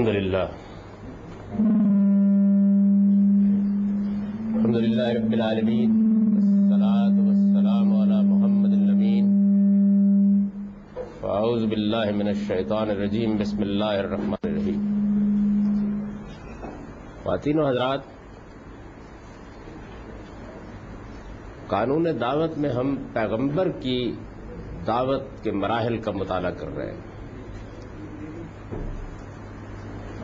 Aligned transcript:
الحمد 0.00 0.16
لله 0.16 0.48
الحمد 4.56 4.76
لله 4.84 5.08
رب 5.18 5.32
العالمين 5.38 5.90
والصلاة 6.34 7.16
والسلام 7.26 7.88
على 8.02 8.18
محمد 8.28 8.72
الأمين 8.78 9.26
فأعوذ 11.20 11.66
بالله 11.72 12.06
من 12.20 12.28
الشيطان 12.34 12.94
الرجيم 12.94 13.36
بسم 13.42 13.60
الله 13.62 13.94
الرحمن 14.04 14.42
الرحيم 14.42 14.80
خواتین 17.22 17.58
و 17.58 17.68
حضرات، 17.68 18.00
قانون 21.66 22.06
دعوت 22.20 22.58
میں 22.58 22.72
ہم 22.80 22.96
پیغمبر 23.12 23.68
کی 23.84 24.00
دعوت 24.86 25.22
کے 25.42 25.50
مراحل 25.62 25.96
کا 25.98 26.10
مطالعہ 26.10 26.50
کر 26.50 26.76
رہے 26.76 26.90
ہیں۔ 26.90 27.09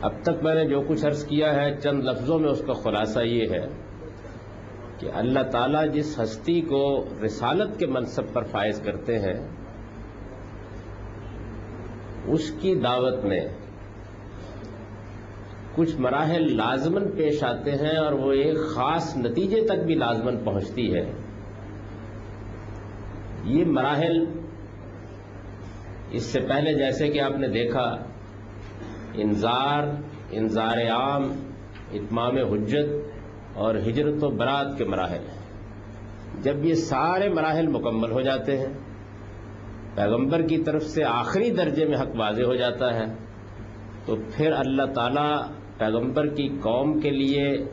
اب 0.01 0.13
تک 0.23 0.43
میں 0.43 0.55
نے 0.55 0.65
جو 0.65 0.81
کچھ 0.87 1.05
عرض 1.05 1.25
کیا 1.25 1.55
ہے، 1.55 1.75
چند 1.75 2.03
لفظوں 2.03 2.39
میں 2.39 2.49
اس 2.49 2.61
کا 2.67 2.73
خلاصہ 2.73 3.19
یہ 3.19 3.49
ہے 3.49 3.65
کہ 4.99 5.07
اللہ 5.13 5.39
تعالیٰ 5.51 5.83
جس 5.93 6.19
ہستی 6.19 6.61
کو 6.61 7.05
رسالت 7.25 7.79
کے 7.79 7.85
منصب 7.85 8.33
پر 8.33 8.43
فائز 8.43 8.81
کرتے 8.85 9.19
ہیں، 9.19 9.33
اس 12.27 12.51
کی 12.51 12.75
دعوت 12.75 13.23
میں 13.25 13.39
کچھ 15.75 15.95
مراحل 15.97 16.55
لازمن 16.57 17.11
پیش 17.11 17.43
آتے 17.43 17.71
ہیں 17.71 17.97
اور 17.97 18.13
وہ 18.13 18.31
ایک 18.31 18.57
خاص 18.75 19.17
نتیجے 19.17 19.61
تک 19.61 19.85
بھی 19.85 19.95
لازمن 19.95 20.37
پہنچتی 20.37 20.93
ہے۔ 20.95 21.11
یہ 23.43 23.65
مراحل 23.65 24.25
اس 26.11 26.23
سے 26.23 26.39
پہلے 26.39 26.73
جیسے 26.73 27.07
کہ 27.07 27.19
آپ 27.19 27.37
نے 27.37 27.47
دیکھا 27.47 27.95
انذار 29.17 29.83
انذار 30.31 30.77
عام، 30.91 31.23
اتمام 31.93 32.37
حجت 32.37 32.89
اور 33.53 33.75
ہجرت 33.75 34.23
و 34.23 34.29
برات 34.29 34.77
کے 34.77 34.85
مراحل 34.85 35.25
جب 36.41 36.65
یہ 36.65 36.73
سارے 36.73 37.29
مراحل 37.29 37.67
مکمل 37.67 38.11
ہو 38.11 38.21
جاتے 38.21 38.57
ہیں، 38.57 38.73
پیغمبر 39.95 40.41
کی 40.41 40.57
طرف 40.57 40.83
سے 40.83 41.03
آخری 41.03 41.49
درجے 41.51 41.85
میں 41.85 41.97
حق 41.97 42.15
واضح 42.15 42.43
ہو 42.43 42.55
جاتا 42.55 42.93
ہے، 42.93 43.05
تو 44.05 44.15
پھر 44.31 44.51
اللہ 44.51 44.93
تعالیٰ 44.95 45.41
پیغمبر 45.77 46.27
کی 46.27 46.47
قوم 46.61 46.99
کے 46.99 47.09
لیے 47.09 47.65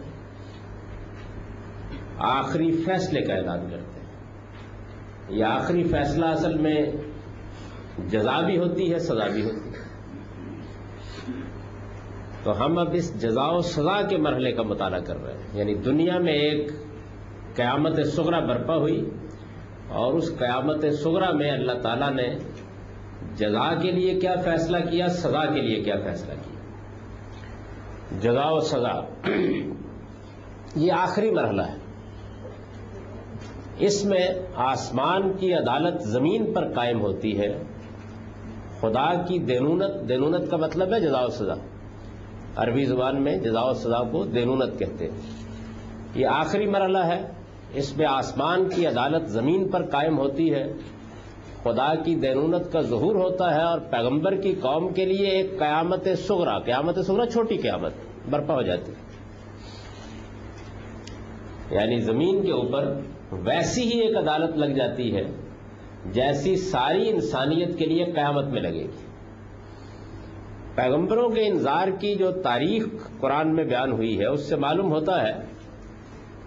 آخری 2.19 2.71
فیصلے 2.73 3.21
کا 3.21 3.35
اعلان 3.35 3.67
کرتے 3.71 4.01
ہیں۔ 4.01 5.39
یہ 5.39 5.45
آخری 5.45 5.83
فیصلہ 5.83 6.27
اصل 6.27 6.59
میں 6.59 6.87
جزا 8.09 8.41
بھی 8.41 8.59
ہوتی 8.59 8.93
ہے، 8.93 8.99
سزا 8.99 9.27
بھی 9.35 9.45
ہوتی 9.45 9.69
ہے۔ 9.69 9.74
تو 12.43 12.65
ہم 12.65 12.79
اب 12.79 12.89
اس 12.93 13.23
جزا 13.23 13.47
و 13.47 13.61
سزا 13.61 14.03
کے 14.03 14.17
مرحلے 14.17 14.53
کا 14.53 14.63
مطالعہ 14.63 15.01
کر 15.01 15.23
رہے 15.23 15.33
ہیں۔ 15.33 15.59
یعنی 15.59 15.75
دنیا 15.75 16.19
میں 16.19 16.33
ایک 16.33 16.71
قیامت 17.57 18.07
سغرا 18.07 18.41
برپا 18.41 18.77
ہوئی 18.77 19.11
اور 19.89 20.15
اس 20.15 20.39
قیامت 20.39 20.85
سغرا 21.03 21.31
میں 21.31 21.51
اللہ 21.51 21.73
تعالیٰ 21.73 22.13
نے 22.13 22.39
جزا 23.37 23.75
کے 23.75 23.91
لیے 23.91 24.21
کیا 24.21 24.35
فیصلہ 24.45 24.77
کیا، 24.91 25.09
سزا 25.09 25.47
کے 25.47 25.61
لیے 25.61 25.83
کیا 25.83 25.95
فیصلہ 26.05 26.35
کیا؟ 26.35 26.61
جزا 28.21 28.51
و 28.51 28.61
سزا۔ 28.61 29.29
یہ 30.77 30.93
آخری 30.93 31.31
مرحلہ 31.31 31.63
ہے۔ 31.63 31.77
اس 33.79 34.05
میں 34.05 34.29
آسمان 34.55 35.33
کی 35.33 35.55
عدالت 35.55 36.03
زمین 36.03 36.53
پر 36.53 36.73
قائم 36.73 37.01
ہوتی 37.01 37.39
ہے۔ 37.39 37.63
خدا 38.85 39.23
کی 39.23 39.39
دینونت 39.39 40.09
دینونت 40.09 40.51
کا 40.51 40.57
مطلب 40.57 40.95
ہے 40.95 41.01
جزا 41.01 41.21
و 41.21 41.29
سزا 41.29 41.55
عربی 42.57 42.85
زبان 42.85 43.23
میں 43.23 43.37
جزا 43.37 43.63
و 43.63 43.73
سزا 43.73 44.03
کو 44.03 44.25
دینونت 44.25 44.79
کہتے 44.79 45.05
ہیں۔ 45.05 45.21
یہ 46.15 46.27
آخری 46.27 46.67
مرحلہ 46.67 46.99
ہے۔ 46.99 47.27
اس 47.75 47.97
میں 47.97 48.07
آسمان 48.07 48.69
کی 48.69 48.87
عدالت 48.87 49.29
زمین 49.29 49.69
پر 49.69 49.83
قائم 49.83 50.19
ہوتی 50.19 50.55
ہے۔ 50.55 50.73
خدا 51.63 51.95
کی 51.95 52.15
دینونت 52.15 52.73
کا 52.73 52.81
ظہور 52.81 53.15
ہوتا 53.15 53.55
ہے 53.55 53.63
اور 53.63 53.79
پیغمبر 53.79 54.35
کی 54.35 54.55
قوم 54.55 54.93
کے 54.93 55.05
لیے 55.05 55.29
ایک 55.29 55.59
قیامت 55.59 56.09
سغرا 56.19 56.59
قیامت 56.59 56.99
سغرا 57.07 57.27
چھوٹی 57.27 57.57
قیامت، 57.57 57.93
برپا 58.31 58.55
ہو 58.55 58.63
جاتی۔ 58.63 58.93
یعنی 61.71 62.01
زمین 62.01 62.47
کے 62.47 62.53
اوپر 62.53 63.01
ویسی 63.33 63.83
ہی 63.83 64.01
ایک 64.01 64.17
عدالت 64.17 64.57
لگ 64.57 64.75
جاتی 64.75 65.17
ہے۔ 65.17 65.44
جیسی 66.13 66.57
ساری 66.57 67.09
انسانیت 67.09 67.79
کے 67.79 67.87
لیے 67.87 68.05
قیامت 68.05 68.45
میں 68.45 68.63
لگے 68.63 68.83
گی۔ 68.83 69.07
پیغمبروں 70.75 71.31
کے 71.31 71.47
انظار 71.47 71.89
کی 71.89 72.15
جو 72.15 72.31
تاریخ 72.31 72.87
قرآن 73.21 73.55
میں 73.55 73.65
بیان 73.65 73.93
ہوئی 73.93 74.19
ہے، 74.19 74.27
اس 74.27 74.41
سے 74.41 74.57
معلوم 74.57 74.93
ہوتا 74.93 75.29
ہے 75.29 75.33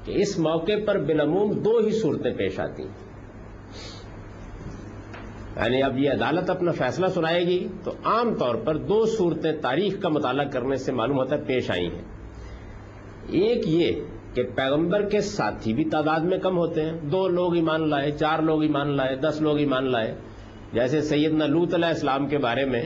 کہ 0.06 0.12
اس 0.16 0.40
موقع 0.40 0.72
پر 0.85 0.97
بالعموم 0.97 1.51
دو 1.51 1.78
ہی 1.78 1.91
صورتیں 1.91 2.34
پیش 2.34 2.59
آتی 2.59 2.84
ہیں۔ 2.84 3.07
یعنی 5.56 5.84
اب 5.84 5.97
یہ 5.97 6.09
عدالت 6.12 6.50
اپنا 6.50 6.72
فیصلہ 6.72 7.07
سنائے 7.07 7.47
گی 7.47 7.67
تو 7.84 7.91
عام 8.03 8.35
طور 8.35 8.56
پر 8.56 8.78
دو 8.78 9.06
صورتیں 9.06 9.51
تاریخ 9.51 10.01
کا 10.01 10.09
مطالعہ 10.09 10.46
کرنے 10.46 10.75
سے 10.75 10.91
معلوم 10.91 11.17
ہوتا 11.17 11.35
ہے 11.35 11.41
پیش 11.41 11.72
آئی 11.72 11.85
ہیں۔ 11.85 12.01
ایک 13.28 13.67
یہ 13.67 13.91
کہ 14.37 14.43
پیغمبر 14.55 15.01
کے 15.09 15.21
ساتھی 15.21 15.73
بھی 15.73 15.83
تعداد 15.89 16.19
میں 16.19 16.37
کم 16.37 16.57
ہوتے 16.57 16.81
ہیں۔ 16.81 16.99
دو 17.01 17.27
لوگ 17.27 17.55
ایمان 17.55 17.89
لائے، 17.89 18.11
چار 18.11 18.39
لوگ 18.39 18.61
ایمان 18.61 18.95
لائے، 18.97 19.15
دس 19.15 19.41
لوگ 19.41 19.57
ایمان 19.57 19.91
لائے۔ 19.91 20.15
جیسے 20.73 21.01
سیدنا 21.01 21.45
لوت 21.45 21.73
علیہ 21.73 21.87
السلام 21.87 22.27
کے 22.27 22.37
بارے 22.37 22.65
میں 22.65 22.83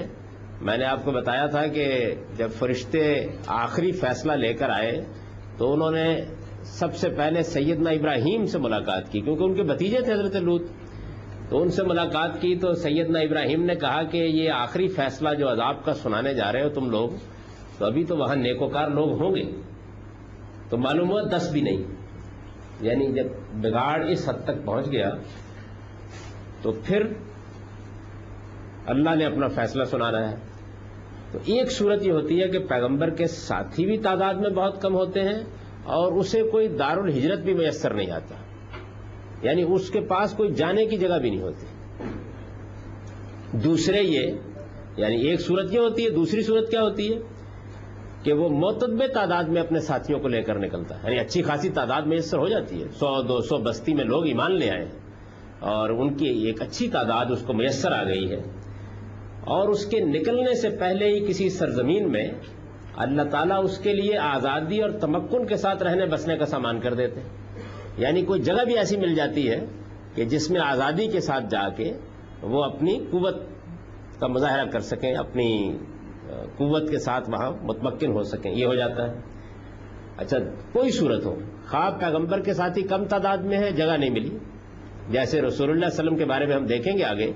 میں 0.62 0.78
نے 0.78 0.85
آپ 0.85 1.06
کو 1.06 1.12
بتایا 1.12 1.45
تھا 1.45 1.67
کہ 1.67 2.16
جب 2.38 2.50
فرشتے 2.51 3.28
آخری 3.47 3.91
فیصلہ 3.91 4.34
لے 4.34 4.53
کر 4.53 4.69
آئے 4.69 5.03
تو 5.57 5.73
انہوں 5.73 5.91
نے 5.91 6.22
سب 6.63 6.95
سے 6.95 7.09
پہلے 7.09 7.44
سیدنا 7.44 7.89
ابراہیم 7.89 8.45
سے 8.45 8.57
ملاقات 8.57 9.12
کی، 9.12 9.22
کیونکہ 9.22 9.44
ان 9.44 9.53
کے 9.53 9.63
بتیجے 9.63 10.01
تھے 10.01 10.13
حضرت 10.13 10.35
لوت 10.35 10.62
تو 11.50 11.62
ان 11.62 11.69
سے 11.69 11.83
ملاقات 11.83 12.41
کی 12.41 12.56
تو 12.56 12.73
سیدنا 12.73 13.19
ابراہیم 13.19 13.63
نے 13.66 13.75
کہا 13.75 14.03
کہ 14.03 14.18
یہ 14.18 14.51
آخری 14.51 14.88
فیصلہ 14.88 15.29
جو 15.39 15.51
عذاب 15.51 15.83
کا 15.85 15.94
سنانے 15.94 16.33
جا 16.33 16.51
رہے 16.51 16.63
ہو 16.63 16.69
تم 16.69 16.89
لوگ، 16.89 17.09
تو 17.78 17.85
ابھی 17.85 18.03
تو 18.03 18.18
وہاں 18.18 18.35
نیکوکار 18.35 18.89
لوگ 18.89 19.12
ہوں 19.12 19.35
گے۔ 19.35 19.71
تو 20.72 20.78
معلوم 20.78 21.12
ہوا 21.12 21.22
دس 21.38 21.50
بھی 21.52 21.62
نہیں۔ 21.62 21.84
یعنی 22.82 23.12
جب 23.12 23.26
بگاڑ 23.54 24.04
اس 24.06 24.30
حد 24.30 24.44
تک 24.44 24.66
پہنچ 24.66 24.92
گیا، 24.92 25.09
تو 26.62 26.72
پھر 26.84 27.08
اللہ 28.86 29.16
نے 29.16 29.26
اپنا 29.26 29.48
فیصلہ 29.48 29.84
سنانا 29.84 30.31
ہے۔ 30.31 30.36
تو 31.31 31.40
ایک 31.46 31.72
صورت 31.72 32.08
یہ 32.08 32.12
ہوتی 32.12 32.42
ہے 32.42 32.48
کہ 32.48 32.60
پیغمبر 32.60 33.10
کے 33.10 33.28
ساتھی 33.28 33.86
بھی 33.86 33.98
تعداد 33.98 34.34
میں 34.34 34.50
بہت 34.50 34.81
کم 34.81 34.96
ہوتے 34.96 35.22
ہیں 35.22 35.44
اور 35.84 36.12
اسے 36.12 36.44
کوئی 36.44 36.68
دار 36.68 36.98
الحجرت 36.98 37.40
بھی 37.40 37.54
میسر 37.54 37.94
نہیں 37.94 38.12
آتا۔ 38.12 38.36
یعنی 39.42 39.66
اس 39.68 39.90
کے 39.90 40.02
پاس 40.02 40.31
کوئی 40.31 40.54
جانے 40.54 40.86
کی 40.86 40.98
جگہ 40.98 41.20
بھی 41.20 41.30
نہیں 41.30 41.42
ہوتی۔ 41.42 41.66
دوسرے 43.58 44.02
یہ 44.02 44.34
یعنی 44.98 45.16
ایک 45.16 45.42
صورت 45.42 45.74
یہ 45.74 45.80
ہوتی 45.80 46.06
ہے، 46.06 46.10
دوسری 46.10 46.42
صورت 46.42 46.72
کیا 46.72 46.81
ہوتی 46.81 47.14
ہے؟ 47.14 47.20
کہ 48.24 48.34
وہ 48.34 48.50
معتدب 48.50 49.08
تعداد 49.14 49.44
میں 49.44 49.62
اپنے 49.62 49.80
ساتھیوں 49.80 50.20
کو 50.20 50.28
لے 50.28 50.42
کر 50.42 50.59
نکلتا 50.59 50.96
ہے۔ 50.96 51.09
یعنی 51.09 51.20
اچھی 51.20 51.42
خاصی 51.42 51.69
تعداد 51.69 52.01
میسر 52.01 52.38
ہو 52.38 52.48
جاتی 52.48 52.84
ہے۔ 52.84 52.88
سو، 52.88 53.22
دو 53.22 53.42
سو 53.42 53.57
بستی 53.57 53.94
میں 53.94 54.04
لوگ 54.04 54.25
ایمان 54.25 54.56
لے 54.56 54.69
آئے 54.69 54.86
اور 55.60 55.90
ان 55.90 56.13
کی 56.13 56.25
ایک 56.25 56.62
اچھی 56.62 56.90
تعداد 56.90 57.25
اس 57.30 57.44
کو 57.48 57.54
میسر 57.54 57.92
آ 57.92 58.04
گئی 58.04 58.31
ہے۔ 58.31 58.42
اور 59.42 59.68
اس 59.69 59.86
کے 59.86 60.00
نکلنے 60.00 60.54
سے 60.54 60.69
پہلے 60.69 61.07
ہی 61.07 61.25
کسی 61.25 61.50
سرزمین 61.50 62.12
میں 62.12 62.28
اللہ 62.95 63.22
تعالیٰ 63.22 63.63
اس 63.63 63.78
کے 63.78 63.94
لیے 63.94 64.18
آزادی 64.18 64.81
اور 64.81 64.90
تمکن 64.90 65.45
کے 65.48 65.56
ساتھ 65.56 65.84
رہنے 65.84 66.06
بسنے 66.06 66.38
کا 66.38 66.45
سامان 66.45 66.80
کر 66.80 66.94
دیتے 66.94 67.19
ہیں۔ 67.19 67.30
یعنی 67.98 68.22
کوئی 68.22 68.42
جگہ 68.42 68.66
بھی 68.66 68.78
ایسی 68.78 68.98
مل 68.98 69.16
جاتی 69.16 69.50
ہے 69.50 69.66
کہ 70.16 70.25
جس 70.25 70.51
میں 70.51 70.62
آزادی 70.62 71.07
کے 71.07 71.22
ساتھ 71.22 71.44
جا 71.50 71.69
کے 71.69 71.94
وہ 72.42 72.63
اپنی 72.63 73.00
قوت 73.12 73.36
کا 74.19 74.28
مظاہرہ 74.28 74.66
کر 74.66 74.80
سکیں، 74.80 75.13
اپنی 75.13 75.78
قوت 76.57 76.89
کے 76.89 77.00
ساتھ 77.00 77.30
وہاں 77.30 77.51
متمکن 77.63 78.12
ہو 78.12 78.24
سکیں، 78.24 78.51
یہ 78.51 78.66
ہو 78.66 78.75
جاتا 78.75 79.07
ہے۔ 79.07 79.13
اچھا 80.18 80.38
کوئی 80.72 80.92
صورت 80.92 81.25
ہو، 81.25 81.36
خواب 81.68 82.00
پیغمبر 82.00 82.39
کے 82.39 82.54
ساتھ 82.54 82.78
ہی 82.78 82.83
کم 82.83 83.06
تعداد 83.06 83.38
میں 83.38 83.57
ہے، 83.57 83.72
جگہ 83.72 83.98
نہیں 83.98 84.10
ملی۔ 84.10 84.38
جیسے 85.10 85.42
رسول 85.42 85.69
اللہ 85.69 85.86
علیہ 85.86 85.94
وسلم 85.94 86.16
کے 86.16 86.25
بارے 86.25 86.45
میں 86.45 86.56
ہم 86.56 86.66
دیکھیں 86.66 86.98
گے 86.98 87.04
آگے 87.04 87.31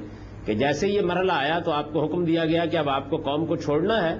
کہ 0.46 0.54
جیسے 0.54 0.88
یہ 0.88 1.02
مرحلہ 1.02 1.32
آیا 1.36 1.60
تو 1.60 1.72
آپ 1.72 1.94
کو 1.94 2.06
حکم 2.06 2.26
دیا 2.26 2.46
گیا 2.46 2.66
کہ 2.66 2.78
اب 2.78 2.90
آپ 2.90 3.10
کو 3.10 3.18
قوم 3.18 3.46
کو 3.46 3.56
چھوڑنا 3.56 4.10
ہے، 4.10 4.16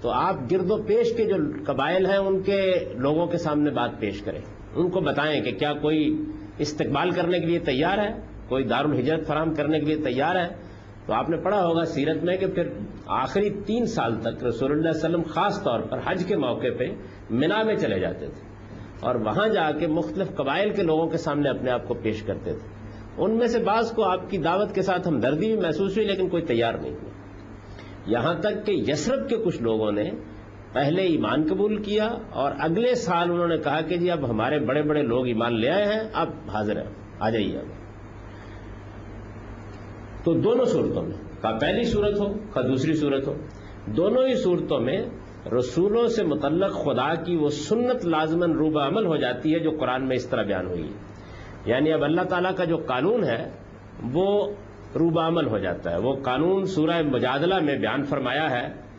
تو 0.00 0.10
آپ 0.10 0.34
گرد 0.52 0.70
و 0.70 0.82
پیش 0.82 1.16
کے 1.16 1.24
جو 1.24 1.36
قبائل 1.66 2.06
ہیں، 2.06 2.16
ان 2.16 2.42
کے 2.42 2.84
لوگوں 2.96 3.26
کے 3.26 3.38
سامنے 3.38 3.70
بات 3.70 3.90
پیش 3.98 4.22
کریں۔ 4.22 4.40
ان 4.74 4.90
کو 4.90 5.00
بتائیں 5.00 5.42
کہ 5.42 5.52
کیا 5.52 5.72
کوئی 5.72 6.24
استقبال 6.58 7.10
کرنے 7.10 7.40
کے 7.40 7.46
لیے 7.46 7.58
تیار 7.58 7.98
ہے؟ 7.98 8.12
کوئی 8.48 8.64
دار 8.64 8.84
الحجرت 8.84 9.26
فراہم 9.26 9.54
کرنے 9.54 9.80
کے 9.80 9.86
لیے 9.86 9.96
تیار 9.96 10.36
ہے؟ 10.36 10.69
تو 11.06 11.12
آپ 11.12 11.30
نے 11.30 11.36
پڑھا 11.36 11.66
ہوگا 11.66 11.84
سیرت 11.84 12.24
میں 12.24 12.36
کہ 12.36 12.46
پھر 12.46 12.68
آخری 13.06 13.50
تین 13.50 13.86
سال 13.86 14.20
تک 14.20 14.44
رسول 14.44 14.70
اللہ 14.70 14.88
علیہ 14.88 14.98
وسلم 14.98 15.22
خاص 15.22 15.62
طور 15.62 15.80
پر 15.80 15.98
حج 16.06 16.24
کے 16.24 16.36
موقع 16.36 16.66
پہ 16.78 16.84
منا 17.30 17.62
میں 17.62 17.74
چلے 17.74 17.98
جاتے 17.98 18.26
تھے 18.26 18.50
اور 19.00 19.14
وہاں 19.14 19.48
جا 19.48 19.70
کے 19.72 19.86
مختلف 19.86 20.34
قبائل 20.34 20.70
کے 20.70 20.82
لوگوں 20.82 21.06
کے 21.06 21.16
سامنے 21.16 21.48
اپنے 21.48 21.70
آپ 21.70 21.88
کو 21.88 21.94
پیش 21.94 22.22
کرتے 22.22 22.52
تھے۔ 22.52 22.68
ان 23.18 23.36
میں 23.36 23.46
سے 23.46 23.58
بعض 23.58 23.92
کو 23.92 24.04
آپ 24.04 24.30
کی 24.30 24.38
دعوت 24.38 24.74
کے 24.74 24.82
ساتھ 24.82 25.08
ہمدردی 25.08 25.46
بھی 25.46 25.56
محسوس 25.56 25.96
ہوئی 25.96 26.08
لیکن 26.08 26.28
کوئی 26.28 26.42
تیار 26.42 26.74
نہیں 26.74 26.92
ہوا۔ 26.92 27.10
یہاں 28.06 28.34
تک 28.34 28.66
کہ 28.66 28.72
یسرف 28.72 29.28
کے 29.28 29.36
کچھ 29.36 29.62
لوگوں 29.62 29.92
نے 29.92 30.10
پہلے 30.72 31.02
ایمان 31.02 31.46
قبول 31.50 31.82
کیا 31.82 32.08
اور 32.30 32.52
اگلے 32.58 32.94
سال 32.94 33.30
انہوں 33.30 33.48
نے 33.48 33.56
کہا 33.56 33.80
کہ 33.80 33.96
جی 33.96 34.10
اب 34.10 34.30
ہمارے 34.30 34.58
بڑے 34.58 34.82
بڑے 34.82 35.02
لوگ 35.02 35.26
ایمان 35.26 35.60
لے 35.60 35.70
آئے 35.70 35.84
ہیں، 35.84 36.00
اب 36.12 36.28
حاضر 36.54 36.76
ہیں، 36.76 36.94
آ 37.20 37.30
جائیے۔ 37.30 37.58
اب 37.58 37.79
تو 40.24 40.34
دونوں 40.34 40.64
صورتوں 40.64 41.02
میں، 41.02 41.16
کا 41.40 41.58
پہلی 41.60 41.84
صورت 41.84 42.20
ہو، 42.20 42.32
کا 42.52 42.60
دوسری 42.60 42.94
صورت 42.94 43.28
ہو، 43.28 43.34
دونوں 43.86 44.26
ہی 44.26 44.34
صورتوں 44.34 44.80
میں 44.80 44.98
رسولوں 45.58 46.06
سے 46.06 46.24
متعلق 46.24 46.72
خدا 46.72 47.14
کی 47.14 47.36
وہ 47.36 47.48
سنت 47.48 48.06
لازمن 48.06 48.52
روبہ 48.52 48.80
عمل 48.80 49.06
ہو 49.06 49.16
جاتی 49.16 49.54
ہے 49.54 49.58
جو 49.58 49.70
قرآن 49.70 50.08
میں 50.08 50.16
اس 50.16 50.26
طرح 50.26 50.42
بیان 50.42 50.66
ہوئی 50.66 50.82
ہے۔ 50.82 51.10
یعنی 51.66 51.92
اب 51.92 52.04
اللہ 52.04 52.22
تعالیٰ 52.22 52.54
کا 52.54 52.64
جو 52.64 52.76
قانون 52.76 53.24
ہے، 53.24 53.50
وہ 54.12 54.46
روبہ 54.94 55.22
عمل 55.22 55.46
ہو 55.46 55.58
جاتا 55.58 55.92
ہے۔ 55.92 55.98
وہ 55.98 56.14
قانون 56.14 56.64
سورہ 56.64 57.02
مجادلہ 57.02 57.58
میں 57.58 57.78
بیان 57.78 58.02
فرمایا 58.02 58.50
ہے، 58.50 58.90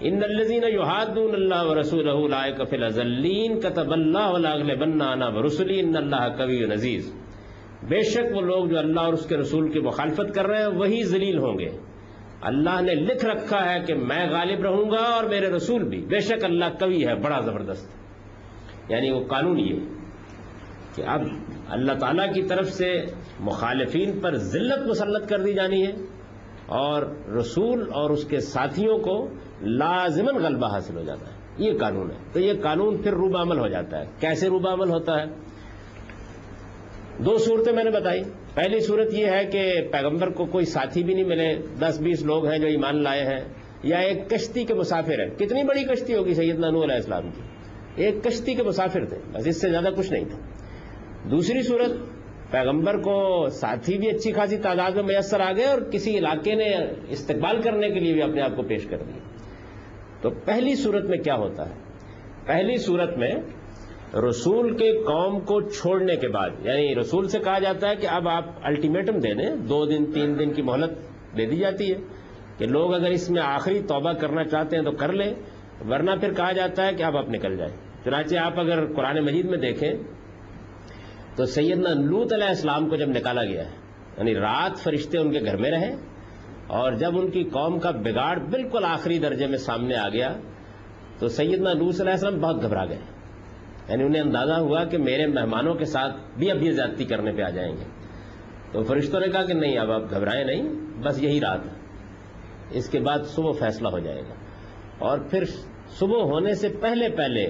ان 0.00 0.20
الزین 0.22 0.62
یحادون 0.62 1.34
اللہ 1.34 1.64
و 1.64 1.80
رسول 1.80 2.34
کفل 2.58 2.84
ازلین 2.84 3.60
کتب 3.60 3.92
اللہ 3.92 4.74
بننا 4.74 5.10
انا 5.10 5.30
رسولی 5.46 5.80
ان 5.80 5.96
اللہ 5.96 6.36
کبی 6.38 6.66
نذیز 6.66 7.23
بے 7.88 8.02
شک 8.02 8.36
وہ 8.36 8.40
لوگ 8.40 8.66
جو 8.66 8.78
اللہ 8.78 9.00
اور 9.00 9.12
اس 9.12 9.26
کے 9.26 9.36
رسول 9.36 9.72
کی 9.72 9.80
مخالفت 9.80 10.34
کر 10.34 10.46
رہے 10.46 10.58
ہیں، 10.58 10.66
وہی 10.66 11.04
ذلیل 11.04 11.38
ہوں 11.38 11.58
گے۔ 11.58 11.68
اللہ 12.42 12.80
نے 12.80 12.94
لکھ 12.94 13.24
رکھا 13.24 13.74
ہے 13.74 13.80
کہ 13.80 13.94
میں 13.94 14.30
غالب 14.30 14.62
رہوں 14.62 14.90
گا 14.90 15.02
اور 15.02 15.24
میرے 15.24 15.46
رسول 15.46 15.82
بھی۔ 15.82 16.00
بے 16.00 16.18
شک 16.18 16.44
اللہ 16.44 16.64
کبھی 16.80 17.06
ہے، 17.06 17.14
بڑا 17.14 17.40
زبردست۔ 17.40 18.04
یعنی 18.88 19.10
وہ 19.10 19.24
قانون 19.24 19.58
یہ 19.58 19.80
کہ 20.94 21.02
اب 21.06 21.20
اللہ 21.68 21.92
تعالیٰ 21.92 22.34
کی 22.34 22.42
طرف 22.42 22.68
سے 22.68 23.04
مخالفین 23.40 24.20
پر 24.20 24.34
ذلت 24.34 24.86
مسلط 24.86 25.28
کر 25.28 25.38
دی 25.38 25.54
جانی 25.54 25.86
ہے 25.86 25.92
اور 26.66 27.02
رسول 27.36 27.80
اور 27.80 28.10
اس 28.10 28.24
کے 28.24 28.40
ساتھیوں 28.40 28.98
کو 28.98 29.28
لازمن 29.60 30.34
غلبہ 30.34 30.72
حاصل 30.72 30.96
ہو 30.96 31.02
جاتا 31.02 31.26
ہے۔ 31.26 31.32
یہ 31.58 31.78
قانون 31.78 32.10
ہے۔ 32.10 32.16
تو 32.32 32.40
یہ 32.40 32.52
قانون 32.62 33.02
پھر 33.02 33.12
روبہ 33.12 33.42
عمل 33.42 33.58
ہو 33.58 33.68
جاتا 33.68 34.00
ہے۔ 34.00 34.06
کیسے 34.20 34.48
روبہ 34.48 34.72
عمل 34.72 34.90
ہوتا 34.90 35.20
ہے؟ 35.20 35.24
دو 37.18 37.38
صورتیں 37.38 37.72
میں 37.72 37.84
نے 37.84 37.90
بتائی۔ 37.90 38.22
پہلی 38.54 38.80
صورت 38.80 39.14
یہ 39.14 39.26
ہے 39.26 39.44
کہ 39.44 39.74
پیغمبر 39.92 40.30
کو 40.30 40.46
کوئی 40.46 40.64
ساتھی 40.64 41.02
بھی 41.04 41.14
نہیں 41.14 41.24
ملے، 41.24 41.54
دس 41.80 42.00
بیس 42.00 42.22
لوگ 42.22 42.46
ہیں 42.46 42.58
جو 42.58 42.66
ایمان 42.66 43.02
لائے 43.02 43.24
ہیں، 43.24 43.40
یا 43.82 43.98
ایک 43.98 44.30
کشتی 44.30 44.64
کے 44.64 44.74
مسافر 44.74 45.20
ہیں۔ 45.20 45.38
کتنی 45.38 45.62
بڑی 45.62 45.84
کشتی 45.84 46.14
ہوگی 46.14 46.34
سیدنا 46.34 46.70
نور 46.70 46.84
علیہ 46.84 46.94
السلام 46.94 47.22
کی؟ 47.22 47.40
ایک 48.04 48.24
کشتی 48.24 48.54
کے 48.54 48.62
مسافر 48.62 49.04
تھے، 49.04 49.16
بس 49.32 49.46
اس 49.46 49.60
سے 49.60 49.70
زیادہ 49.70 49.88
کچھ 49.96 50.12
نہیں 50.12 50.24
تھا۔ 50.24 50.38
دوسری 51.30 51.62
صورت، 51.62 51.90
پیغمبر 52.50 52.96
کو 52.96 53.48
ساتھی 53.48 53.98
بھی 53.98 54.08
اچھی 54.08 54.32
خاصی 54.32 54.56
تعداد 54.56 54.90
میں 54.90 55.02
میسر 55.02 55.40
آ 55.40 55.52
گئے 55.52 55.64
اور 55.64 55.80
کسی 55.80 56.18
علاقے 56.18 56.54
نے 56.54 56.76
استقبال 57.08 57.62
کرنے 57.62 57.90
کے 57.90 58.00
لیے 58.00 58.12
بھی 58.12 58.22
اپنے 58.22 58.42
آپ 58.42 58.56
کو 58.56 58.62
پیش 58.62 58.84
کر 58.84 58.96
دیا۔ 58.96 59.18
تو 60.20 60.30
پہلی 60.30 60.74
صورت 60.74 61.04
میں 61.04 61.18
کیا 61.18 61.34
ہوتا 61.34 61.68
ہے؟ 61.68 61.74
پہلی 62.46 62.76
صورت 62.76 63.18
میں 63.18 63.30
رسول 64.14 64.76
کے 64.76 64.90
قوم 65.02 65.40
کو 65.40 65.60
چھوڑنے 65.60 66.16
کے 66.16 66.28
بعد 66.28 66.50
یعنی 66.64 66.94
رسول 66.94 67.28
سے 67.28 67.38
کہا 67.38 67.58
جاتا 67.58 67.88
ہے 67.88 67.96
کہ 67.96 68.06
اب 68.06 68.28
آپ 68.28 68.44
الٹیمیٹم 68.62 69.18
دے 69.18 69.34
دیں، 69.34 69.54
دو 69.56 69.84
دن، 69.86 70.04
تین 70.12 70.38
دن 70.38 70.52
کی 70.52 70.62
مہلت 70.62 70.90
دے 71.36 71.46
دی 71.46 71.56
جاتی 71.56 71.92
ہے 71.92 71.98
کہ 72.58 72.66
لوگ 72.66 72.94
اگر 72.94 73.10
اس 73.10 73.30
میں 73.30 73.42
آخری 73.42 73.80
توبہ 73.80 74.12
کرنا 74.12 74.44
چاہتے 74.44 74.76
ہیں 74.76 74.84
تو 74.84 74.92
کر 74.92 75.12
لیں، 75.12 75.34
ورنہ 75.88 76.10
پھر 76.20 76.32
کہا 76.32 76.52
جاتا 76.52 76.86
ہے 76.86 76.94
کہ 76.94 77.02
اب 77.02 77.16
آپ 77.16 77.28
نکل 77.28 77.56
جائیں۔ 77.56 77.72
چنانچہ 78.04 78.36
آپ 78.36 78.60
اگر 78.60 78.84
قرآن 78.94 79.24
مجید 79.24 79.46
میں 79.46 79.58
دیکھیں 79.58 79.92
تو 81.36 81.44
سیدنا 81.44 81.92
لوت 81.92 82.32
علیہ 82.32 82.46
السلام 82.46 82.88
کو 82.88 82.96
جب 82.96 83.08
نکالا 83.08 83.44
گیا 83.44 83.64
ہے 83.64 83.76
یعنی 84.18 84.34
رات 84.34 84.76
فرشتے 84.76 85.18
ان 85.18 85.32
کے 85.32 85.40
گھر 85.44 85.56
میں 85.56 85.70
رہے 85.70 85.94
اور 86.66 86.92
جب 86.92 87.18
ان 87.18 87.30
کی 87.30 87.44
قوم 87.44 87.78
کا 87.78 87.90
بگاڑ 87.90 88.38
بالکل 88.38 88.84
آخری 88.84 89.18
درجے 89.18 89.46
میں 89.46 89.58
سامنے 89.58 89.96
آ 89.96 90.08
گیا 90.08 90.32
تو 91.18 91.28
سیدنا 91.28 91.72
لوت 91.72 92.00
علیہ 92.00 92.12
السلام 92.12 92.38
بہت 92.38 92.62
گھبرا 92.62 92.84
گئے۔ 92.84 93.13
یعنی 93.88 94.04
انہیں 94.04 94.22
اندازہ 94.22 94.52
ہوا 94.52 94.84
کہ 94.84 94.98
میرے 94.98 95.26
مہمانوں 95.26 95.74
کے 95.74 95.84
ساتھ 95.84 96.16
بھی 96.38 96.50
اب 96.50 96.62
یہ 96.62 96.72
زیادتی 96.72 97.04
کرنے 97.04 97.32
پہ 97.32 97.42
آ 97.42 97.50
جائیں 97.50 97.72
گے۔ 97.72 97.84
تو 98.72 98.82
فرشتوں 98.82 99.20
نے 99.20 99.28
کہا 99.28 99.44
کہ 99.44 99.54
نہیں، 99.54 99.78
اب 99.78 99.90
آپ 99.90 100.02
گھبرائیں 100.10 100.44
نہیں، 100.44 100.62
بس 101.02 101.22
یہی 101.22 101.40
رات 101.40 101.66
ہے۔ 101.66 101.70
اس 102.70 102.88
کے 102.88 103.00
بعد 103.00 103.18
صبح 103.26 103.52
فیصلہ 103.52 103.88
ہو 103.88 103.98
جائے 103.98 104.20
گا۔ 104.20 104.34
اور 104.98 105.18
پھر 105.18 105.44
صبح 105.88 106.22
ہونے 106.22 106.54
سے 106.54 106.68
پہلے 106.68 107.08
پہلے 107.08 107.46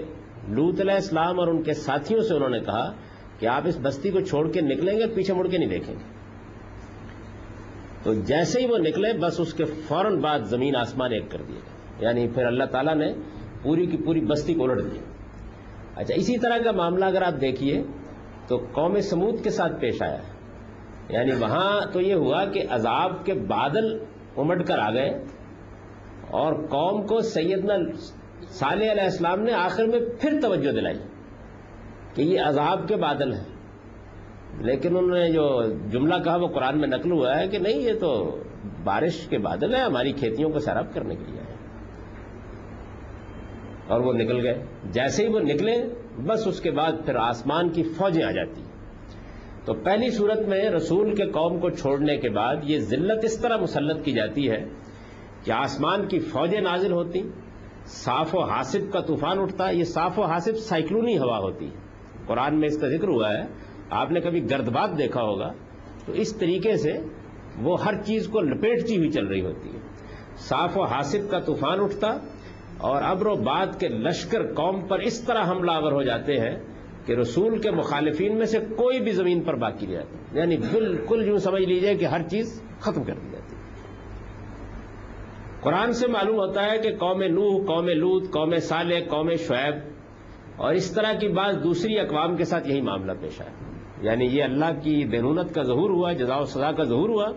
لوت 0.48 0.80
علیہ 0.80 0.94
السلام 0.94 1.40
اور 1.40 1.48
ان 1.48 1.62
کے 1.62 1.74
ساتھیوں 1.74 2.20
سے 2.20 2.34
انہوں 2.34 2.50
نے 2.50 2.60
کہا 2.60 2.92
کہ 3.38 3.46
آپ 3.46 3.62
اس 3.64 3.78
بستی 3.82 4.10
کو 4.10 4.20
چھوڑ 4.20 4.50
کے 4.50 4.60
نکلیں 4.60 4.98
گے، 4.98 5.06
پیچھے 5.06 5.34
مڑ 5.34 5.48
کے 5.48 5.58
نہیں 5.58 5.68
دیکھیں 5.68 5.94
گے۔ 5.94 6.04
تو 8.02 8.14
جیسے 8.14 8.60
ہی 8.60 8.66
وہ 8.66 8.78
نکلے، 8.78 9.12
بس 9.12 9.40
اس 9.40 9.54
کے 9.54 9.64
فوراً 9.64 10.20
بعد 10.20 10.40
زمین 10.40 10.76
آسمان 10.76 11.12
ایک 11.12 11.30
کر 11.30 11.42
دیا 11.42 11.60
یعنی 12.00 12.28
پھر 12.28 12.46
اللہ 12.46 12.64
تعالیٰ 12.64 12.94
نے 12.94 13.12
پوری 13.62 13.86
کی 13.86 13.96
پوری 13.96 14.20
بستی 14.20 14.54
کو 14.54 14.70
الٹ 14.70 14.92
دیا 14.92 15.13
اچھا 15.96 16.14
اسی 16.14 16.38
طرح 16.38 16.58
کا 16.64 16.70
معاملہ 16.70 17.04
اگر 17.04 17.22
آپ 17.22 17.40
دیکھیے 17.40 17.82
تو 18.46 18.56
قوم 18.72 19.00
سمود 19.00 19.44
کے 19.44 19.50
ساتھ 19.50 19.80
پیش 19.80 20.02
آیا۔ 20.02 20.18
یعنی 21.08 21.30
وہاں 21.40 21.92
تو 21.92 22.00
یہ 22.00 22.14
ہوا 22.14 22.44
کہ 22.44 22.62
عذاب 22.70 23.26
کے 23.26 23.34
بادل 23.34 23.98
امٹ 24.36 24.66
کر 24.66 24.78
آ 24.78 24.90
گئے 24.90 25.08
اور 26.30 26.52
قوم 26.66 27.06
کو 27.06 27.20
سیدنا 27.20 27.74
صالح 28.42 28.92
علیہ 28.92 29.02
السلام 29.02 29.40
نے 29.40 29.52
آخر 29.52 29.84
میں 29.84 30.00
پھر 30.20 30.38
توجہ 30.42 30.72
دلائی 30.72 30.98
کہ 32.14 32.22
یہ 32.22 32.40
عذاب 32.40 32.88
کے 32.88 32.96
بادل 32.96 33.32
ہیں۔ 33.32 33.54
لیکن 34.58 34.96
انہوں 34.96 35.18
نے 35.18 35.32
جو 35.32 35.62
جملہ 35.90 36.14
کہا 36.24 36.36
وہ 36.36 36.48
قرآن 36.48 36.80
میں 36.80 36.88
نقل 36.88 37.12
ہوا 37.12 37.38
ہے 37.38 37.48
کہ 37.48 37.58
نہیں، 37.58 37.78
یہ 37.78 37.92
تو 38.00 38.42
بارش 38.84 39.26
کے 39.28 39.38
بادل 39.38 39.74
ہیں، 39.74 39.82
ہماری 39.82 40.12
کھیتیوں 40.12 40.50
کو 40.50 40.58
سیراب 40.58 40.94
کرنے 40.94 41.14
کے 41.14 41.24
لیے۔ 41.32 41.43
اور 43.88 44.00
وہ 44.00 44.12
نکل 44.12 44.46
گئے۔ 44.46 44.64
جیسے 44.84 45.22
ہی 45.22 45.28
وہ 45.28 45.40
نکلے، 45.40 45.74
بس 46.18 46.46
اس 46.46 46.60
کے 46.60 46.70
بعد 46.70 46.92
پھر 47.06 47.16
آسمان 47.16 47.68
کی 47.68 47.82
فوجیں 47.82 48.24
آ 48.24 48.30
جاتی۔ 48.30 48.62
تو 49.64 49.74
پہلی 49.74 50.10
صورت 50.10 50.38
میں 50.48 50.70
رسول 50.70 51.14
کے 51.14 51.24
قوم 51.24 51.60
کو 51.60 51.70
چھوڑنے 51.70 52.16
کے 52.16 52.30
بعد 52.30 52.56
یہ 52.62 52.78
ذلت 52.78 53.24
اس 53.24 53.38
طرح 53.38 53.56
مسلط 53.56 54.04
کی 54.04 54.12
جاتی 54.12 54.50
ہے 54.50 54.64
کہ 55.44 55.50
آسمان 55.50 56.08
کی 56.08 56.18
فوجیں 56.18 56.60
نازل 56.60 56.92
ہوتی، 56.92 57.22
صاف 57.86 58.34
و 58.34 58.40
حاسب 58.40 58.92
کا 58.92 59.00
طوفان 59.00 59.38
اٹھتا، 59.38 59.70
یہ 59.70 59.84
صاف 59.84 60.18
و 60.18 60.22
حاسب 60.22 60.56
سائیکلونی 60.56 61.18
ہوا 61.18 61.38
ہوتی۔ 61.38 61.70
قرآن 62.26 62.60
میں 62.60 62.68
اس 62.68 62.78
کا 62.78 62.88
ذکر 62.88 63.08
ہوا 63.08 63.32
ہے۔ 63.32 63.42
آپ 63.90 64.10
نے 64.10 64.20
کبھی 64.20 64.50
گردباد 64.50 64.88
دیکھا 64.98 65.22
ہوگا؟ 65.22 65.52
تو 66.06 66.12
اس 66.12 66.36
طریقے 66.36 66.76
سے 66.76 66.92
وہ 67.58 67.84
ہر 67.84 68.02
چیز 68.02 68.28
کو 68.28 68.40
لپیٹتی 68.40 68.96
ہوئی 68.96 69.10
چل 69.10 69.26
رہی 69.26 69.40
ہوتی۔ 69.40 69.68
ہے 69.68 69.78
صاف 70.36 70.78
و 70.78 70.84
حاسب 70.84 71.30
کا 71.30 71.40
طوفان 71.40 71.80
اٹھتا 71.80 72.18
اور 72.78 73.02
ابر 73.02 73.26
و 73.26 73.34
باد 73.34 73.66
کے 73.80 73.88
لشکر 73.88 74.54
قوم 74.54 74.80
پر 74.80 74.98
اس 74.98 75.20
طرح 75.24 75.50
حملہ 75.50 75.70
آور 75.70 75.92
ہو 75.92 76.02
جاتے 76.02 76.40
ہیں 76.40 76.58
کہ 77.06 77.12
رسول 77.12 77.58
کے 77.58 77.70
مخالفین 77.70 78.38
میں 78.38 78.46
سے 78.46 78.58
کوئی 78.58 79.00
بھی 79.00 79.12
زمین 79.12 79.40
پر 79.40 79.54
باقی 79.54 79.86
نہیں 79.86 79.96
رہتا۔ 79.96 80.38
یعنی 80.38 80.56
بالکل 80.56 81.28
یوں 81.28 81.38
سمجھ 81.38 81.62
لیجیے 81.62 81.94
کہ 81.94 82.04
ہر 82.04 82.28
چیز 82.28 82.62
ختم 82.80 83.04
کر 83.04 83.14
دی 83.14 83.28
جاتی۔ 83.32 83.56
قرآن 85.60 85.92
سے 85.92 86.08
معلوم 86.08 86.36
ہوتا 86.36 86.72
ہے 86.72 86.78
کہ 86.78 86.96
قوم 86.96 87.22
نوح، 87.22 87.64
قوم 87.66 87.88
لوت 87.88 88.32
قوم 88.32 88.56
صالح، 88.56 88.98
قوم 89.08 89.34
شعیب 89.34 89.74
اور 90.56 90.74
اس 90.74 90.90
طرح 90.90 91.12
کی 91.12 91.28
بات 91.28 91.64
دوسری 91.64 91.98
اقوام 91.98 92.36
کے 92.36 92.44
ساتھ 92.44 92.68
یہی 92.68 92.80
معاملہ 92.80 93.12
پیش 93.20 93.40
آیا۔ 93.40 93.50
یعنی 94.10 94.24
یہ 94.24 94.44
اللہ 94.44 94.80
کی 94.82 95.04
بینونت 95.04 95.54
کا 95.54 95.62
ظہور 95.62 95.90
ہوا 95.90 96.12
جزا 96.12 96.36
و 96.36 96.44
سزا 96.44 96.72
کا 96.72 96.84
ظہور 96.84 97.08
ہوا 97.08 97.28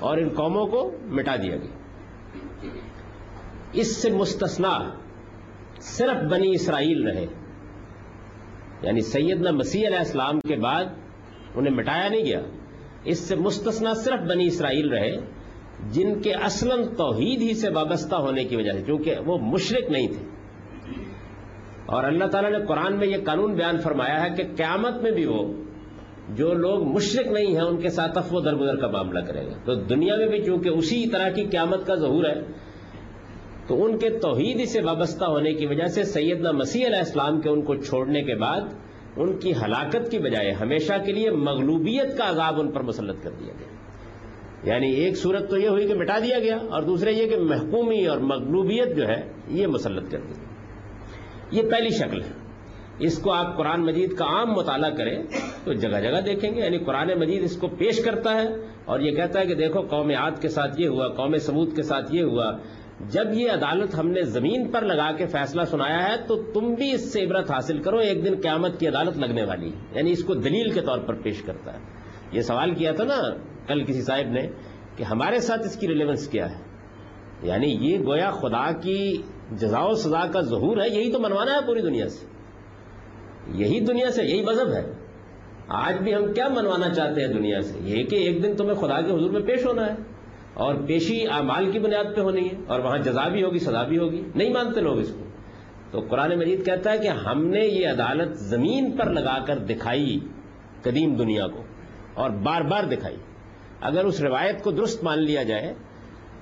اور 0.00 0.18
ان 0.18 0.28
قوموں 0.28 0.66
کو 0.66 0.90
مٹا 1.04 1.36
دیا 1.36 1.56
گیا۔ 1.56 1.81
اس 3.72 4.02
سے 4.02 4.10
مستثنا 4.10 4.78
صرف 5.80 6.30
بنی 6.30 6.50
اسرائیل 6.50 7.02
رہے۔ 7.02 7.26
یعنی 8.82 9.00
سیدنا 9.00 9.50
مسیح 9.50 9.86
علیہ 9.86 9.98
السلام 9.98 10.40
کے 10.40 10.56
بعد 10.56 10.84
انہیں 11.54 11.74
مٹایا 11.74 12.08
نہیں 12.08 12.24
گیا۔ 12.24 12.40
اس 13.04 13.18
سے 13.18 13.36
مستثنا 13.36 13.94
صرف 13.94 14.20
بنی 14.28 14.46
اسرائیل 14.46 14.88
رہے، 14.88 15.16
جن 15.90 16.20
کے 16.20 16.32
اصلاً 16.32 16.84
توحید 16.96 17.42
ہی 17.42 17.54
سے 17.54 17.70
وابستہ 17.70 18.14
ہونے 18.14 18.44
کی 18.44 18.56
وجہ 18.56 18.72
سے 18.72 18.82
کیونکہ 18.82 19.14
وہ 19.26 19.38
مشرق 19.38 19.90
نہیں 19.90 20.08
تھے۔ 20.08 20.26
اور 21.86 22.04
اللہ 22.04 22.24
تعالیٰ 22.24 22.50
نے 22.50 22.66
قرآن 22.66 22.98
میں 22.98 23.06
یہ 23.06 23.16
قانون 23.24 23.54
بیان 23.54 23.78
فرمایا 23.78 24.22
ہے 24.22 24.30
کہ 24.30 24.42
قیامت 24.56 25.02
میں 25.02 25.10
بھی 25.10 25.26
وہ، 25.26 25.52
جو 26.28 26.54
لوگ 26.54 26.82
مشرق 26.82 27.26
نہیں 27.26 27.46
ہیں، 27.46 27.62
ان 27.62 27.80
کے 27.80 27.88
ساتھ 27.88 28.18
افو 28.18 28.40
درگزر 28.40 28.76
کا 28.76 28.86
معاملہ 28.88 29.20
کرے 29.20 29.46
گا۔ 29.46 29.56
تو 29.64 29.74
دنیا 29.74 30.16
میں 30.16 30.26
بھی 30.26 30.44
چونکہ 30.44 30.68
اسی 30.68 31.10
طرح 31.10 31.28
کی 31.28 31.44
قیامت 31.44 31.86
کا 31.86 31.94
ظہور 31.94 32.24
ہے 32.24 32.71
تو 33.66 33.84
ان 33.84 33.98
کے 33.98 34.10
توحید 34.10 34.68
سے 34.68 34.82
وابستہ 34.82 35.24
ہونے 35.24 35.54
کی 35.54 35.66
وجہ 35.66 35.84
سے 35.84 36.02
سیدنا 36.02 36.50
مسیح 36.50 36.86
علیہ 36.86 36.98
السلام 36.98 37.40
کے 37.40 37.48
ان 37.48 37.62
کو 37.62 37.74
چھوڑنے 37.74 38.22
کے 38.22 38.34
بعد 38.34 38.60
ان 39.16 39.38
کی 39.38 39.52
ہلاکت 39.52 40.10
کی 40.10 40.18
بجائے 40.18 40.50
ہمیشہ 40.50 40.92
کے 41.06 41.12
لیے 41.12 41.30
مغلوبیت 41.30 42.18
کا 42.18 42.30
عذاب 42.30 42.60
ان 42.60 42.70
پر 42.70 42.80
مسلط 42.80 43.22
کر 43.22 43.30
دیا 43.30 43.52
گیا۔ 43.58 43.72
یعنی 44.72 44.90
ایک 44.90 45.16
صورت 45.16 45.50
تو 45.50 45.58
یہ 45.58 45.68
ہوئی 45.68 45.88
کہ 45.88 45.94
مٹا 45.94 46.18
دیا 46.18 46.38
گیا 46.38 46.56
اور 46.56 46.82
دوسرے 46.82 47.12
یہ 47.12 47.26
کہ 47.26 47.36
محکومی 47.36 48.06
اور 48.06 48.18
مغلوبیت 48.18 48.96
جو 48.96 49.08
ہے 49.08 49.32
یہ 49.48 49.66
مسلط 49.66 50.10
کر 50.10 50.18
دی۔ 50.18 50.34
یہ 51.50 51.62
پہلی 51.62 51.88
شکل 51.88 52.22
ہے۔ 52.22 52.42
اس 52.98 53.18
کو 53.18 53.32
آپ 53.32 53.56
قرآن 53.56 53.80
مجید 53.80 54.14
کا 54.14 54.24
عام 54.24 54.52
مطالعہ 54.52 54.90
کریں 54.90 55.22
تو 55.64 55.72
جگہ 55.72 56.00
جگہ 56.00 56.20
دیکھیں 56.20 56.54
گے۔ 56.54 56.60
یعنی 56.60 56.78
قرآن 56.78 57.10
مجید 57.18 57.42
اس 57.42 57.56
کو 57.56 57.68
پیش 57.68 58.04
کرتا 58.04 58.42
ہے 58.42 58.48
اور 58.84 59.00
یہ 59.00 59.10
کہتا 59.10 59.40
ہے 59.40 59.46
کہ 59.46 59.54
دیکھو 59.54 59.80
قوم 59.80 60.10
عاد 60.10 60.30
کے 60.40 60.48
ساتھ 60.48 60.80
یہ 60.80 60.88
ہوا، 60.88 61.08
قوم 61.08 61.36
سمود 61.36 61.76
کے 61.76 61.82
ساتھ 61.82 62.14
یہ 62.14 62.22
ہوا۔ 62.22 62.52
جب 63.00 63.32
یہ 63.32 63.50
عدالت 63.50 63.94
ہم 63.98 64.08
نے 64.08 64.22
زمین 64.22 64.70
پر 64.70 64.82
لگا 64.82 65.12
کے 65.12 65.26
فیصلہ 65.26 65.62
سنایا 65.62 66.08
ہے 66.08 66.16
تو 66.26 66.42
تم 66.42 66.74
بھی 66.74 66.92
اس 66.92 67.12
سے 67.12 67.24
عبرت 67.24 67.50
حاصل 67.50 67.82
کرو، 67.82 67.98
ایک 67.98 68.24
دن 68.24 68.34
قیامت 68.42 68.80
کی 68.80 68.88
عدالت 68.88 69.18
لگنے 69.18 69.44
والی۔ 69.44 69.70
یعنی 69.92 70.12
اس 70.12 70.24
کو 70.24 70.34
دلیل 70.34 70.70
کے 70.70 70.80
طور 70.80 70.98
پر 70.98 71.14
پیش 71.14 71.42
کرتا 71.42 71.72
ہے۔ 71.72 71.78
یہ 72.32 72.40
سوال 72.40 72.74
کیا 72.74 72.92
تھا 72.92 73.04
نا 73.04 73.22
کل 73.66 73.84
کسی 73.84 74.02
صاحب 74.02 74.30
نے 74.30 74.46
کہ 74.96 75.02
ہمارے 75.02 75.38
ساتھ 75.38 75.66
اس 75.66 75.76
کی 75.76 75.88
ریلیونس 75.88 76.28
کیا 76.28 76.50
ہے؟ 76.50 76.56
یعنی 77.42 77.66
یہ 77.66 77.98
گویا 77.98 78.30
خدا 78.30 78.72
کی 78.72 79.22
جزا 79.52 79.80
و 79.80 79.92
سزا 79.92 80.26
کا 80.26 80.40
ظہور 80.40 80.76
ہے، 80.76 80.88
یہی 80.88 81.12
تو 81.12 81.18
منوانا 81.18 81.54
ہے 81.54 81.66
پوری 81.66 81.80
دنیا 81.80 82.08
سے۔ 82.08 82.26
یہی 83.54 83.80
دنیا 83.80 84.10
سے، 84.10 84.24
یہی 84.24 84.42
مذہب 84.42 84.72
ہے۔ 84.72 84.92
آج 85.68 86.02
بھی 86.02 86.14
ہم 86.14 86.32
کیا 86.32 86.48
منوانا 86.48 86.94
چاہتے 86.94 87.20
ہیں 87.20 87.28
دنیا 87.28 87.60
سے؟ 87.60 87.78
یہ 87.82 88.04
کہ 88.04 88.16
ایک 88.16 88.42
دن 88.42 88.56
تمہیں 88.56 88.74
خدا 88.74 89.00
کے 89.00 89.12
حضور 89.12 89.30
میں 89.30 89.40
پیش 89.40 89.66
ہونا 89.66 89.86
ہے۔ 89.86 90.11
اور 90.54 90.74
پیشی 90.74 91.26
اعمال 91.26 91.70
کی 91.70 91.78
بنیاد 91.78 92.16
پہ 92.16 92.20
ہونی 92.20 92.48
ہے، 92.48 92.56
اور 92.66 92.80
وہاں 92.80 92.98
جزا 92.98 93.28
بھی 93.28 93.42
ہوگی، 93.42 93.58
سزا 93.58 93.82
بھی 93.82 93.98
ہوگی۔ 93.98 94.22
نہیں 94.34 94.50
مانتے 94.50 94.80
لوگ 94.80 94.98
اس 94.98 95.12
کو۔ 95.12 95.24
تو 95.90 96.00
قرآن 96.00 96.38
مجید 96.38 96.64
کہتا 96.66 96.92
ہے 96.92 96.98
کہ 96.98 97.08
ہم 97.08 97.46
نے 97.46 97.60
یہ 97.60 97.88
عدالت 97.88 98.36
زمین 98.36 98.90
پر 98.90 99.10
لگا 99.10 99.38
کر 99.46 99.58
دکھائی 99.58 100.18
قدیم 100.82 101.14
دنیا 101.14 101.46
کو، 101.46 101.62
اور 102.14 102.30
بار 102.30 102.62
بار 102.62 102.84
دکھائی۔ 102.84 103.16
اگر 103.80 104.04
اس 104.04 104.20
روایت 104.20 104.62
کو 104.62 104.70
درست 104.70 105.04
مان 105.04 105.18
لیا 105.18 105.42
جائے، 105.42 105.74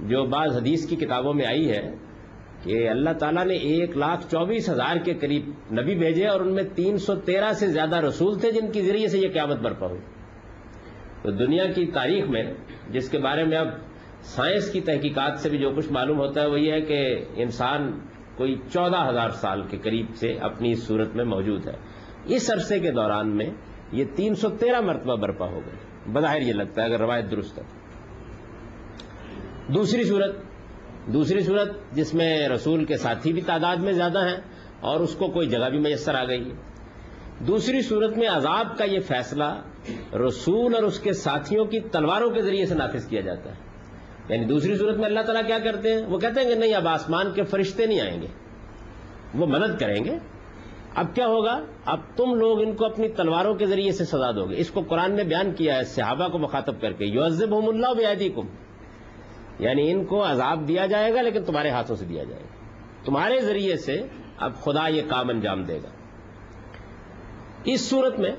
جو 0.00 0.25
بعض 0.25 0.57
حدیث 0.57 0.88
کی 0.88 0.97
کتابوں 0.97 1.35
میں 1.35 1.47
آئی 1.47 1.71
ہے 1.71 1.83
کہ 2.62 2.88
اللہ 2.88 3.11
تعالیٰ 3.11 3.45
نے 3.47 3.55
ایک 3.55 3.97
لاکھ 3.97 4.26
چوبیس 4.31 4.69
ہزار 4.71 4.97
کے 4.97 5.14
قریب 5.14 5.49
نبی 5.73 5.95
بھیجے 5.95 6.26
اور 6.26 6.40
ان 6.40 6.55
میں 6.55 6.64
تین 6.75 6.97
سو 6.99 7.14
تیرہ 7.14 7.52
سے 7.52 7.67
زیادہ 7.67 7.97
رسول 7.97 8.38
تھے 8.38 8.50
جن 8.52 8.71
کے 8.73 8.83
ذریعے 8.83 9.09
سے 9.09 9.19
یہ 9.19 9.29
قیامت 9.33 9.59
برپا 9.59 9.87
ہوئی۔ 9.87 10.00
تو 11.23 11.31
دنیا 11.31 11.64
کی 11.64 11.87
تاریخ 11.87 12.29
میں، 12.29 12.43
جس 12.90 13.09
کے 13.09 13.19
بارے 13.19 13.45
میں 13.45 13.59
اب 13.59 13.69
سائنس 14.23 14.73
کی 14.73 14.81
تحقیقات 14.81 15.39
سے 15.39 15.49
بھی 15.49 15.59
جو 15.59 15.71
کچھ 15.71 15.93
معلوم 15.93 16.19
ہوتا 16.19 16.41
ہے 16.41 16.47
وہ 16.47 16.61
یہ 16.61 16.73
ہے 16.73 16.81
کہ 16.81 17.25
انسان 17.37 18.00
کوئی 18.37 18.57
چودہ 18.73 19.09
ہزار 19.09 19.29
سال 19.29 19.62
کے 19.62 19.77
قریب 19.77 20.07
سے 20.15 20.39
اپنی 20.39 20.73
اس 20.73 20.87
صورت 20.87 21.17
میں 21.17 21.25
موجود 21.25 21.67
ہے۔ 21.67 21.73
اس 22.25 22.50
عرصے 22.50 22.81
کے 22.81 22.91
دوران 22.91 23.37
میں 23.37 23.50
یہ 23.93 24.05
تین 24.17 24.35
سو 24.35 24.49
تیرہ 24.49 24.81
مرتبہ 24.81 25.17
برپا 25.17 25.47
ہو 25.47 25.61
گئی۔ 25.67 26.12
بظاہر 26.12 26.43
یہ 26.43 26.53
لگتا 26.53 26.83
ہے 26.83 26.87
اگر 26.87 27.00
روایت 27.00 27.31
درست 27.31 27.59
ہے۔ 27.59 27.62
دوسری 29.73 30.05
صورت 30.05 30.37
دوسری 31.07 31.41
صورت 31.41 31.93
جس 31.93 32.15
میں 32.15 32.49
رسول 32.49 32.85
کے 32.85 32.97
ساتھی 32.97 33.33
بھی 33.33 33.43
تعداد 33.43 33.77
میں 33.77 33.93
زیادہ 33.93 34.29
ہیں 34.29 34.37
اور 34.81 35.00
اس 35.00 35.15
کو 35.15 35.29
کوئی 35.29 35.49
جگہ 35.49 35.69
بھی 35.71 35.79
میسر 35.79 36.15
آ 36.15 36.25
گئی۔ 36.25 36.45
ہے 36.45 37.45
دوسری 37.47 37.83
صورت 37.83 38.17
میں 38.17 38.29
عذاب 38.29 38.79
کا 38.79 38.85
یہ 38.85 39.00
فیصلہ 39.00 39.62
رسول 40.27 40.75
اور 40.75 40.83
اس 40.83 41.00
کے 41.00 41.12
ساتھیوں 41.12 41.65
کی 41.65 41.81
تلواروں 41.81 42.31
کے 42.31 42.43
ذریعے 42.43 42.67
سے 42.67 42.75
نافذ 42.75 43.09
کیا 43.09 43.21
جاتا 43.21 43.50
ہے۔ 43.50 43.70
یعنی 44.30 44.44
دوسری 44.44 44.76
صورت 44.76 44.96
میں 44.96 45.04
اللہ 45.04 45.20
تعالیٰ 45.20 45.46
کیا 45.46 45.58
کرتے 45.58 45.94
ہیں؟ 45.94 46.06
وہ 46.06 46.18
کہتے 46.18 46.40
ہیں 46.40 46.49
کہ 46.49 46.54
نہیں، 46.54 46.75
اب 46.75 46.88
آسمان 46.88 47.32
کے 47.32 47.42
فرشتے 47.42 47.87
نہیں 47.87 48.00
آئیں 48.00 48.22
گے۔ 48.22 48.26
وہ 49.34 49.46
مدد 49.46 49.80
کریں 49.80 50.04
گے۔ 50.04 50.18
اب 50.94 51.14
کیا 51.14 51.26
ہوگا؟ 51.26 51.64
اب 51.84 52.00
تم 52.16 52.34
لوگ 52.34 52.62
ان 52.62 52.76
کو 52.76 52.87
اپنی 52.87 53.08
تلواروں 53.08 53.54
کے 53.54 53.66
ذریعے 53.66 53.92
سے 53.92 54.04
سزا 54.04 54.30
دو 54.30 54.44
گے۔ 54.44 54.54
اس 54.58 54.70
کو 54.70 54.80
قرآن 54.80 55.16
نے 55.16 55.25
بیان 55.25 55.52
کیا 55.52 55.76
ہے، 55.76 55.84
صحابہ 55.84 56.28
کو 56.28 56.38
مخاطب 56.38 56.80
کر 56.80 56.92
کے 56.92 57.04
یوزب 57.04 57.54
اللہ 57.54 57.94
بیادی 57.96 58.28
کم 58.28 58.46
یعنی 59.58 59.90
ان 59.90 60.04
کو 60.04 60.30
عذاب 60.30 60.68
دیا 60.68 60.87
جائے 60.87 61.14
گا، 61.14 61.22
لیکن 61.22 61.44
تمہارے 61.44 61.70
ہاتھوں 61.70 61.96
سے 61.96 62.04
دیا 62.04 62.25
جائے 62.25 62.42
گا۔ 62.42 62.54
تمہارے 63.04 63.40
ذریعے 63.40 63.76
سے 63.76 64.02
اب 64.38 64.56
خدا 64.60 64.88
یہ 64.88 65.02
کام 65.08 65.28
انجام 65.28 65.64
دے 65.64 65.76
گا۔ 65.76 65.88
اس 67.64 67.90
صورت 67.90 68.18
میں 68.18 68.32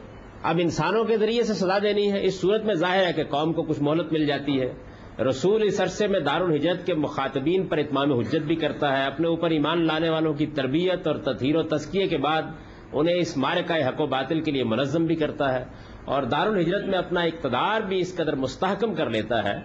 اب 0.43 0.57
انسانوں 0.61 1.03
کے 1.03 1.17
ذریعے 1.17 1.43
سے 1.43 1.53
سزا 1.53 1.77
دینی 1.79 2.11
ہے۔ 2.11 2.25
اس 2.25 2.41
صورت 2.41 2.63
میں 2.63 2.75
ظاہر 2.75 3.07
ہے 3.07 3.13
کہ 3.13 3.23
قوم 3.23 3.53
کو 3.53 3.63
کچھ 3.63 3.81
مہلت 3.81 4.13
مل 4.13 4.25
جاتی 4.25 4.61
ہے۔ 4.61 4.73
رسول 5.19 5.63
اس 5.63 5.81
عرصے 5.81 6.07
میں 6.07 6.19
دارالحجت 6.19 6.85
کے 6.85 6.93
مخاطبین 6.93 7.67
پر 7.67 7.77
اتمام 7.77 8.13
حجت 8.13 8.35
بھی 8.35 8.55
کرتا 8.55 8.97
ہے۔ 8.97 9.03
اپنے 9.03 9.27
اوپر 9.27 9.49
ایمان 9.49 9.85
لانے 9.85 10.09
والوں 10.09 10.33
کی 10.33 10.45
تربیت 10.45 11.07
اور 11.07 11.15
تطہیر 11.15 11.55
و 11.55 11.63
تسکیے 11.63 12.07
کے 12.07 12.17
بعد 12.17 12.41
انہیں 12.93 13.15
اس 13.15 13.37
مارے 13.37 13.63
کا 13.63 13.89
حق 13.89 14.01
و 14.01 14.05
باطل 14.05 14.41
کے 14.41 14.51
لیے 14.51 14.63
منظم 14.63 15.05
بھی 15.05 15.15
کرتا 15.15 15.53
ہے 15.53 15.65
اور 16.05 16.23
دار 16.23 16.47
الحجرت 16.47 16.85
میں 16.85 16.97
اپنا 16.97 17.21
اقتدار 17.21 17.81
بھی 17.81 17.99
اس 17.99 18.15
قدر 18.15 18.35
مستحکم 18.35 18.95
کر 18.95 19.09
لیتا 19.09 19.43
ہے 19.43 19.59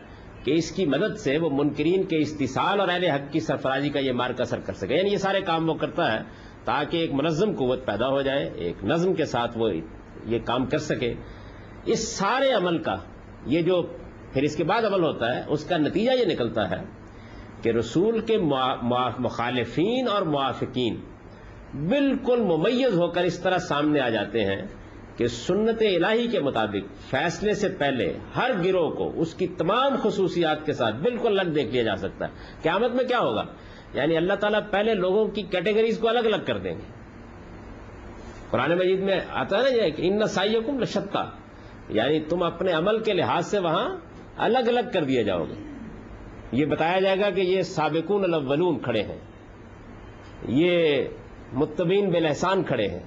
کہ 0.45 0.50
اس 0.50 0.71
کی 0.73 0.87
مدد 0.87 1.19
سے 1.19 1.38
وہ 1.38 1.50
منکرین 1.53 2.03
کے 2.03 2.19
استحصال 2.19 2.81
اور 2.81 2.88
اہل 2.88 3.05
حق 3.05 3.33
کی 3.33 3.41
سرفرازی 3.41 3.88
کا 3.88 3.99
یہ 3.99 4.12
مارک 4.12 4.41
اثر 4.41 4.61
کر 4.61 4.73
سکے۔ 4.73 4.95
یعنی 4.95 5.12
یہ 5.12 5.17
سارے 5.17 5.41
کام 5.41 5.69
وہ 5.69 5.75
کرتا 5.75 6.12
ہے 6.12 6.19
تاکہ 6.65 6.97
ایک 6.97 7.15
منظم 7.15 7.53
قوت 7.53 7.87
پیدا 7.87 8.09
ہو 8.09 8.23
جائے، 8.23 8.50
ایک 8.55 8.85
نظم 8.85 9.15
کے 9.15 9.25
ساتھ 9.25 9.59
وہ 9.59 9.71
یہ 10.25 10.38
کام 10.45 10.67
کر 10.67 10.79
سکے۔ 10.79 11.15
اس 11.85 12.17
سارے 12.17 12.50
عمل 12.50 12.79
کا 12.79 12.97
یہ 13.47 13.62
جو 13.62 13.83
پھر 14.37 14.45
اس 14.45 14.57
کے 14.57 14.64
بعد 14.64 14.83
عمل 14.83 15.02
ہوتا 15.02 15.37
ہے، 15.37 15.43
اس 15.49 15.64
کا 15.64 15.76
نتیجہ 15.76 16.11
یہ 16.11 16.25
نکلتا 16.25 16.71
ہے 16.71 16.85
کہ 17.62 17.69
رسول 17.69 18.21
کے 18.21 18.38
مخالفین 19.19 20.09
اور 20.09 20.23
موافقین 20.23 20.97
بالکل 21.88 22.40
ممیز 22.40 22.99
ہو 22.99 23.09
کر 23.09 23.23
اس 23.23 23.38
طرح 23.38 23.59
سامنے 23.59 24.00
آ 24.00 24.09
جاتے 24.09 24.45
ہیں 24.45 24.62
کہ 25.16 25.26
سنت 25.26 25.83
الہی 25.83 26.28
کے 26.28 26.40
مطابق 26.40 27.11
فیصلے 27.11 27.55
سے 27.55 27.69
پہلے 27.69 28.12
ہر 28.37 28.50
گروہ 28.64 28.90
کو 28.90 29.12
اس 29.21 29.35
کی 29.35 29.47
تمام 29.47 29.97
خصوصیات 30.02 30.66
کے 30.66 30.73
ساتھ 30.73 30.97
بالکل 30.97 31.40
الگ 31.40 31.50
دیکھ 31.50 31.69
لیا 31.69 31.83
جا 31.83 31.97
سکتا 31.97 32.25
ہے۔ 32.25 32.31
قیامت 32.62 32.95
میں 32.95 33.05
کیا 33.05 33.19
ہوگا؟ 33.19 33.43
یعنی 33.95 34.16
اللہ 34.16 34.35
تعالیٰ 34.35 34.61
پہلے 34.71 34.95
لوگوں 34.95 35.28
کی 35.28 35.43
کیٹیگریز 35.43 35.99
کو 35.99 36.09
الگ 36.09 36.19
الگ 36.19 36.45
کر 36.47 36.59
دیں 36.59 36.75
گے۔ 36.75 36.93
قرآن 38.50 38.78
مجید 38.78 39.00
میں 39.00 39.21
آتا 39.31 39.59
ہے 39.59 39.62
نا 39.62 39.88
کہ 39.88 40.02
ان 40.09 40.26
سائیکم 40.26 40.78
لشتا 40.78 41.25
یعنی 41.88 42.21
تم 42.21 42.43
اپنے 42.43 42.73
عمل 42.73 42.99
کے 42.99 43.12
لحاظ 43.12 43.47
سے 43.47 43.59
وہاں 43.59 43.97
الگ 44.37 44.69
الگ 44.69 44.81
کر 44.93 45.05
دیا 45.05 45.23
جاؤ 45.23 45.45
گے۔ 45.45 45.55
یہ 46.52 46.66
بتایا 46.66 47.00
جائے 47.00 47.21
گا 47.21 47.31
کہ 47.31 47.40
یہ 47.40 47.62
سابقون 47.62 48.25
الاولون 48.25 48.78
کھڑے 48.78 49.02
ہیں۔ 49.02 49.19
یہ 50.49 51.05
متبین 51.52 52.11
بلحسان 52.11 52.62
کھڑے 52.64 52.88
ہیں۔ 52.88 53.02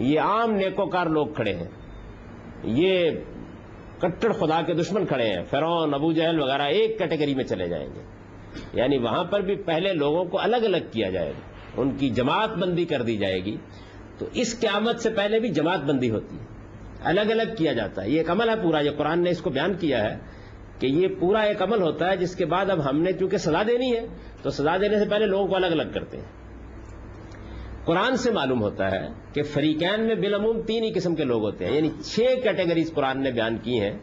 یہ 0.00 0.20
عام 0.20 0.50
نیکوکار 0.50 1.06
لوگ 1.06 1.26
کھڑے 1.26 1.54
ہیں۔ 1.54 1.68
یہ 2.64 3.10
کٹڑ 3.98 4.32
خدا 4.32 4.62
کے 4.62 4.74
دشمن 4.74 5.06
کھڑے 5.06 5.26
ہیں۔ 5.26 5.44
فرون 5.44 5.94
ابو 5.94 6.12
جہل 6.12 6.40
وغیرہ 6.40 6.62
ایک 6.62 6.98
کیٹیگری 6.98 7.34
میں 7.34 7.44
چلے 7.44 7.68
جائیں 7.68 7.86
گے۔ 7.86 8.00
یعنی 8.72 8.98
وہاں 8.98 9.24
پر 9.24 9.40
بھی 9.40 9.56
پہلے 9.56 9.92
لوگوں 9.92 10.24
کو 10.24 10.40
الگ 10.40 10.56
الگ 10.56 10.84
کیا 10.92 11.10
جائے 11.10 11.30
گا۔ 11.30 11.52
ان 11.76 11.90
کی 11.96 12.10
جماعت 12.10 12.50
بندی 12.50 12.84
کر 12.84 13.02
دی 13.02 13.16
جائے 13.16 13.44
گی۔ 13.44 13.56
تو 14.18 14.26
اس 14.32 14.60
قیامت 14.60 15.00
سے 15.00 15.10
پہلے 15.10 15.40
بھی 15.40 15.48
جماعت 15.48 15.80
بندی 15.80 16.10
ہوتی 16.10 16.36
ہے۔ 16.36 16.51
الگ 17.04 17.20
الگ 17.20 17.54
کیا 17.58 17.72
جاتا 17.72 18.04
ہے۔ 18.04 18.10
یہ 18.10 18.18
ایک 18.18 18.30
عمل 18.30 18.48
ہے 18.48 18.54
پورا، 18.62 18.80
یہ 18.80 18.90
قرآن 18.90 19.22
نے 19.22 19.30
اس 19.30 19.40
کو 19.40 19.50
بیان 19.50 19.74
کیا 19.74 20.04
ہے 20.04 20.18
کہ 20.78 20.86
یہ 20.86 21.08
پورا 21.20 21.40
ایک 21.40 21.62
عمل 21.62 21.82
ہوتا 21.82 22.10
ہے 22.10 22.16
جس 22.16 22.36
کے 22.36 22.46
بعد 22.46 22.70
اب 22.70 22.90
ہم 22.90 23.02
نے 23.02 23.12
چونکہ 23.12 23.36
سزا 23.36 23.62
دینی 23.62 23.96
ہے، 23.96 24.06
تو 24.42 24.50
سزا 24.50 24.76
دینے 24.76 24.98
سے 24.98 25.10
پہلے 25.10 25.26
لوگوں 25.26 25.46
کو 25.46 25.56
الگ 25.56 25.66
الگ 25.66 25.82
کرتے 25.94 26.16
ہیں۔ 26.16 26.24
قرآن 27.84 28.16
سے 28.16 28.30
معلوم 28.30 28.62
ہوتا 28.62 28.90
ہے 28.90 29.08
کہ 29.32 29.42
فریقین 29.42 30.06
میں 30.06 30.14
بالعموم 30.14 30.60
تین 30.60 30.84
ہی 30.84 30.92
قسم 30.92 31.14
کے 31.14 31.24
لوگ 31.24 31.42
ہوتے 31.42 31.66
ہیں۔ 31.66 31.76
یعنی 31.76 31.90
چھ 32.04 32.20
کیٹیگریز 32.42 32.92
قرآن 32.94 33.22
نے 33.22 33.30
بیان 33.30 33.56
کی 33.62 33.80
ہیں 33.80 33.98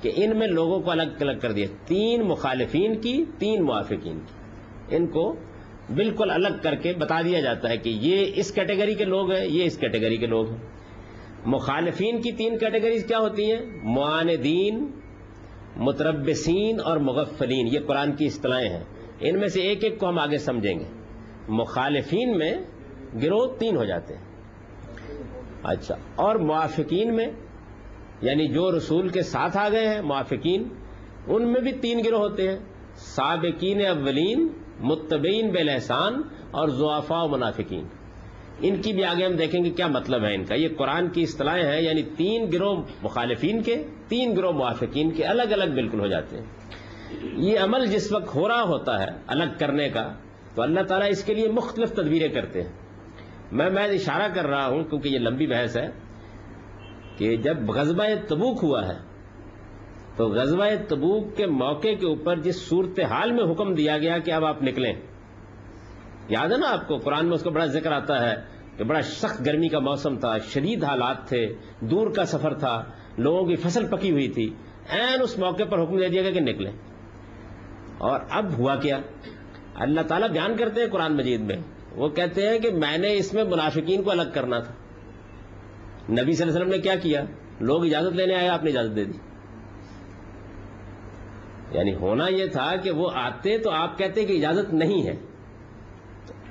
کہ 0.00 0.10
ان 0.16 0.38
میں 0.38 0.46
لوگوں 0.46 0.80
کو 0.80 0.90
الگ 0.90 1.02
الگ 1.20 1.38
کر 1.38 1.52
دیا۔ 1.52 1.66
تین 1.86 2.22
مخالفین 2.22 3.00
کی، 3.00 3.24
تین 3.38 3.62
موافقین 3.62 4.20
کی۔ 4.20 4.34
ان 4.96 5.06
کو 5.06 5.36
بالکل 5.94 6.30
الگ 6.30 6.48
کر 6.62 6.74
کے 6.74 6.92
بتا 6.92 7.22
دیا 7.22 7.40
جاتا 7.40 7.68
ہے 7.68 7.76
کہ 7.76 7.88
یہ 7.88 8.32
اس 8.34 8.52
کیٹیگری 8.52 8.94
کے 8.94 9.04
لوگ 9.04 9.32
ہیں، 9.32 9.46
یہ 9.46 9.64
اس 9.64 9.78
کیٹیگری 9.78 10.16
کے 10.16 10.26
لوگ 10.26 10.50
ہیں۔ 10.50 10.73
مخالفین 11.46 12.20
کی 12.20 12.32
تین 12.32 12.58
کیٹیگریز 12.58 13.06
کیا 13.06 13.18
ہوتی 13.18 13.52
ہیں؟ 13.52 13.60
معاندین 13.82 14.90
متربسین 15.76 16.80
اور 16.84 16.96
مغفلین۔ 16.96 17.66
یہ 17.72 17.80
قرآن 17.86 18.16
کی 18.16 18.26
اصطلاحیں 18.26 18.68
ہیں۔ 18.68 18.84
ان 19.20 19.38
میں 19.38 19.48
سے 19.48 19.60
ایک 19.60 19.84
ایک 19.84 19.98
کو 19.98 20.08
ہم 20.08 20.18
آگے 20.18 20.38
سمجھیں 20.38 20.78
گے۔ 20.78 20.84
مخالفین 21.48 22.38
میں 22.38 22.54
گروہ 23.22 23.46
تین 23.58 23.76
ہو 23.76 23.84
جاتے 23.84 24.14
ہیں۔ 24.14 24.22
اچھا۔ 25.62 25.94
اور 26.14 26.36
موافقین 26.36 27.16
میں 27.16 27.26
یعنی 28.22 28.48
جو 28.48 28.76
رسول 28.76 29.08
کے 29.08 29.22
ساتھ 29.22 29.56
آ 29.56 29.68
گئے 29.68 29.88
ہیں، 29.88 30.02
موافقین، 30.02 30.68
ان 31.26 31.52
میں 31.52 31.60
بھی 31.60 31.72
تین 31.72 32.00
گروہ 32.04 32.18
ہوتے 32.18 32.50
ہیں۔ 32.50 32.58
سابقین 32.94 33.86
اولین 33.86 34.48
متبین 34.80 35.50
بلحسان 35.50 36.22
اور 36.50 36.68
زوافا 36.68 37.22
و 37.22 37.28
منافقین۔ 37.28 37.84
ان 38.60 38.82
کی 38.82 38.92
بھی 38.92 39.04
آگے 39.04 39.24
ہم 39.26 39.32
دیکھیں 39.32 39.64
گے 39.64 39.70
کیا 39.70 39.86
مطلب 39.86 40.24
ہے 40.24 40.34
ان 40.34 40.44
کا۔ 40.44 40.54
یہ 40.54 40.68
قرآن 40.78 41.08
کی 41.08 41.22
اصطلاحیں 41.22 41.64
ہیں 41.64 41.80
یعنی 41.82 42.02
تین 42.02 42.52
گروہ 42.52 42.82
مخالفین 43.02 43.62
کے، 43.62 43.84
تین 44.08 44.36
گروہ 44.36 44.52
موافقین 44.52 45.10
کے 45.10 45.24
الگ 45.24 45.42
الگ 45.42 45.74
بالکل 45.74 46.00
ہو 46.00 46.06
جاتے 46.06 46.36
ہیں۔ 46.36 46.44
یہ 47.36 47.58
عمل 47.58 47.86
جس 47.86 48.12
وقت 48.12 48.34
ہو 48.34 48.48
رہا 48.48 48.62
ہوتا 48.62 49.02
ہے 49.02 49.10
الگ 49.26 49.58
کرنے 49.58 49.88
کا، 49.88 50.12
تو 50.54 50.62
اللہ 50.62 50.80
تعالیٰ 50.80 51.08
اس 51.10 51.24
کے 51.24 51.34
لیے 51.34 51.48
مختلف 51.48 51.92
تدبیریں 51.92 52.28
کرتے 52.28 52.62
ہیں۔ 52.62 52.72
میں 53.52 53.70
میں 53.70 53.84
اشارہ 53.84 54.28
کر 54.34 54.46
رہا 54.46 54.66
ہوں، 54.66 54.84
کیونکہ 54.84 55.08
یہ 55.08 55.18
لمبی 55.18 55.46
بحث 55.46 55.76
ہے، 55.76 55.88
کہ 57.18 57.36
جب 57.36 57.70
غزبہ 57.70 58.04
تبوک 58.28 58.58
ہوا 58.62 58.88
ہے، 58.88 58.98
تو 60.16 60.28
غزبہ 60.28 60.64
تبوک 60.88 61.36
کے 61.36 61.46
موقع 61.46 61.88
کے 62.00 62.06
اوپر 62.06 62.38
جس 62.38 62.68
صورتحال 62.68 63.32
میں 63.32 63.52
حکم 63.52 63.74
دیا 63.74 63.98
گیا 63.98 64.18
کہ 64.18 64.30
اب 64.30 64.44
آپ 64.44 64.62
نکلیں 64.62 64.92
یاد 66.28 66.48
ہے 66.48 66.56
نا 66.56 66.70
آپ 66.70 66.88
کو 66.88 66.96
قرآن 66.96 67.26
میں 67.26 67.34
اس 67.34 67.42
کا 67.42 67.50
بڑا 67.50 67.66
ذکر 67.66 67.92
آتا 67.92 68.30
ہے 68.30 68.34
کہ 68.76 68.84
بڑا 68.84 69.02
سخت 69.02 69.46
گرمی 69.46 69.68
کا 69.68 69.78
موسم 69.78 70.16
تھا، 70.16 70.38
شدید 70.38 70.84
حالات 70.84 71.28
تھے، 71.28 71.46
دور 71.80 72.10
کا 72.10 72.24
سفر 72.24 72.54
تھا، 72.54 72.84
لوگوں 73.18 73.44
کی 73.44 73.56
فصل 73.56 73.86
پکی 73.86 74.10
ہوئی 74.10 74.28
تھی۔ 74.28 74.54
این 74.88 75.22
اس 75.22 75.38
موقع 75.38 75.62
پر 75.64 75.82
حکم 75.82 75.98
دے 75.98 76.08
دیا 76.08 76.22
گیا 76.22 76.30
کہ 76.30 76.40
نکلیں۔ 76.40 76.72
اور 77.98 78.20
اب 78.30 78.52
ہوا 78.58 78.76
کیا؟ 78.76 78.98
اللہ 79.74 80.00
تعالیٰ 80.00 80.28
بیان 80.28 80.56
کرتے 80.56 80.80
ہیں 80.80 80.88
قرآن 80.88 81.16
مجید 81.16 81.40
میں۔ 81.40 81.56
وہ 81.94 82.08
کہتے 82.08 82.48
ہیں 82.48 82.58
کہ 82.58 82.70
میں 82.70 82.98
نے 82.98 83.14
اس 83.14 83.34
میں 83.34 83.44
منافقین 83.44 84.02
کو 84.02 84.10
الگ 84.10 84.30
کرنا 84.34 84.58
تھا۔ 84.58 84.72
نبی 86.12 86.32
صلی 86.32 86.42
اللہ 86.42 86.42
علیہ 86.42 86.52
وسلم 86.52 86.68
نے 86.68 86.78
کیا 86.78 86.94
کیا؟ 86.94 87.24
لوگ 87.60 87.84
اجازت 87.84 88.16
لینے 88.16 88.34
آئے، 88.34 88.48
آپ 88.48 88.64
نے 88.64 88.70
اجازت 88.70 88.96
دے 88.96 89.04
دی۔ 89.04 89.18
یعنی 91.70 91.94
ہونا 91.94 92.28
یہ 92.28 92.46
تھا 92.46 92.76
کہ 92.76 92.90
وہ 92.90 93.10
آتے 93.14 93.58
تو 93.58 93.70
آپ 93.70 93.98
کہتے 93.98 94.24
کہ 94.24 94.32
اجازت 94.32 94.74
نہیں 94.74 95.06
ہے۔ 95.06 95.16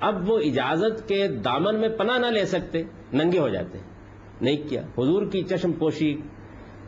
اب 0.04 0.30
وہ 0.30 0.38
اجازت 0.38 1.08
کے 1.08 1.28
دامن 1.28 1.80
میں 1.80 1.90
پناہ 1.90 2.18
نہ 2.18 2.26
لے 2.26 2.46
سکتے، 2.46 2.84
ننگے 3.14 3.40
ہو 3.40 3.50
جاتے 3.50 3.78
نہیں 4.42 4.58
کیا۔ 4.70 4.82
حضور 4.82 5.26
کی 5.32 5.42
چشم 5.42 5.72
پوشی، 5.72 6.14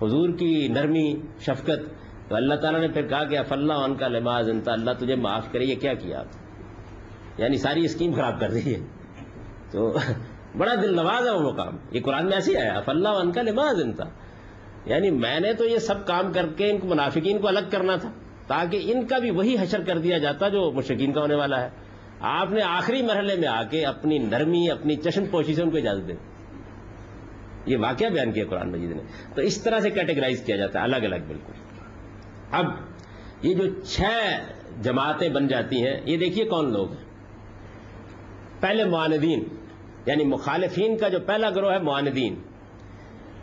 حضور 0.01 0.29
کی 0.29 0.67
نرمی، 0.67 1.15
شفقت۔ 1.39 1.95
تو 2.29 2.35
اللہ 2.35 2.55
تعالیٰ 2.55 2.81
نے 2.81 2.87
پھر 2.87 3.07
کہا 3.07 3.23
کہ 3.23 3.37
اف 3.37 3.53
اللہ 3.53 3.73
ان 3.73 3.95
کا 3.95 4.07
لماز 4.07 4.49
انتا، 4.49 4.71
اللہ 4.71 4.91
تجھے 4.91 5.15
معاف 5.15 5.51
کرے، 5.51 5.63
یہ 5.63 5.75
کیا 5.75 5.93
کیا 5.93 6.19
آپ؟ 6.19 6.25
یعنی 7.37 7.57
ساری 7.57 7.85
اسکیم 7.85 8.13
خراب 8.13 8.39
کر 8.39 8.49
رہی 8.49 8.75
ہے۔ 8.75 8.79
تو 9.71 9.97
بڑا 10.57 10.75
دل 10.75 10.95
نواز 10.95 11.27
ہے 11.27 11.31
وہ 11.31 11.51
کام 11.51 11.77
یہ 11.91 12.01
قرآن 12.01 12.25
میں 12.25 12.33
ایسے 12.33 12.57
آیا 12.57 12.73
اف 12.73 12.89
اللہ 12.89 13.09
ان 13.09 13.31
کا 13.31 13.41
لماز 13.41 13.81
انتا۔ 13.81 14.03
یعنی 14.85 15.11
میں 15.11 15.39
نے 15.39 15.53
تو 15.53 15.65
یہ 15.65 15.77
سب 15.77 16.07
کام 16.07 16.33
کر 16.33 16.45
کے 16.57 16.71
ان 16.71 16.77
کو، 16.77 16.87
منافقین 16.87 17.41
کو 17.41 17.47
الگ 17.47 17.59
کرنا 17.71 17.95
تھا، 17.95 18.11
تاکہ 18.47 18.91
ان 18.93 19.05
کا 19.05 19.17
بھی 19.17 19.31
وہی 19.31 19.55
حشر 19.59 19.81
کر 19.81 19.97
دیا 19.97 20.17
جاتا 20.17 20.49
جو 20.49 20.71
مشرقین 20.71 21.13
کا 21.13 21.21
ہونے 21.21 21.35
والا 21.35 21.61
ہے۔ 21.61 21.69
آپ 22.19 22.51
نے 22.51 22.61
آخری 22.61 23.01
مرحلے 23.01 23.35
میں 23.35 23.47
آ 23.47 23.63
کے 23.63 23.85
اپنی 23.85 24.17
نرمی، 24.17 24.71
اپنی 24.71 24.95
چشم 24.95 25.25
پوشی 25.25 25.55
سے 25.55 25.61
ان 25.61 25.69
کو 25.69 25.77
اجازت 25.77 26.07
دے 26.07 26.13
یہ 27.65 27.77
واقعہ 27.77 28.07
بیان 28.07 28.31
کیا 28.31 28.45
قرآن 28.49 28.71
مجید 28.71 28.91
نے۔ 28.91 29.01
تو 29.35 29.41
اس 29.41 29.61
طرح 29.61 29.79
سے 29.79 29.89
کیٹیگرائز 29.89 30.43
کیا 30.45 30.55
جاتا 30.55 30.79
ہے، 30.79 30.83
الگ 30.83 30.95
الگ 30.95 31.15
بالکل۔ 31.27 31.53
اب 32.51 32.65
یہ 33.41 33.53
جو 33.53 33.81
چھ 33.83 34.01
جماعتیں 34.81 35.29
بن 35.29 35.47
جاتی 35.47 35.87
ہیں، 35.87 36.01
یہ 36.05 36.17
دیکھیے 36.17 36.45
کون 36.45 36.73
لوگ 36.73 36.91
ہیں۔ 36.91 37.05
پہلے 38.59 38.85
معاندین 38.85 39.43
یعنی 40.05 40.23
مخالفین 40.23 40.97
کا 40.97 41.07
جو 41.07 41.19
پہلا 41.19 41.49
گروہ 41.49 41.71
ہے، 41.71 41.79
معاندین۔ 41.79 42.35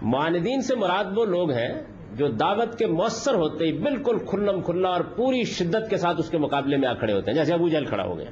معاندین 0.03 0.63
سے 0.63 0.77
مراد 0.77 1.05
وہ 1.17 1.25
لوگ 1.25 1.51
ہیں 1.51 1.83
جو 2.13 2.29
دعوت 2.29 2.79
کے 2.79 2.87
مؤثر 2.87 3.35
ہوتے 3.35 3.65
ہی 3.65 3.73
بالکل 3.73 4.19
کھلم 4.19 4.61
کھلا 4.61 4.89
اور 4.89 5.01
پوری 5.01 5.45
شدت 5.45 5.91
کے 5.91 5.97
ساتھ 5.97 6.21
اس 6.21 6.31
کے 6.31 6.39
مقابلے 6.39 6.77
میں 6.77 6.89
آ 6.89 6.95
کھڑے 6.95 7.13
ہوتے 7.13 7.31
ہیں، 7.31 7.39
جیسے 7.39 7.55
ابو 7.55 7.69
جہل 7.69 7.85
کھڑا 7.85 8.05
ہو 8.05 8.19
گیا۔ 8.19 8.31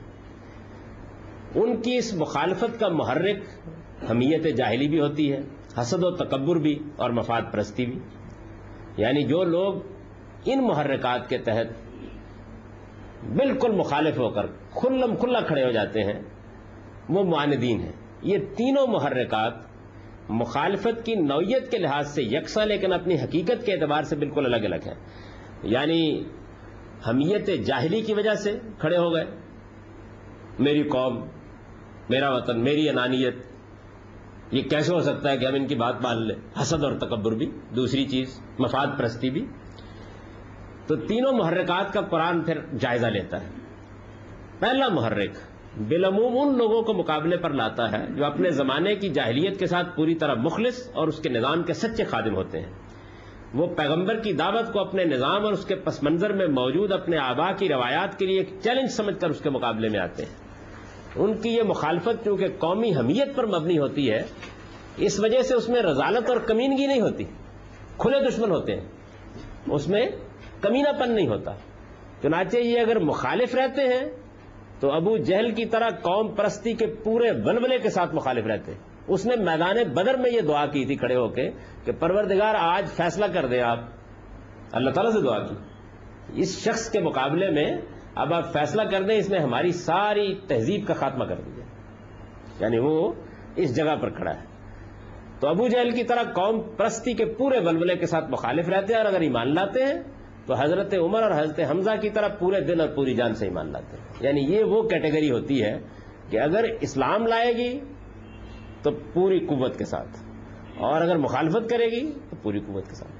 ان 1.54 1.80
کی 1.82 1.96
اس 1.96 2.14
مخالفت 2.14 2.80
کا 2.80 2.88
محرک 2.88 3.36
حمیت 4.10 4.56
جاہلی 4.56 4.88
بھی 4.88 5.00
ہوتی 5.00 5.32
ہے، 5.32 5.38
حسد 5.80 6.04
و 6.04 6.10
تکبر 6.10 6.56
بھی 6.56 6.78
اور 6.96 7.10
مفاد 7.10 7.42
پرستی 7.52 7.86
بھی۔ 7.86 7.98
یعنی 8.96 9.22
جو 9.22 9.44
لوگ 9.44 9.74
ان 10.44 10.66
محرکات 10.66 11.28
کے 11.28 11.38
تحت 11.38 11.66
بالکل 13.24 13.72
مخالف 13.72 14.18
ہو 14.18 14.30
کر 14.30 14.46
کھلم 14.70 15.16
کھلا 15.16 15.40
کھڑے 15.40 15.64
ہو 15.64 15.70
جاتے 15.70 16.04
ہیں، 16.04 16.22
وہ 17.08 17.24
معاندین 17.24 17.80
ہیں۔ 17.80 17.92
یہ 18.22 18.38
تینوں 18.38 18.86
محرکات 18.86 19.52
مخالفت 20.28 21.04
کی 21.04 21.14
نوعیت 21.14 21.70
کے 21.70 21.78
لحاظ 21.78 22.14
سے 22.14 22.22
یکساں، 22.22 22.66
لیکن 22.66 22.92
اپنی 22.92 23.14
حقیقت 23.14 23.66
کے 23.66 23.72
اعتبار 23.72 24.02
سے 24.02 24.16
بالکل 24.16 24.54
الگ 24.54 24.64
الگ 24.64 24.86
ہیں۔ 24.86 24.94
یعنی 25.62 26.24
حمیت 27.08 27.46
جاہلی 27.64 28.00
کی 28.00 28.14
وجہ 28.14 28.34
سے 28.34 28.58
کھڑے 28.78 28.96
ہو 28.96 29.14
گئے۔ 29.14 29.24
میری 30.58 30.82
قوم 30.82 31.24
میرا 32.10 32.34
وطن، 32.34 32.60
میری 32.60 32.88
انانیت۔ 32.88 33.34
یہ 34.50 34.62
کیسے 34.62 34.94
ہو 34.94 35.00
سکتا 35.00 35.30
ہے 35.30 35.36
کہ 35.36 35.46
ہم 35.46 35.54
ان 35.54 35.66
کی 35.66 35.74
بات 35.74 36.02
مان 36.02 36.26
لیں؟ 36.26 36.62
حسد 36.62 36.84
اور 36.84 36.92
تکبر 36.92 37.32
بھی، 37.32 37.50
دوسری 37.76 38.04
چیز، 38.04 38.40
مفاد 38.58 38.86
پرستی 38.98 39.30
بھی۔ 39.30 39.46
تو 40.86 40.96
تینوں 40.96 41.32
محرکات 41.32 41.92
کا 41.92 42.00
قرآن 42.00 42.40
پھر 42.40 42.58
جائزہ 42.80 43.06
لیتا 43.06 43.40
ہے۔ 43.40 43.48
پہلا 44.58 44.88
محرک، 44.88 45.30
بالعموم 45.88 46.48
ان 46.48 46.58
لوگوں 46.58 46.82
کو 46.82 46.92
مقابلے 46.94 47.36
پر 47.36 47.50
لاتا 47.50 47.92
ہے 47.92 48.06
جو 48.16 48.24
اپنے 48.24 48.50
زمانے 48.50 48.94
کی 48.94 49.08
جاہلیت 49.08 49.58
کے 49.58 49.66
ساتھ 49.66 49.96
پوری 49.96 50.14
طرح 50.14 50.34
مخلص 50.34 50.90
اور 50.94 51.08
اس 51.08 51.18
کے 51.18 51.28
نظام 51.28 51.62
کے 51.62 51.72
سچے 51.72 52.04
خادم 52.04 52.34
ہوتے 52.34 52.60
ہیں۔ 52.60 52.72
وہ 53.54 53.66
پیغمبر 53.66 54.20
کی 54.20 54.32
دعوت 54.32 54.72
کو 54.72 54.80
اپنے 54.80 55.04
نظام 55.04 55.44
اور 55.44 55.52
اس 55.52 55.64
کے 55.64 55.74
پس 55.74 56.02
منظر 56.02 56.32
میں 56.32 56.46
موجود 56.46 56.92
اپنے 56.92 57.18
آبا 57.18 57.52
کی 57.52 57.68
روایات 57.68 58.18
کے 58.18 58.26
لیے 58.26 58.38
ایک 58.38 58.48
چیلنج 58.62 58.88
سمجھ 58.90 59.20
کر 59.20 59.30
اس 59.30 59.40
کے 59.40 59.50
مقابلے 59.50 59.88
میں 59.88 60.00
آتے 60.00 60.24
ہیں۔ 60.24 60.49
ان 61.16 61.36
کی 61.36 61.48
یہ 61.48 61.62
مخالفت 61.62 62.24
چونکہ 62.24 62.46
قومی 62.58 62.96
حمیت 62.96 63.36
پر 63.36 63.46
مبنی 63.46 63.78
ہوتی 63.78 64.10
ہے، 64.10 64.22
اس 64.96 65.20
وجہ 65.20 65.42
سے 65.42 65.54
اس 65.54 65.68
میں 65.68 65.82
رضالت 65.82 66.30
اور 66.30 66.36
کمینگی 66.36 66.86
نہیں 66.86 67.00
ہوتی۔ 67.00 67.24
کھلے 67.98 68.28
دشمن 68.28 68.50
ہوتے 68.50 68.76
ہیں۔ 68.76 68.84
اس 69.70 69.88
میں 69.88 70.06
کمینہ 70.60 70.88
پن 71.00 71.10
نہیں 71.10 71.28
ہوتا۔ 71.28 71.52
چنانچہ 72.22 72.56
یہ 72.56 72.80
اگر 72.80 72.98
مخالف 72.98 73.54
رہتے 73.54 73.82
ہیں، 73.82 74.10
تو 74.80 74.92
ابو 74.92 75.16
جہل 75.16 75.50
کی 75.50 75.64
طرح 75.64 75.88
قوم 75.88 76.34
پرستی 76.34 76.72
کے 76.72 76.86
پورے 76.86 77.32
بلبلے 77.32 77.78
کے 77.78 77.90
ساتھ 77.90 78.14
مخالف 78.14 78.46
رہتے۔ 78.46 78.72
اس 79.08 79.26
نے 79.26 79.36
میدان 79.36 79.76
بدر 79.94 80.16
میں 80.16 80.30
یہ 80.30 80.40
دعا 80.40 80.66
کی 80.66 80.86
تھی 80.86 80.96
کھڑے 80.96 81.16
ہو 81.16 81.28
کے 81.28 81.50
کہ 81.84 81.92
پروردگار 81.92 82.54
آج 82.58 82.88
فیصلہ 82.88 83.24
کر 83.32 83.46
دیں 83.46 83.62
آپ۔ 83.62 83.78
اللہ 84.72 84.90
تعالیٰ 84.90 85.12
سے 85.12 85.20
دعا 85.20 85.38
کی۔ 85.38 85.54
اس 86.34 86.64
شخص 86.64 86.90
کے 86.90 87.00
مقابلے 87.00 87.50
میں 87.50 87.76
اب 88.14 88.34
آپ 88.34 88.52
فیصلہ 88.52 88.82
کر 88.82 89.02
دیں 89.02 89.18
اس 89.18 89.30
نے 89.30 89.38
ہماری 89.38 89.72
ساری 89.72 90.34
تہذیب 90.48 90.86
کا 90.86 90.94
خاتمہ 90.94 91.24
کر 91.24 91.40
دیا 91.40 91.64
یعنی 92.60 92.78
وہ 92.78 93.12
اس 93.56 93.76
جگہ 93.76 93.96
پر 94.02 94.10
کھڑا 94.10 94.34
ہے۔ 94.34 94.50
تو 95.40 95.48
ابو 95.48 95.68
جہل 95.68 95.90
کی 95.90 96.04
طرح 96.04 96.22
قوم 96.22 96.62
پرستی 96.76 97.12
کے 97.12 97.24
پورے 97.24 97.60
بلبلے 97.60 97.96
کے 97.96 98.06
ساتھ 98.06 98.30
مخالف 98.30 98.68
رہتے 98.68 98.92
ہیں 98.92 99.00
اور 99.00 99.08
اگر 99.08 99.20
ایمان 99.20 99.54
لاتے 99.54 99.84
ہیں، 99.84 100.02
تو 100.46 100.54
حضرت 100.54 100.94
عمر 100.94 101.22
اور 101.22 101.30
حضرت 101.30 101.60
حمزہ 101.70 101.90
کی 102.02 102.10
طرح 102.10 102.28
پورے 102.28 102.60
دل 102.60 102.80
اور 102.80 102.88
پوری 102.88 103.14
جان 103.14 103.34
سے 103.34 103.44
ایمان 103.44 103.72
لاتے 103.72 103.96
ہیں۔ 103.96 104.04
یعنی 104.20 104.40
یہ 104.40 104.64
وہ 104.64 104.82
کیٹیگری 104.82 105.30
ہوتی 105.30 105.64
ہے 105.64 105.80
کہ 106.30 106.40
اگر 106.40 106.64
اسلام 106.80 107.26
لائے 107.26 107.52
گی 107.52 107.80
تو 108.82 108.90
پوری 109.12 109.38
قوت 109.38 109.78
کے 109.78 109.84
ساتھ 109.84 110.22
اور 110.78 111.02
اگر 111.02 111.16
مخالفت 111.16 111.70
کرے 111.70 111.86
گی 111.86 112.12
تو 112.30 112.36
پوری 112.42 112.60
قوت 112.60 112.88
کے 112.88 112.94
ساتھ۔ 112.94 113.19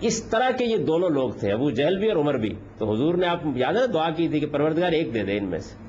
اس 0.00 0.24
طرح 0.24 0.50
کے 0.50 0.64
یہ 0.64 0.76
دونوں 0.76 1.10
لوگ 1.10 1.30
تھے، 1.30 1.52
ابو 1.52 1.70
جہل 1.70 1.98
بھی 1.98 2.08
اور 2.08 2.16
عمر 2.16 2.34
بھی۔ 2.34 2.54
تو 2.78 2.92
حضور 2.92 3.14
نے 3.14 3.26
آپ 3.26 3.40
یاد 3.54 3.74
ہے 3.74 3.86
دعا 3.86 4.10
کی 4.10 4.28
تھی 4.28 4.40
کہ 4.40 4.46
پروردگار 4.46 4.92
ایک 4.92 5.14
دے 5.14 5.22
دے 5.22 5.38
ان 5.38 5.44
میں 5.44 5.58
سے۔ 5.58 5.88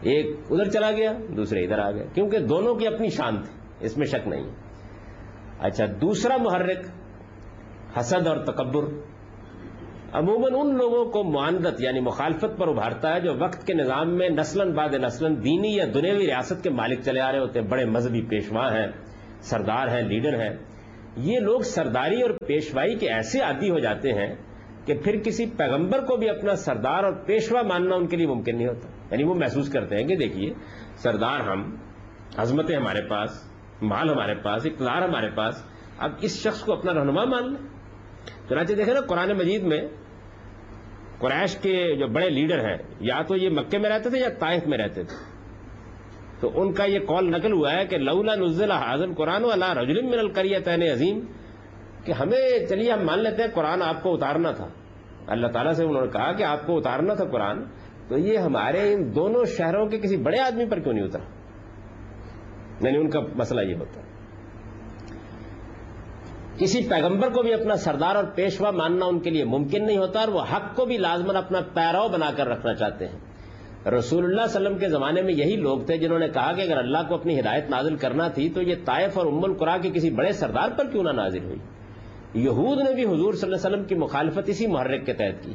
ایک 0.00 0.26
ادھر 0.50 0.70
چلا 0.70 0.90
گیا، 0.90 1.12
دوسرے 1.36 1.64
ادھر 1.64 1.78
آ 1.78 1.90
گئے۔ 1.90 2.06
کیونکہ 2.14 2.38
دونوں 2.38 2.74
کی 2.74 2.86
اپنی 2.86 3.08
شان 3.08 3.42
تھی، 3.42 3.52
اس 3.80 3.98
میں 3.98 4.06
شک 4.06 4.28
نہیں۔ 4.28 4.44
اچھا 5.58 5.84
دوسرا 6.00 6.36
محرک، 6.36 6.78
حسد 7.98 8.26
اور 8.26 8.36
تکبر۔ 8.36 8.84
عموماً 10.12 10.54
ان 10.54 10.76
لوگوں 10.76 11.04
کو 11.04 11.24
معاندت 11.24 11.80
یعنی 11.80 12.00
مخالفت 12.00 12.58
پر 12.58 12.68
ابھارتا 12.68 13.14
ہے 13.14 13.20
جو 13.20 13.34
وقت 13.38 13.66
کے 13.66 13.74
نظام 13.74 14.16
میں 14.16 14.28
نسل 14.28 14.72
بعد 14.72 14.88
نسل 14.88 15.44
دینی 15.44 15.76
یا 15.76 15.84
دنیاوی 15.94 16.26
ریاست 16.26 16.62
کے 16.62 16.70
مالک 16.70 17.00
چلے 17.04 17.20
آ 17.20 17.32
رہے 17.32 17.38
ہوتے 17.38 17.60
ہیں۔ 17.60 17.66
بڑے 17.66 17.84
مذہبی 17.84 18.22
پیشوا 18.22 18.72
ہیں، 18.72 18.86
سردار 19.40 19.88
ہیں، 19.88 20.02
لیڈر 20.02 20.40
ہیں۔ 20.40 20.75
یہ 21.16 21.38
لوگ 21.38 21.60
سرداری 21.60 22.22
اور 22.22 22.30
پیشوائی 22.30 22.94
کے 22.94 23.08
ایسے 23.08 23.40
عادی 23.40 23.70
ہو 23.70 23.78
جاتے 23.78 24.12
ہیں 24.12 24.34
کہ 24.86 24.94
پھر 24.94 25.20
کسی 25.24 25.46
پیغمبر 25.46 26.04
کو 26.04 26.16
بھی 26.16 26.28
اپنا 26.28 26.56
سردار 26.56 27.04
اور 27.04 27.12
پیشوا 27.12 27.62
ماننا 27.62 27.94
ان 27.94 28.06
کے 28.06 28.16
لیے 28.16 28.26
ممکن 28.26 28.56
نہیں 28.56 28.68
ہوتا۔ 28.68 28.88
یعنی 29.10 29.24
وہ 29.24 29.34
محسوس 29.34 29.72
کرتے 29.72 29.96
ہیں 29.96 30.04
کہ 30.04 30.16
دیکھیے، 30.16 30.52
سردار 30.96 31.40
ہم، 31.40 31.76
عظمتیں 32.36 32.76
ہمارے 32.76 33.02
پاس، 33.02 33.30
مال 33.82 34.10
ہمارے 34.10 34.34
پاس، 34.34 34.66
اقتدار 34.66 35.02
ہمارے 35.02 35.30
پاس، 35.30 35.62
اب 35.98 36.10
اس 36.20 36.42
شخص 36.42 36.60
کو 36.60 36.72
اپنا 36.72 36.94
رہنما 36.94 37.24
مان 37.24 37.52
لیں۔ 37.52 37.68
چنانچہ 38.48 38.72
دیکھیں 38.72 38.94
نا، 38.94 39.00
قرآن 39.00 39.32
مجید 39.32 39.62
میں 39.62 39.88
قریش 41.18 41.56
کے 41.56 41.96
جو 41.98 42.06
بڑے 42.06 42.30
لیڈر 42.30 42.68
ہیں، 42.68 42.76
یا 43.00 43.22
تو 43.28 43.36
یہ 43.36 43.50
مکے 43.50 43.78
میں 43.78 43.90
رہتے 43.90 44.10
تھے 44.10 44.18
یا 44.18 44.28
طائف 44.38 44.66
میں 44.66 44.78
رہتے 44.78 45.04
تھے۔ 45.04 45.35
تو 46.40 46.60
ان 46.60 46.72
کا 46.72 46.84
یہ 46.84 46.98
کال 46.98 47.30
نقل 47.30 47.52
ہوا 47.52 47.72
ہے 47.72 47.86
کہ 47.86 47.98
لولا 47.98 48.34
نزل 48.34 48.70
حاضل 48.70 49.14
قرآن 49.14 49.44
اللہ 49.52 49.72
رجل 49.72 50.02
من 50.02 50.18
القریت 50.18 50.68
عظیم 50.68 51.20
کہ 52.04 52.12
ہمیں، 52.12 52.66
چلیے 52.68 52.92
ہم 52.92 53.06
مان 53.06 53.18
لیتے 53.18 53.42
ہیں 53.42 53.50
قرآن 53.54 53.82
آپ 53.82 54.02
کو 54.02 54.14
اتارنا 54.14 54.50
تھا۔ 54.50 54.68
اللہ 55.26 55.46
تعالیٰ 55.46 55.72
سے 55.72 55.84
انہوں 55.84 56.02
نے 56.02 56.08
کہا 56.08 56.32
کہ 56.32 56.42
آپ 56.42 56.66
کو 56.66 56.78
اتارنا 56.78 57.14
تھا 57.14 57.24
قرآن، 57.24 57.64
تو 58.08 58.18
یہ 58.18 58.38
ہمارے 58.38 58.94
ان 58.94 59.14
دونوں 59.14 59.44
شہروں 59.44 59.86
کے 59.86 59.98
کسی 59.98 60.16
بڑے 60.16 60.40
آدمی 60.40 60.66
پر 60.66 60.78
کیوں 60.78 60.94
نہیں 60.94 61.04
اترا؟ 61.04 61.22
یعنی 62.80 62.98
ان 62.98 63.10
کا 63.10 63.20
مسئلہ 63.34 63.60
یہ 63.60 63.74
ہوتا۔ 63.74 64.00
ہے 64.00 64.06
کسی 66.58 66.88
پیغمبر 66.88 67.28
کو 67.28 67.42
بھی 67.42 67.54
اپنا 67.54 67.76
سردار 67.76 68.16
اور 68.16 68.24
پیشوا 68.24 68.70
ماننا 68.70 69.06
ان 69.06 69.20
کے 69.20 69.30
لیے 69.30 69.44
ممکن 69.44 69.86
نہیں 69.86 69.98
ہوتا 69.98 70.20
اور 70.20 70.28
وہ 70.28 70.40
حق 70.40 70.76
کو 70.76 70.84
بھی 70.84 70.98
لازمن 70.98 71.36
اپنا 71.36 71.60
پیرو 71.74 72.08
بنا 72.08 72.30
کر 72.36 72.46
رکھنا 72.46 72.74
چاہتے 72.74 73.08
ہیں۔ 73.08 73.18
رسول 73.86 74.24
اللہ 74.24 74.40
علیہ 74.40 74.56
وسلم 74.56 74.78
کے 74.78 74.88
زمانے 74.88 75.22
میں 75.22 75.34
یہی 75.34 75.56
لوگ 75.56 75.80
تھے 75.80 75.96
جنہوں 75.96 76.18
نے 76.18 76.28
کہا 76.28 76.52
کہ 76.52 76.60
اگر 76.60 76.76
اللہ 76.76 76.98
کو 77.08 77.14
اپنی 77.14 77.40
ہدایت 77.40 77.70
نازل 77.70 77.96
کرنا 77.96 78.28
تھی 78.28 78.50
تو 78.50 78.62
یہ 78.62 78.74
طائف 78.84 79.18
اور 79.18 79.26
ام 79.26 79.44
القرا 79.44 79.78
کے 79.78 79.90
کسی 79.90 80.10
بڑے 80.10 80.32
سردار 80.32 80.68
پر 80.78 80.84
کیوں 80.84 81.04
نہ 81.04 81.10
نازل 81.10 81.44
ہوئی؟ 81.44 81.58
یہود 82.34 82.78
نے 82.78 82.94
بھی 82.94 83.04
حضور 83.04 83.32
صلی 83.32 83.52
اللہ 83.52 83.56
علیہ 83.56 83.76
وسلم 83.76 83.84
کی 83.84 83.94
مخالفت 83.94 84.38
اسی 84.46 84.66
محرک 84.66 85.06
کے 85.06 85.12
تحت 85.12 85.44
کی۔ 85.44 85.52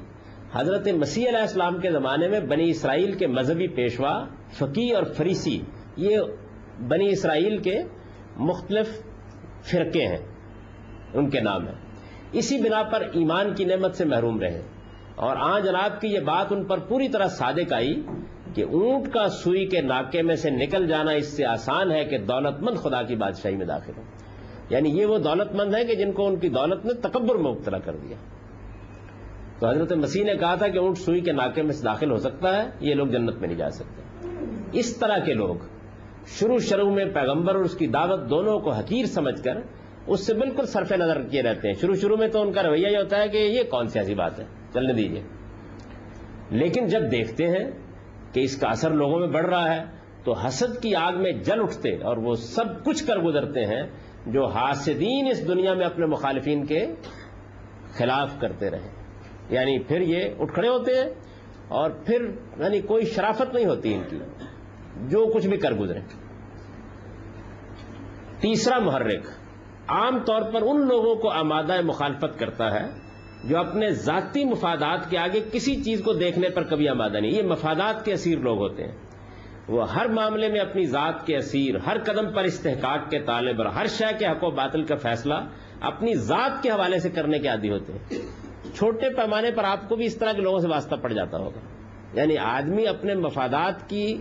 حضرت 0.54 0.88
مسیح 0.88 1.30
علیہ 1.30 1.40
السلام 1.40 1.80
کے 1.80 1.92
زمانے 1.92 2.28
میں 2.28 2.40
بنی 2.40 2.70
اسرائیل 2.70 3.12
کے 3.12 3.28
مذہبی 3.28 3.68
پیشوا، 3.68 4.26
فقی 4.54 4.92
اور 4.92 5.04
فریسی، 5.04 5.62
یہ 5.98 6.20
بنی 6.88 7.10
اسرائیل 7.10 7.58
کے 7.58 7.82
مختلف 8.38 9.02
فرقے 9.64 10.06
ہیں، 10.06 10.26
ان 11.14 11.30
کے 11.30 11.40
نام 11.40 11.68
ہیں۔ 11.68 11.76
اسی 12.32 12.58
بنا 12.58 12.84
پر 12.84 13.02
ایمان 13.02 13.54
کی 13.54 13.64
نعمت 13.64 13.96
سے 13.96 14.06
محروم 14.06 14.40
رہے۔ 14.40 14.62
اور 15.16 15.36
آ 15.40 15.60
جناب 15.60 16.02
کی 16.02 16.08
یہ 16.08 16.20
بات 16.20 16.46
ان 16.52 16.64
پر 16.64 16.78
پوری 16.78 17.10
طرح 17.10 17.28
صادق 17.28 17.74
آئی 17.74 18.02
کہ 18.56 18.64
اونٹ 18.64 19.14
کا 19.14 19.28
سوئی 19.28 19.66
کے 19.66 19.82
ناکے 19.82 20.22
میں 20.22 20.36
سے 20.36 20.50
نکل 20.50 20.88
جانا 20.88 21.12
اس 21.12 21.28
سے 21.28 21.46
آسان 21.46 21.92
ہے 21.92 22.06
کہ 22.06 22.18
دولت 22.18 22.62
مند 22.62 22.78
خدا 22.78 23.02
کی 23.02 23.16
بادشاہی 23.16 23.56
میں 23.56 23.66
داخل 23.66 23.94
ہو۔ 23.98 24.02
یعنی 24.70 24.90
یہ 24.90 25.06
وہ 25.06 25.18
دولت 25.18 25.56
مند 25.56 25.76
ہے 25.76 25.86
کہ 25.86 25.96
جن 25.96 26.12
کو 26.12 26.28
ان 26.28 26.36
کی 26.36 26.50
دولت 26.50 26.86
نے 26.86 26.94
تکبر 26.94 27.36
میں 27.36 27.52
مبتلا 27.52 27.78
کر 27.78 27.96
دیا۔ 27.96 28.16
تو 29.60 29.70
حضرت 29.70 29.94
مسیح 29.94 30.24
نے 30.24 30.36
کہا 30.36 30.56
تھا 30.56 30.68
کہ 30.68 30.78
اونٹ 30.78 30.98
سوئی 30.98 31.22
کے 31.22 31.32
ناکے 31.32 31.62
میں 31.62 31.74
سے 31.74 31.84
داخل 31.84 32.12
ہو 32.12 32.18
سکتا 32.18 32.64
ہے، 32.64 32.70
یہ 32.80 32.94
لوگ 32.94 33.08
جنت 33.08 33.36
میں 33.36 33.48
نہیں 33.48 33.58
جا 33.58 33.70
سکتے۔ 33.70 34.02
اس 34.72 34.98
طرح 34.98 35.18
کے 35.18 35.34
لوگ 35.34 35.56
شروع 36.28 36.58
شروع 36.58 36.92
میں 36.92 37.06
پیغمبر 37.06 37.56
اور 37.56 37.64
اس 37.64 37.78
کی 37.78 37.88
دعوت 37.88 38.30
دونوں 38.30 38.60
کو 38.60 38.72
حقیر 38.72 39.06
سمجھ 39.06 39.44
کر 39.44 39.58
اس 40.08 40.26
سے 40.26 40.34
بالکل 40.34 40.66
صرف 40.66 40.92
نظر 40.92 41.22
کیے 41.22 41.42
رہتے 41.42 41.68
ہیں۔ 41.68 41.76
شروع 41.76 41.96
شروع 41.96 42.18
میں 42.18 42.28
تو 42.28 42.42
ان 42.42 42.52
کا 42.52 42.64
رویہ 42.64 42.88
یہ 42.88 42.98
ہوتا 42.98 43.20
ہے 43.20 43.28
کہ 43.28 43.38
یہ 43.38 43.64
کون 43.64 43.88
سی 43.88 44.00
ایسی 44.00 44.16
بات 44.16 44.40
ہے؟ 44.40 44.61
چلنے 44.74 44.94
دیجیے 44.94 45.24
لیکن 46.50 46.86
جب 46.86 47.12
دیکھتے 47.12 47.48
ہیں 47.48 47.72
کہ 48.34 48.40
اس 48.40 48.58
کا 48.58 48.68
اثر 48.68 48.92
لوگوں 48.92 49.20
میں 49.20 49.28
بڑھ 49.28 49.46
رہا 49.46 49.76
ہے، 49.76 49.84
تو 50.24 50.34
حسد 50.34 50.82
کی 50.82 50.96
آگ 50.96 51.14
میں 51.14 51.32
جل 51.32 51.62
اٹھتے 51.62 51.96
اور 51.96 52.18
وہ 52.18 52.36
سب 52.36 52.86
کچھ 52.86 53.08
کر 53.08 53.18
گزرتے 53.18 53.66
ہیں 53.66 53.84
جو 54.28 54.46
حاسدین 54.46 55.28
اس 55.32 55.48
دنیا 55.48 55.74
میں 55.74 55.86
اپنے 55.86 56.06
مخالفین 56.06 56.66
کے 56.66 56.88
خلاف 57.94 58.40
کرتے 58.42 58.70
رہے۔ 58.70 58.90
یعنی 59.50 59.80
پھر 59.80 60.02
یہ 60.02 60.30
اٹھ 60.40 60.54
کھڑے 60.54 60.68
ہوتے 60.68 60.96
ہیں 60.96 61.14
اور 61.68 61.92
پھر 61.92 62.22
یعنی 62.58 62.82
کوئی 62.82 63.06
شرافت 63.06 63.54
نہیں 63.54 63.66
ہوتی 63.66 63.94
ان 63.94 64.04
کی۔ 64.10 64.20
جو 64.96 65.34
کچھ 65.34 65.48
بھی 65.48 65.58
کر 65.58 65.74
گزرے۔ 65.74 66.00
تیسرا 68.40 68.80
محرک، 68.80 69.28
عام 69.88 70.20
طور 70.20 70.42
پر 70.54 70.62
ان 70.62 70.88
لوگوں 70.88 71.16
کو 71.16 71.30
آمادہ 71.30 71.82
مخالفت 71.82 72.40
کرتا 72.40 72.72
ہے 72.72 73.11
جو 73.44 73.60
اپنے 73.60 73.92
ذاتی 73.92 74.46
مفادات 74.46 75.10
کے 75.10 75.18
آگے 75.18 75.42
کسی 75.52 75.84
چیز 75.84 76.02
کو 76.04 76.14
دیکھنے 76.14 76.50
پر 76.50 76.64
کبھی 76.64 76.90
آمادہ 76.90 77.18
نہیں۔ 77.18 77.32
یہ 77.32 77.44
مفادات 77.44 78.06
کے 78.06 78.14
اسیر 78.14 78.38
لوگ 78.38 78.58
ہوتے 78.58 78.84
ہیں۔ 78.84 78.96
وہ 79.68 79.94
ہر 79.94 80.08
معاملے 80.08 80.48
میں 80.48 80.60
اپنی 80.60 80.86
ذات 80.86 81.28
کے 81.28 81.38
اسیر، 81.38 81.76
ہر 81.76 81.98
قدم 82.04 82.34
پر 82.34 82.44
استحقاق 82.44 83.10
کے 83.10 83.20
طالب 83.20 83.62
اور 83.62 83.66
ہر 83.66 83.88
شے 83.88 84.14
کے 84.20 84.26
حق 84.26 84.44
و 84.44 84.50
باطل 84.50 84.84
کا 84.84 84.96
فیصلہ 84.96 85.34
اپنی 85.82 86.16
ذات 86.16 86.64
کے 86.64 86.70
حوالے 86.70 87.00
سے 87.00 87.10
کرنے 87.10 87.40
کے 87.40 87.48
عادی 87.48 87.70
ہوتے 87.70 87.94
ہیں۔ 87.94 88.20
چھوٹے 88.76 89.10
پیمانے 89.10 89.52
پر 89.52 89.64
آپ 89.64 89.90
کو 89.90 89.96
بھی 89.96 90.06
اس 90.06 90.16
طرح 90.16 90.32
کے 90.32 90.42
لوگوں 90.42 90.60
سے 90.60 90.68
واسطہ 90.68 90.96
پڑ 90.96 91.14
جاتا 91.14 91.38
ہوگا۔ 91.38 91.60
یعنی 92.14 92.38
آدمی 92.38 92.88
اپنے 92.88 93.16
مفادات 93.16 93.90
کی 93.90 94.18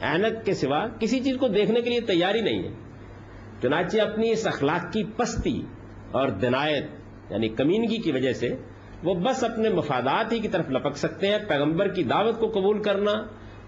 اینک 0.00 0.44
کے 0.44 0.54
سوا 0.54 0.88
کسی 1.00 1.20
چیز 1.20 1.36
کو 1.36 1.48
دیکھنے 1.48 1.80
کے 1.80 1.90
لیے 1.90 2.00
تیاری 2.00 2.40
نہیں 2.40 2.62
ہے۔ 2.62 2.70
چنانچہ 3.62 4.00
اپنی 4.00 4.30
اس 4.30 4.46
اخلاق 4.46 4.92
کی 4.92 5.04
پستی 5.16 5.62
اور 6.10 6.28
دنایت 6.28 6.84
یعنی 7.30 7.48
کمینگی 7.48 7.96
کی 7.96 8.12
وجہ 8.12 8.32
سے 8.32 8.56
وہ 9.04 9.14
بس 9.14 9.44
اپنے 9.44 9.68
مفادات 9.68 10.32
ہی 10.32 10.38
کی 10.38 10.48
طرف 10.48 10.70
لپک 10.70 10.96
سکتے 10.96 11.26
ہیں، 11.26 11.38
پیغمبر 11.48 11.88
کی 11.88 12.04
دعوت 12.04 12.38
کو 12.38 12.48
قبول 12.48 12.82
کرنا 12.82 13.12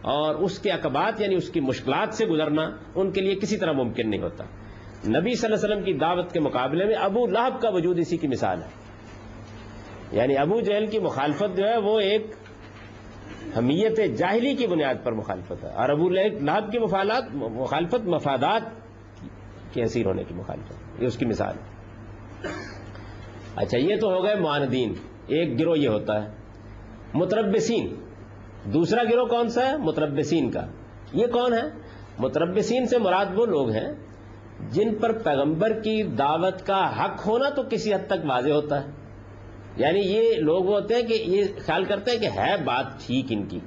اور 0.02 0.34
اس 0.34 0.58
کے 0.58 0.70
اقبات 0.70 1.20
یعنی 1.20 1.34
اس 1.34 1.50
کی 1.50 1.60
مشکلات 1.60 2.14
سے 2.14 2.26
گزرنا، 2.26 2.70
ان 2.94 3.10
کے 3.10 3.20
لیے 3.20 3.34
کسی 3.34 3.56
طرح 3.56 3.72
ممکن 3.72 4.10
نہیں 4.10 4.22
ہوتا۔ 4.22 4.44
نبی 5.08 5.34
صلی 5.34 5.52
اللہ 5.52 5.56
علیہ 5.56 5.74
وسلم 5.74 5.82
کی 5.82 5.92
دعوت 5.92 6.32
کے 6.32 6.40
مقابلے 6.40 6.84
میں 6.84 6.94
ابو 6.94 7.26
لہب 7.26 7.60
کا 7.60 7.68
وجود 7.68 7.98
اسی 7.98 8.16
کی 8.16 8.28
مثال 8.28 8.62
ہے۔ 8.62 8.68
یعنی 10.12 10.36
ابو 10.36 10.60
جہل 10.60 10.86
کی 10.86 10.98
مخالفت 10.98 11.56
جو 11.56 11.68
ہے، 11.68 11.76
وہ 11.78 12.00
ایک 12.00 12.26
حمیت 13.58 14.18
جاہلی 14.18 14.54
کی 14.54 14.66
بنیاد 14.66 14.94
پر 15.04 15.12
مخالفت 15.12 15.64
ہے۔ 15.64 15.68
اور 15.68 15.88
ابو 15.88 16.08
لہب 16.08 16.72
کی 16.72 16.78
مفالات، 16.78 17.24
مخالفت 17.34 18.06
مفادات 18.06 18.62
کے 19.74 19.84
حسیر 19.84 20.06
ہونے 20.06 20.24
کی 20.24 20.34
مخالفت، 20.34 21.02
یہ 21.02 21.06
اس 21.06 21.16
کی 21.16 21.26
مثال 21.26 21.54
ہے۔ 21.54 21.80
اچھا 23.56 23.78
یہ 23.78 23.96
تو 23.96 24.08
ہو 24.08 24.24
گئے 24.24 24.34
معاندین۔ 24.34 24.94
ایک 25.26 25.60
گروہ 25.60 25.78
یہ 25.78 25.88
ہوتا 25.88 26.24
ہے 26.24 26.28
متربسین 27.14 27.94
دوسرا 28.64 29.02
گروہ 29.04 29.26
کون 29.26 29.48
سا 29.48 29.66
ہے؟ 29.66 29.76
متربسین 29.76 30.50
کا۔ 30.50 30.66
یہ 31.12 31.26
کون 31.26 31.52
ہے؟ 31.52 31.62
متربسین 32.18 32.86
سے 32.86 32.98
مراد 32.98 33.26
وہ 33.34 33.46
لوگ 33.46 33.70
ہیں 33.70 33.92
جن 34.70 34.94
پر 34.94 35.18
پیغمبر 35.18 35.72
کی 35.80 36.02
دعوت 36.02 36.66
کا 36.66 37.04
حق 37.04 37.26
ہونا 37.26 37.48
تو 37.48 37.62
کسی 37.70 37.94
حد 37.94 38.06
تک 38.06 38.24
واضح 38.24 38.50
ہوتا 38.50 38.84
ہے۔ 38.84 38.90
یعنی 39.76 40.00
یہ 40.00 40.34
لوگ 40.36 40.66
ہوتے 40.66 40.94
ہیں 40.94 41.02
کہ 41.02 41.14
یہ 41.14 41.44
خیال 41.58 41.84
کرتے 41.84 42.10
ہیں 42.10 42.18
کہ 42.18 42.28
ہے 42.38 42.64
بات 42.64 43.06
ٹھیک 43.06 43.26
ان 43.30 43.46
کی۔ 43.46 43.60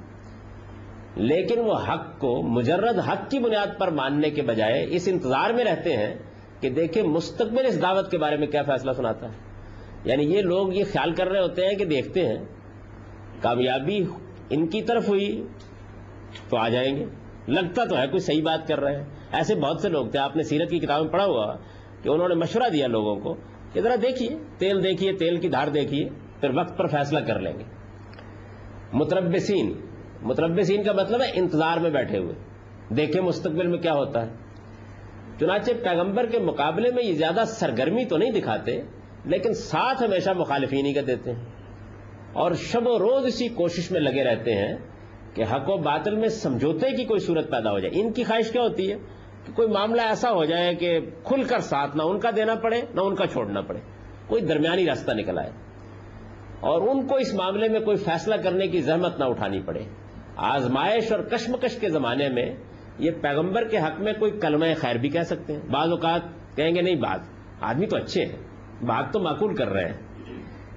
لیکن 1.16 1.58
وہ 1.58 1.74
حق 1.74 2.18
کو 2.18 2.42
مجرد 2.42 2.98
حق 2.98 3.30
کی 3.30 3.38
بنیاد 3.38 3.78
پر 3.78 3.90
ماننے 3.90 4.30
کے 4.30 4.42
بجائے 4.42 4.86
اس 4.90 5.08
انتظار 5.12 5.50
میں 5.50 5.64
رہتے 5.64 5.96
ہیں 5.96 6.14
کہ 6.60 6.70
دیکھیں 6.70 7.02
مستقبل 7.02 7.66
اس 7.66 7.82
دعوت 7.82 8.10
کے 8.10 8.18
بارے 8.18 8.36
میں 8.36 8.46
کیا 8.46 8.62
فیصلہ 8.62 8.92
سناتا 8.92 9.26
ہے۔ 9.26 9.53
یعنی 10.04 10.34
یہ 10.34 10.42
لوگ 10.42 10.72
یہ 10.72 10.84
خیال 10.92 11.12
کر 11.12 11.28
رہے 11.28 11.40
ہوتے 11.40 11.66
ہیں 11.66 11.74
کہ 11.74 11.84
دیکھتے 11.84 12.26
ہیں 12.26 12.44
کامیابی 13.40 14.04
ان 14.50 14.66
کی 14.66 14.82
طرف 14.82 15.08
ہوئی 15.08 15.46
تو 16.48 16.56
آ 16.56 16.68
جائیں 16.68 16.96
گے۔ 16.96 17.04
لگتا 17.48 17.84
تو 17.84 17.98
ہے 17.98 18.06
کوئی 18.06 18.20
صحیح 18.20 18.42
بات 18.42 18.68
کر 18.68 18.80
رہے 18.80 18.96
ہیں۔ 18.96 19.04
ایسے 19.32 19.54
بہت 19.54 19.80
سے 19.80 19.88
لوگ 19.88 20.06
تھے، 20.06 20.18
آپ 20.18 20.36
نے 20.36 20.42
سیرت 20.42 20.70
کی 20.70 20.78
کتاب 20.78 21.02
میں 21.02 21.12
پڑھا 21.12 21.24
ہوا 21.24 21.56
کہ 22.02 22.08
انہوں 22.08 22.28
نے 22.28 22.34
مشورہ 22.34 22.68
دیا 22.68 22.86
لوگوں 22.86 23.16
کو 23.16 23.34
کہ 23.72 23.80
ذرا 23.80 23.94
دیکھیے، 24.02 24.28
تیل 24.58 24.84
دیکھیے، 24.84 25.12
تیل 25.12 25.36
کی 25.36 25.48
دھار 25.48 25.68
دیکھیے، 25.68 26.08
پھر 26.40 26.50
وقت 26.54 26.78
پر 26.78 26.86
فیصلہ 26.86 27.18
کر 27.18 27.40
لیں 27.40 27.58
گے۔ 27.58 27.64
متربسین 28.92 29.74
متربسین 30.22 30.82
کا 30.82 30.92
مطلب 30.92 31.22
ہے 31.22 31.30
انتظار 31.34 31.78
میں 31.78 31.90
بیٹھے 31.90 32.18
ہوئے۔ 32.18 32.34
دیکھیں 32.94 33.22
مستقبل 33.22 33.66
میں 33.66 33.78
کیا 33.78 33.92
ہوتا 33.92 34.26
ہے۔ 34.26 34.32
چنانچہ 35.40 35.70
پیغمبر 35.84 36.26
کے 36.26 36.38
مقابلے 36.38 36.90
میں 36.94 37.04
یہ 37.04 37.12
زیادہ 37.12 37.42
سرگرمی 37.46 38.04
تو 38.04 38.16
نہیں 38.16 38.30
دکھاتے 38.30 38.82
لیکن 39.24 39.54
ساتھ 39.54 40.02
ہمیشہ 40.02 40.30
مخالفین 40.30 40.86
ہی 40.86 40.92
کا 40.92 41.00
دیتے 41.06 41.32
ہیں۔ 41.32 41.44
اور 42.32 42.52
شب 42.52 42.86
و 42.86 42.98
روز 42.98 43.26
اسی 43.26 43.48
کوشش 43.48 43.90
میں 43.90 44.00
لگے 44.00 44.24
رہتے 44.24 44.54
ہیں 44.54 44.76
کہ 45.34 45.42
حق 45.42 45.70
و 45.70 45.76
باطل 45.76 46.14
میں 46.14 46.28
سمجھوتے 46.28 46.96
کی 46.96 47.04
کوئی 47.04 47.20
صورت 47.20 47.50
پیدا 47.50 47.70
ہو 47.70 47.78
جائے۔ 47.78 48.00
ان 48.00 48.12
کی 48.12 48.24
خواہش 48.24 48.50
کیا 48.50 48.62
ہوتی 48.62 48.92
ہے؟ 48.92 48.96
کہ 49.46 49.52
کوئی 49.52 49.68
معاملہ 49.68 50.02
ایسا 50.02 50.30
ہو 50.30 50.44
جائے 50.44 50.74
کہ 50.74 51.00
کھل 51.24 51.42
کر 51.42 51.58
ساتھ 51.58 51.96
نہ 51.96 52.02
ان 52.02 52.20
کا 52.20 52.30
دینا 52.36 52.54
پڑے، 52.54 52.80
نہ 52.94 53.00
ان 53.00 53.14
کا 53.14 53.26
چھوڑنا 53.26 53.60
پڑے۔ 53.60 53.78
کوئی 54.26 54.42
درمیانی 54.42 54.86
راستہ 54.86 55.12
نکل 55.12 55.38
آئے۔ 55.38 55.50
اور 56.60 56.88
ان 56.88 57.06
کو 57.06 57.16
اس 57.16 57.34
معاملے 57.34 57.68
میں 57.68 57.80
کوئی 57.80 57.96
فیصلہ 57.96 58.34
کرنے 58.34 58.66
کی 58.68 58.80
زحمت 58.80 59.18
نہ 59.18 59.24
اٹھانی 59.24 59.60
پڑے۔ 59.60 59.80
آزمائش 60.36 61.12
اور 61.12 61.20
کشمکش 61.20 61.76
کے 61.76 61.88
زمانے 61.88 62.28
میں 62.28 62.56
یہ 62.98 63.10
پیغمبر 63.10 63.68
کے 63.68 63.78
حق 63.78 64.00
میں 64.00 64.12
کوئی 64.12 64.30
کلمہ 64.30 64.66
خیر 64.76 64.96
بھی 64.96 65.08
کہہ 65.08 65.22
سکتے 65.22 65.52
ہیں۔ 65.52 65.60
بعض 65.60 65.88
اوقات 65.90 66.20
کہیں 66.56 66.74
گے 66.74 66.80
نہیں 66.80 66.94
بات 66.94 67.20
آدمی 67.60 67.86
تو 67.86 67.96
اچھے 67.96 68.24
ہیں۔ 68.24 68.53
بات 68.82 69.12
تو 69.12 69.20
معقول 69.20 69.54
کر 69.54 69.68
رہے 69.68 69.84
ہیں۔ 69.84 69.96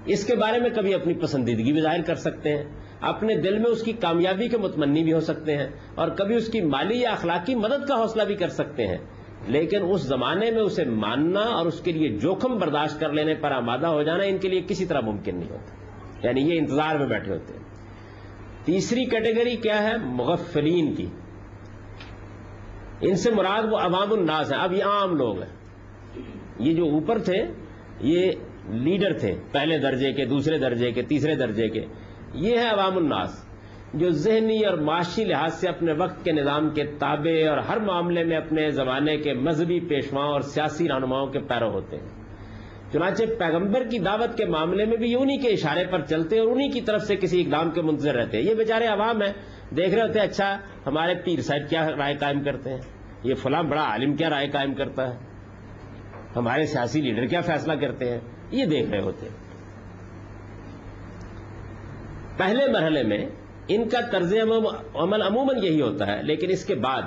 اس 0.05 0.25
کے 0.25 0.35
بارے 0.35 0.59
میں 0.59 0.69
کبھی 0.69 0.93
اپنی 0.93 1.13
پسندیدگی 1.13 1.71
بھی 1.71 1.81
ظاہر 1.81 2.01
کر 2.01 2.15
سکتے 2.15 2.57
ہیں۔ 2.57 2.63
اپنے 3.01 3.35
دل 3.35 3.57
میں 3.57 3.71
اس 3.71 3.83
کی 3.83 3.91
کامیابی 3.91 4.47
کے 4.47 4.57
متمنی 4.57 5.03
بھی 5.03 5.13
ہو 5.13 5.19
سکتے 5.19 5.57
ہیں 5.57 5.67
اور 5.95 6.09
کبھی 6.09 6.35
اس 6.35 6.47
کی 6.47 6.61
مالی 6.61 6.99
یا 7.01 7.11
اخلاقی 7.11 7.55
مدد 7.55 7.87
کا 7.87 7.95
حوصلہ 7.95 8.23
بھی 8.23 8.35
کر 8.35 8.47
سکتے 8.47 8.87
ہیں۔ 8.87 8.97
لیکن 9.47 9.79
اس 9.89 10.01
زمانے 10.01 10.51
میں 10.51 10.61
اسے 10.61 10.83
ماننا 10.83 11.39
اور 11.39 11.65
اس 11.65 11.81
کے 11.81 11.91
لیے 11.91 12.09
جوخم 12.09 12.57
برداشت 12.57 12.99
کر 12.99 13.09
لینے 13.09 13.33
پر 13.33 13.51
آمادہ 13.51 13.87
ہو 13.87 14.03
جانا 14.03 14.23
ان 14.23 14.37
کے 14.37 14.49
لیے 14.49 14.61
کسی 14.67 14.85
طرح 14.85 14.99
ممکن 14.99 15.35
نہیں 15.35 15.49
ہوتا۔ 15.49 15.75
یعنی 16.27 16.41
یہ 16.41 16.59
انتظار 16.59 16.95
میں 16.95 17.07
بیٹھے 17.07 17.33
ہوتے 17.33 17.53
ہیں۔ 17.53 17.63
تیسری 18.65 19.05
کیٹیگری 19.05 19.55
کیا 19.55 19.83
ہے؟ 19.83 19.97
مغفلین 20.05 20.95
کی۔ 20.95 21.05
ان 23.01 23.15
سے 23.15 23.31
مراد 23.31 23.63
وہ 23.71 23.77
عوام 23.77 24.13
الناس 24.13 24.53
ہیں۔ 24.53 24.59
اب 24.59 24.73
یہ 24.73 24.83
عام 24.83 25.15
لوگ 25.15 25.41
ہیں۔ 25.41 25.53
یہ 26.59 26.73
جو 26.73 26.83
اوپر 26.85 27.19
تھے 27.19 27.45
یہ 27.99 28.31
لیڈر 28.69 29.13
تھے 29.13 29.35
پہلے 29.51 29.77
درجے 29.77 30.13
کے، 30.13 30.25
دوسرے 30.25 30.57
درجے 30.57 30.91
کے، 30.91 31.01
تیسرے 31.01 31.35
درجے 31.35 31.69
کے۔ 31.69 31.85
یہ 32.33 32.57
ہے 32.57 32.67
عوام 32.67 32.97
الناس 32.97 33.47
جو 33.93 34.09
ذہنی 34.09 34.65
اور 34.65 34.77
معاشی 34.77 35.25
لحاظ 35.25 35.53
سے 35.53 35.69
اپنے 35.69 35.91
وقت 35.91 36.25
کے 36.25 36.31
نظام 36.31 36.69
کے 36.69 36.83
تابع 36.85 37.49
اور 37.49 37.57
ہر 37.57 37.79
معاملے 37.79 38.23
میں 38.23 38.37
اپنے 38.37 38.69
زمانے 38.69 39.17
کے 39.17 39.33
مذہبی 39.33 39.79
پیشواؤں 39.79 40.31
اور 40.31 40.41
سیاسی 40.41 40.87
رہنماؤں 40.87 41.27
کے 41.27 41.39
پیرو 41.39 41.71
ہوتے 41.71 41.97
ہیں۔ 41.97 42.05
چنانچہ 42.93 43.23
پیغمبر 43.39 43.83
کی 43.83 43.99
دعوت 43.99 44.37
کے 44.37 44.45
معاملے 44.45 44.85
میں 44.85 44.97
بھی 44.97 45.15
انہی 45.15 45.37
کے 45.37 45.47
اشارے 45.47 45.85
پر 45.85 46.01
چلتے 46.01 46.39
اور 46.39 46.47
انہی 46.47 46.69
کی 46.69 46.81
طرف 46.81 47.01
سے 47.01 47.15
کسی 47.15 47.41
اقدام 47.41 47.71
کے 47.71 47.81
منتظر 47.81 48.15
رہتے 48.15 48.37
ہیں۔ 48.37 48.43
یہ 48.43 48.53
بیچارے 48.53 48.85
عوام 48.85 49.21
ہیں، 49.21 49.33
دیکھ 49.75 49.89
رہے 49.89 50.01
ہوتے 50.01 50.19
ہیں 50.19 50.27
اچھا 50.27 50.57
ہمارے 50.85 51.15
پیر 51.15 51.41
صاحب 51.41 51.69
کیا 51.69 51.87
رائے 51.97 52.13
قائم 52.13 52.43
کرتے 52.43 52.69
ہیں؟ 52.69 52.81
یہ 53.23 53.33
فلاں 53.33 53.63
بڑا 53.63 53.81
عالم 53.81 54.15
کیا 54.15 54.29
رائے 54.29 54.47
قائم 54.47 54.73
کرتا 54.73 55.07
ہے؟ 55.07 55.26
ہمارے 56.37 56.65
سیاسی 56.65 57.01
لیڈر 57.01 57.25
کیا 57.25 57.41
فیصلہ 57.41 57.73
کرتے 57.73 58.11
ہیں؟ 58.11 58.19
یہ 58.51 58.65
دیکھ 58.65 58.89
رہے 58.89 59.01
ہوتے 59.01 59.27
ہیں۔ 59.29 59.35
پہلے 62.37 62.71
مرحلے 62.71 63.03
میں 63.03 63.25
ان 63.67 63.89
کا 63.89 64.01
طرز 64.11 64.33
عمل 64.95 65.21
عموماً 65.21 65.63
یہی 65.63 65.81
ہوتا 65.81 66.07
ہے، 66.07 66.23
لیکن 66.23 66.49
اس 66.49 66.65
کے 66.65 66.75
بعد 66.75 67.01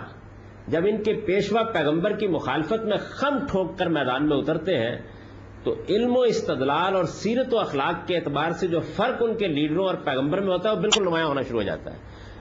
جب 0.69 0.83
ان 0.89 1.03
کے 1.03 1.15
پیشوا 1.15 1.63
پیغمبر 1.63 2.13
کی 2.13 2.27
مخالفت 2.27 2.85
میں 2.85 2.97
خم 2.97 3.39
ٹھوک 3.51 3.79
کر 3.79 3.87
میدان 3.87 4.29
میں 4.29 4.37
اترتے 4.37 4.79
ہیں، 4.79 4.99
تو 5.65 5.75
علم 5.89 6.17
و 6.17 6.21
استدلال 6.21 6.97
اور 6.97 7.05
سیرت 7.05 7.55
و 7.55 7.59
اخلاق 7.59 8.09
کے 8.09 8.17
اعتبار 8.17 8.51
سے 8.51 8.67
جو 8.67 8.81
فرق 8.81 9.17
ان 9.21 9.37
کے 9.37 9.47
لیڈروں 9.47 9.87
اور 9.87 9.95
پیغمبر 9.95 10.41
میں 10.41 10.53
ہوتا 10.53 10.71
ہے، 10.71 10.75
وہ 10.75 10.81
بالکل 10.81 11.03
نمایاں 11.03 11.27
ہونا 11.27 11.43
شروع 11.43 11.59
ہو 11.59 11.67
جاتا 11.67 11.93
ہے۔ 11.93 11.99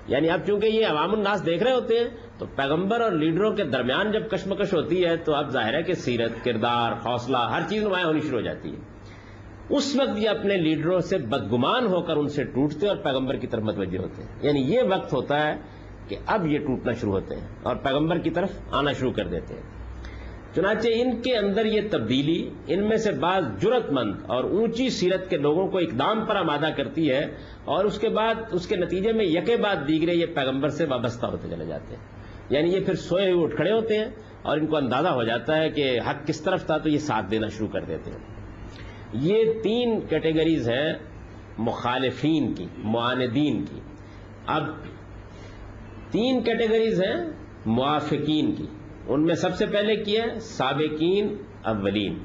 یعنی 0.09 0.29
اب 0.29 0.39
چونکہ 0.47 0.65
یہ 0.65 0.85
عوام 0.85 1.11
الناس 1.11 1.45
دیکھ 1.45 1.63
رہے 1.63 1.73
ہوتے 1.73 1.99
ہیں، 1.99 2.07
تو 2.39 2.45
پیغمبر 2.45 3.01
اور 3.01 3.11
لیڈروں 3.11 3.51
کے 3.51 3.63
درمیان 3.63 4.11
جب 4.11 4.29
کشمکش 4.29 4.73
ہوتی 4.73 5.05
ہے، 5.05 5.17
تو 5.17 5.35
اب 5.35 5.49
ظاہر 5.49 5.73
ہے 5.73 5.83
کہ 5.83 5.93
سیرت، 5.93 6.31
کردار، 6.43 6.91
حوصلہ، 6.91 7.37
ہر 7.37 7.61
چیز 7.69 7.83
نمایاں 7.83 8.07
ہونی 8.07 8.19
شروع 8.19 8.39
ہو 8.39 8.45
جاتی 8.45 8.69
ہے۔ 8.71 8.99
اس 9.69 9.95
وقت 9.95 10.17
یہ 10.17 10.29
اپنے 10.29 10.57
لیڈروں 10.57 10.99
سے 10.99 11.17
بدگمان 11.17 11.85
ہو 11.85 12.01
کر 12.01 12.17
ان 12.17 12.27
سے 12.27 12.43
ٹوٹتے 12.43 12.87
اور 12.87 12.97
پیغمبر 12.97 13.35
کی 13.35 13.47
طرف 13.47 13.63
متوجہ 13.63 13.97
ہوتے 13.97 14.21
ہیں۔ 14.21 14.29
یعنی 14.41 14.59
یہ 14.59 14.81
وقت 14.89 15.13
ہوتا 15.13 15.47
ہے 15.47 15.55
کہ 16.07 16.15
اب 16.25 16.45
یہ 16.45 16.59
ٹوٹنا 16.59 16.91
شروع 16.91 17.11
ہوتے 17.11 17.35
ہیں 17.35 17.47
اور 17.63 17.75
پیغمبر 17.75 18.17
کی 18.17 18.29
طرف 18.29 18.49
آنا 18.71 18.91
شروع 18.91 19.11
کر 19.11 19.27
دیتے 19.27 19.53
ہیں۔ 19.53 19.78
چنانچہ 20.55 20.87
ان 20.91 21.21
کے 21.21 21.37
اندر 21.37 21.65
یہ 21.65 21.81
تبدیلی، 21.91 22.49
ان 22.67 22.89
میں 22.89 22.97
سے 22.97 23.11
بعض 23.11 23.43
جرت 23.61 23.91
مند 23.91 24.13
اور 24.27 24.43
اونچی 24.43 24.89
سیرت 24.89 25.29
کے 25.29 25.37
لوگوں 25.37 25.67
کو 25.67 25.77
اقدام 25.77 26.25
پر 26.25 26.35
آمادہ 26.35 26.69
کرتی 26.77 27.11
ہے 27.11 27.25
اور 27.65 27.85
اس 27.85 27.99
کے 27.99 28.09
بعد، 28.09 28.35
اس 28.51 28.67
کے 28.67 28.75
نتیجے 28.75 29.11
میں 29.11 29.25
یکے 29.25 29.57
بعد 29.57 29.75
دیگرے 29.87 30.15
یہ 30.15 30.25
پیغمبر 30.25 30.69
سے 30.69 30.85
وابستہ 30.85 31.25
ہوتے 31.25 31.47
چلے 31.49 31.65
جاتے 31.65 31.95
ہیں۔ 31.95 32.19
یعنی 32.49 32.73
یہ 32.73 32.79
پھر 32.79 32.95
سوئے 32.95 33.31
ہوئے 33.31 33.43
اٹھ 33.43 33.55
کھڑے 33.55 33.71
ہوتے 33.71 33.97
ہیں 33.97 34.05
اور 34.41 34.57
ان 34.57 34.65
کو 34.65 34.77
اندازہ 34.77 35.07
ہو 35.07 35.23
جاتا 35.23 35.57
ہے 35.57 35.69
کہ 35.69 35.99
حق 36.09 36.27
کس 36.27 36.41
طرف 36.41 36.65
تھا 36.65 36.77
تو 36.77 36.89
یہ 36.89 36.97
ساتھ 36.97 37.31
دینا 37.31 37.47
شروع 37.47 37.67
کر 37.67 37.83
دیتے 37.83 38.11
ہیں۔ 38.11 38.17
یہ 39.13 39.43
تین 39.63 39.99
کیٹیگریز 40.09 40.69
ہیں 40.69 40.93
مخالفین 41.57 42.53
کی، 42.53 42.65
معاندین 42.77 43.65
کی۔ 43.65 43.79
اب 44.45 44.63
تین 46.11 46.43
کیٹیگریز 46.43 47.03
ہیں 47.03 47.25
موافقین 47.65 48.55
کی۔ 48.55 48.65
ان 49.09 49.25
میں 49.25 49.35
سب 49.35 49.55
سے 49.55 49.65
پہلے 49.65 49.95
کیا 49.95 50.23
ہے؟ 50.23 50.39
سابقین 50.39 51.35
اولین۔ 51.63 52.17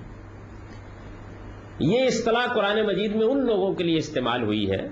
یہ 1.80 2.04
اصطلاح 2.04 2.46
قرآن 2.54 2.86
مجید 2.86 3.14
میں 3.16 3.26
ان 3.26 3.46
لوگوں 3.46 3.74
کے 3.74 3.84
لیے 3.84 3.96
استعمال 3.96 4.42
ہوئی 4.42 4.70
ہے 4.70 4.88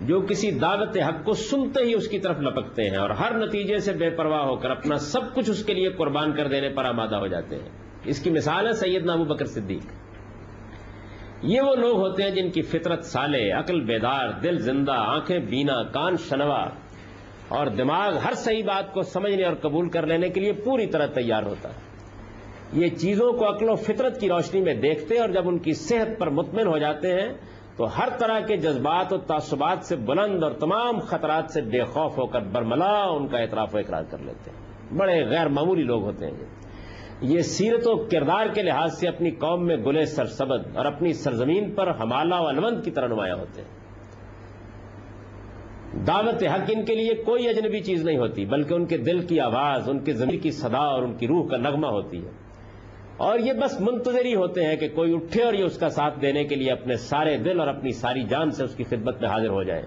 جو 0.00 0.20
کسی 0.20 0.50
دعوت 0.50 0.98
حق 0.98 1.24
کو 1.24 1.32
سنتے 1.32 1.84
ہی 1.84 1.94
اس 1.94 2.08
کی 2.08 2.18
طرف 2.18 2.40
لپکتے 2.40 2.82
ہیں 2.82 2.96
اور 2.96 3.10
ہر 3.10 3.46
نتیجے 3.46 3.78
سے 3.78 3.92
بے 3.92 4.10
پرواہ 4.10 4.42
ہو 4.42 4.56
کر 4.56 4.70
اپنا 4.70 4.96
سب 4.96 5.34
کچھ 5.34 5.50
اس 5.50 5.64
کے 5.64 5.74
لیے 5.74 5.90
قربان 5.90 6.32
کر 6.32 6.48
دینے 6.48 6.68
پر 6.68 6.84
آمادہ 6.84 7.16
ہو 7.16 7.26
جاتے 7.26 7.56
ہیں۔ 7.56 7.68
اس 8.04 8.22
کی 8.22 8.30
مثال 8.30 8.66
ہے 8.66 8.72
سید 8.72 9.04
نابو 9.04 9.24
بکر 9.24 9.44
صدیق۔ 9.44 9.82
یہ 11.42 11.60
وہ 11.60 11.74
لوگ 11.74 11.96
ہوتے 11.96 12.22
ہیں 12.22 12.30
جن 12.30 12.50
کی 12.50 12.62
فطرت 12.62 13.04
سالے 13.04 13.50
عقل 13.50 13.80
بیدار، 13.80 14.28
دل 14.28 14.58
زندہ، 14.58 14.92
آنکھیں 14.92 15.38
بینا، 15.38 15.82
کان 15.82 16.16
شنوا 16.16 16.68
اور 17.48 17.66
دماغ 17.66 18.16
ہر 18.16 18.32
صحیح 18.32 18.64
بات 18.64 18.92
کو 18.92 19.02
سمجھنے 19.02 19.44
اور 19.44 19.54
قبول 19.54 19.88
کر 19.88 20.06
لینے 20.06 20.28
کے 20.28 20.40
لیے 20.40 20.52
پوری 20.52 20.86
طرح 20.86 21.06
تیار 21.06 21.42
ہوتا 21.42 21.68
ہے۔ 21.68 21.86
یہ 22.72 22.88
چیزوں 22.88 23.32
کو 23.32 23.48
عقل 23.48 23.68
و 23.68 23.74
فطرت 23.74 24.20
کی 24.20 24.28
روشنی 24.28 24.60
میں 24.60 24.74
دیکھتے 24.74 25.18
اور 25.18 25.28
جب 25.28 25.48
ان 25.48 25.58
کی 25.58 25.72
صحت 25.72 26.18
پر 26.18 26.30
مطمئن 26.30 26.66
ہو 26.66 26.78
جاتے 26.78 27.12
ہیں، 27.12 27.28
تو 27.76 27.98
ہر 27.98 28.08
طرح 28.18 28.40
کے 28.40 28.56
جذبات 28.56 29.12
اور 29.12 29.20
تعصبات 29.20 29.84
سے 29.84 29.96
بلند 29.96 30.42
اور 30.42 30.52
تمام 30.52 30.98
خطرات 30.98 31.50
سے 31.50 31.62
بے 31.62 31.84
خوف 31.84 32.18
ہو 32.18 32.26
کر 32.26 32.40
برملا 32.40 33.04
ان 33.04 33.28
کا 33.28 33.38
اعتراف 33.38 33.74
و 33.74 33.78
اقرار 33.78 34.02
کر 34.02 34.18
لیتے 34.18 34.50
ہیں۔ 34.50 34.66
بڑے 34.98 35.24
غیر 35.24 35.48
معمولی 35.48 35.82
لوگ 35.82 36.02
ہوتے 36.02 36.26
ہیں 36.26 36.32
یہ۔ 37.22 37.40
سیرت 37.40 37.86
و 37.86 37.96
کردار 37.96 38.46
کے 38.54 38.62
لحاظ 38.62 38.98
سے 38.98 39.08
اپنی 39.08 39.30
قوم 39.30 39.66
میں 39.66 39.76
گلے 39.76 40.04
سرسبد 40.04 40.76
اور 40.76 40.84
اپنی 40.84 41.12
سرزمین 41.12 41.74
پر 41.74 41.90
حمالہ 41.90 42.34
و 42.34 42.46
الوند 42.46 42.84
کی 42.84 42.90
طرح 42.90 43.06
نمایاں 43.06 43.36
ہوتے 43.36 43.62
ہیں۔ 43.62 43.85
دعوت 46.06 46.42
حق 46.42 46.70
ان 46.72 46.84
کے 46.84 46.94
لیے 46.94 47.14
کوئی 47.14 47.48
اجنبی 47.48 47.80
چیز 47.80 48.04
نہیں 48.04 48.18
ہوتی، 48.18 48.44
بلکہ 48.44 48.74
ان 48.74 48.86
کے 48.86 48.96
دل 48.96 49.26
کی 49.26 49.40
آواز، 49.40 49.88
ان 49.88 49.98
کے 49.98 50.12
زمین 50.12 50.38
کی 50.38 50.50
صدا 50.50 50.78
اور 50.78 51.02
ان 51.02 51.14
کی 51.14 51.26
روح 51.26 51.48
کا 51.48 51.56
نغمہ 51.56 51.86
ہوتی 51.86 52.24
ہے۔ 52.24 52.30
اور 53.16 53.38
یہ 53.38 53.52
بس 53.52 53.80
منتظر 53.80 54.24
ہی 54.24 54.34
ہوتے 54.34 54.64
ہیں 54.64 54.76
کہ 54.76 54.88
کوئی 54.88 55.14
اٹھے 55.14 55.42
اور 55.42 55.54
یہ 55.54 55.64
اس 55.64 55.78
کا 55.78 55.88
ساتھ 55.88 56.20
دینے 56.20 56.44
کے 56.44 56.54
لیے 56.54 56.72
اپنے 56.72 56.96
سارے 56.96 57.36
دل 57.36 57.60
اور 57.60 57.68
اپنی 57.68 57.92
ساری 57.92 58.22
جان 58.22 58.50
سے 58.50 58.64
اس 58.64 58.74
کی 58.74 58.84
خدمت 58.84 59.20
میں 59.20 59.30
حاضر 59.30 59.48
ہو 59.48 59.62
جائے۔ 59.62 59.82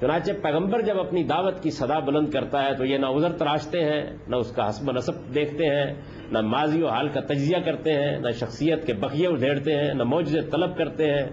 چنانچہ 0.00 0.32
پیغمبر 0.42 0.80
جب 0.80 1.00
اپنی 1.00 1.24
دعوت 1.24 1.62
کی 1.62 1.70
صدا 1.70 1.98
بلند 1.98 2.30
کرتا 2.30 2.64
ہے 2.64 2.74
تو 2.74 2.84
یہ 2.84 2.98
نہ 2.98 3.06
ازر 3.06 3.32
تراشتے 3.32 3.84
ہیں، 3.84 4.04
نہ 4.28 4.36
اس 4.36 4.52
کا 4.52 4.68
حسب 4.68 4.92
نصب 4.92 5.34
دیکھتے 5.34 5.64
ہیں، 5.64 5.94
نہ 6.30 6.40
ماضی 6.40 6.82
و 6.82 6.86
حال 6.86 7.08
کا 7.08 7.20
تجزیہ 7.20 7.56
کرتے 7.64 7.92
ہیں، 7.92 8.18
نہ 8.18 8.30
شخصیت 8.30 8.86
کے 8.86 8.92
بقیے 8.92 9.26
ادھیڑتے 9.26 9.74
ہیں، 9.74 9.94
نہ 9.94 10.02
موجے 10.02 10.40
طلب 10.40 10.76
کرتے 10.76 11.10
ہیں۔ 11.10 11.28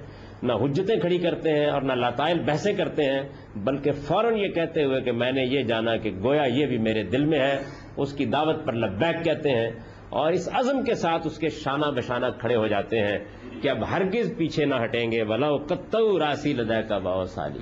نہ 0.45 0.53
حجتیں 0.53 0.99
کھڑی 0.99 1.17
کرتے 1.17 1.49
ہیں 1.49 1.65
اور 1.65 1.81
نہ 1.81 1.93
لاتائل 1.93 2.39
بحثیں 2.39 2.73
کرتے 2.73 3.03
ہیں، 3.03 3.21
بلکہ 3.55 3.91
فوراً 3.91 4.37
یہ 4.37 4.47
کہتے 4.47 4.83
ہوئے 4.83 5.01
کہ 5.01 5.11
میں 5.11 5.31
نے 5.31 5.43
یہ 5.43 5.63
جانا 5.63 5.97
کہ 5.97 6.11
گویا 6.23 6.43
یہ 6.43 6.65
بھی 6.65 6.77
میرے 6.77 7.03
دل 7.03 7.25
میں 7.25 7.39
ہے، 7.39 7.59
اس 7.97 8.13
کی 8.13 8.25
دعوت 8.25 8.65
پر 8.65 8.73
لبیک 8.73 9.23
کہتے 9.23 9.49
ہیں 9.49 9.71
اور 10.09 10.31
اس 10.31 10.49
عزم 10.53 10.83
کے 10.83 10.95
ساتھ 10.95 11.27
اس 11.27 11.37
کے 11.37 11.49
شانہ 11.49 11.85
بشانہ 11.85 12.25
کھڑے 12.39 12.55
ہو 12.55 12.67
جاتے 12.67 12.99
ہیں 12.99 13.17
کہ 13.61 13.69
اب 13.69 13.89
ہرگز 13.91 14.33
پیچھے 14.37 14.65
نہ 14.65 14.75
ہٹیں 14.83 15.11
گے 15.11 15.21
ولا 15.21 15.57
کتو 15.57 16.19
راسی 16.19 16.53
لدہ 16.53 16.81
کا 16.89 16.97
باؤ 16.97 17.23
سالی 17.23 17.59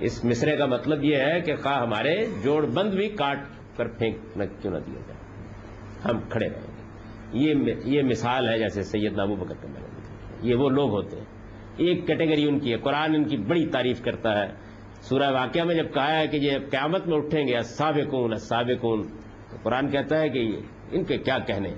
اس 0.00 0.24
مصرے 0.24 0.56
کا 0.56 0.66
مطلب 0.66 1.04
یہ 1.04 1.16
ہے 1.16 1.40
کہ 1.40 1.56
خواہ 1.56 1.80
ہمارے 1.80 2.26
جوڑ 2.44 2.66
بند 2.66 2.94
بھی 2.94 3.08
کاٹ 3.08 3.38
کر 3.76 3.88
پھینک 3.88 4.36
نہ 4.36 4.44
کیوں 4.60 4.72
نہ 4.72 4.78
دیا 4.78 5.00
جائے۔ 5.08 5.18
ہم 6.04 6.20
کھڑے 6.28 6.48
رہیں 6.48 6.60
گے۔ 6.60 7.78
یہ 7.84 8.02
مثال 8.02 8.48
ہے 8.48 8.58
جیسے 8.58 8.82
سید 8.82 9.12
نابو 9.12 9.34
بکر 9.34 9.54
کا 9.54 9.68
میں۔ 9.68 9.80
نے 9.80 9.88
یہ 10.42 10.54
وہ 10.54 10.68
لوگ 10.68 10.90
ہوتے 10.90 11.16
ہیں۔ 11.16 11.37
ایک 11.78 12.06
کیٹیگری 12.06 12.48
ان 12.48 12.58
کی 12.58 12.72
ہے۔ 12.72 12.76
قرآن 12.76 13.14
ان 13.14 13.24
کی 13.24 13.36
بڑی 13.36 13.66
تعریف 13.66 14.02
کرتا 14.02 14.42
ہے۔ 14.42 14.52
سورہ 15.00 15.30
واقعہ 15.30 15.64
میں 15.64 15.74
جب 15.74 15.94
کہا 15.94 16.18
ہے 16.18 16.28
کہ 16.28 16.36
یہ 16.36 16.50
قیامت 16.70 17.06
میں 17.06 17.16
اٹھیں 17.16 17.46
گے 17.46 17.62
سابقون 17.62 18.36
سابقون 18.36 19.06
تو 19.50 19.56
قرآن 19.62 19.90
کہتا 19.90 20.18
ہے 20.20 20.28
کہ 20.28 20.60
ان 20.90 21.04
کے 21.04 21.18
کیا 21.18 21.38
کہنے؟ 21.38 21.74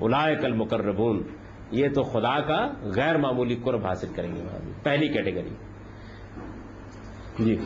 الائے 0.00 0.36
المقربون۔ 0.36 1.22
یہ 1.70 1.88
تو 1.88 2.02
خدا 2.02 2.40
کا 2.40 2.68
غیر 2.82 3.16
معمولی 3.16 3.56
قرب 3.64 3.86
حاصل 3.86 4.06
کریں 4.14 4.36
گے۔ 4.36 4.42
وہاں 4.42 4.84
پہلی 4.84 5.08
کیٹیگری۔ 5.08 5.54
جی۔ 7.38 7.56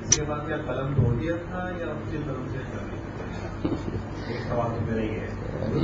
اس 0.00 0.16
کے 0.16 0.22
بعد 0.22 0.40
کیا 0.46 0.56
قلم 0.56 0.94
توڑ 0.94 1.14
دیا 1.14 1.36
تھا 1.36 1.70
یا 1.78 1.86
اس 1.86 2.10
کی 2.10 2.18
طرف 2.26 2.52
سے 2.52 2.81
ایک 3.64 4.40
سوال 4.48 4.70
تو 4.78 4.92
میرا 4.92 5.12
ہے۔ 5.12 5.26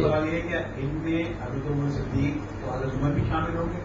سوال 0.03 0.27
یہ 0.27 0.33
ہے 0.33 0.41
کہ 0.41 0.81
ان 0.81 0.95
میں 0.95 1.23
عمر 1.71 1.91
صدیق 1.91 2.69
حضرت 2.75 2.95
عمر 2.95 3.11
بھی 3.11 3.23
شامل 3.29 3.57
ہوں 3.57 3.65
گے 3.65 3.81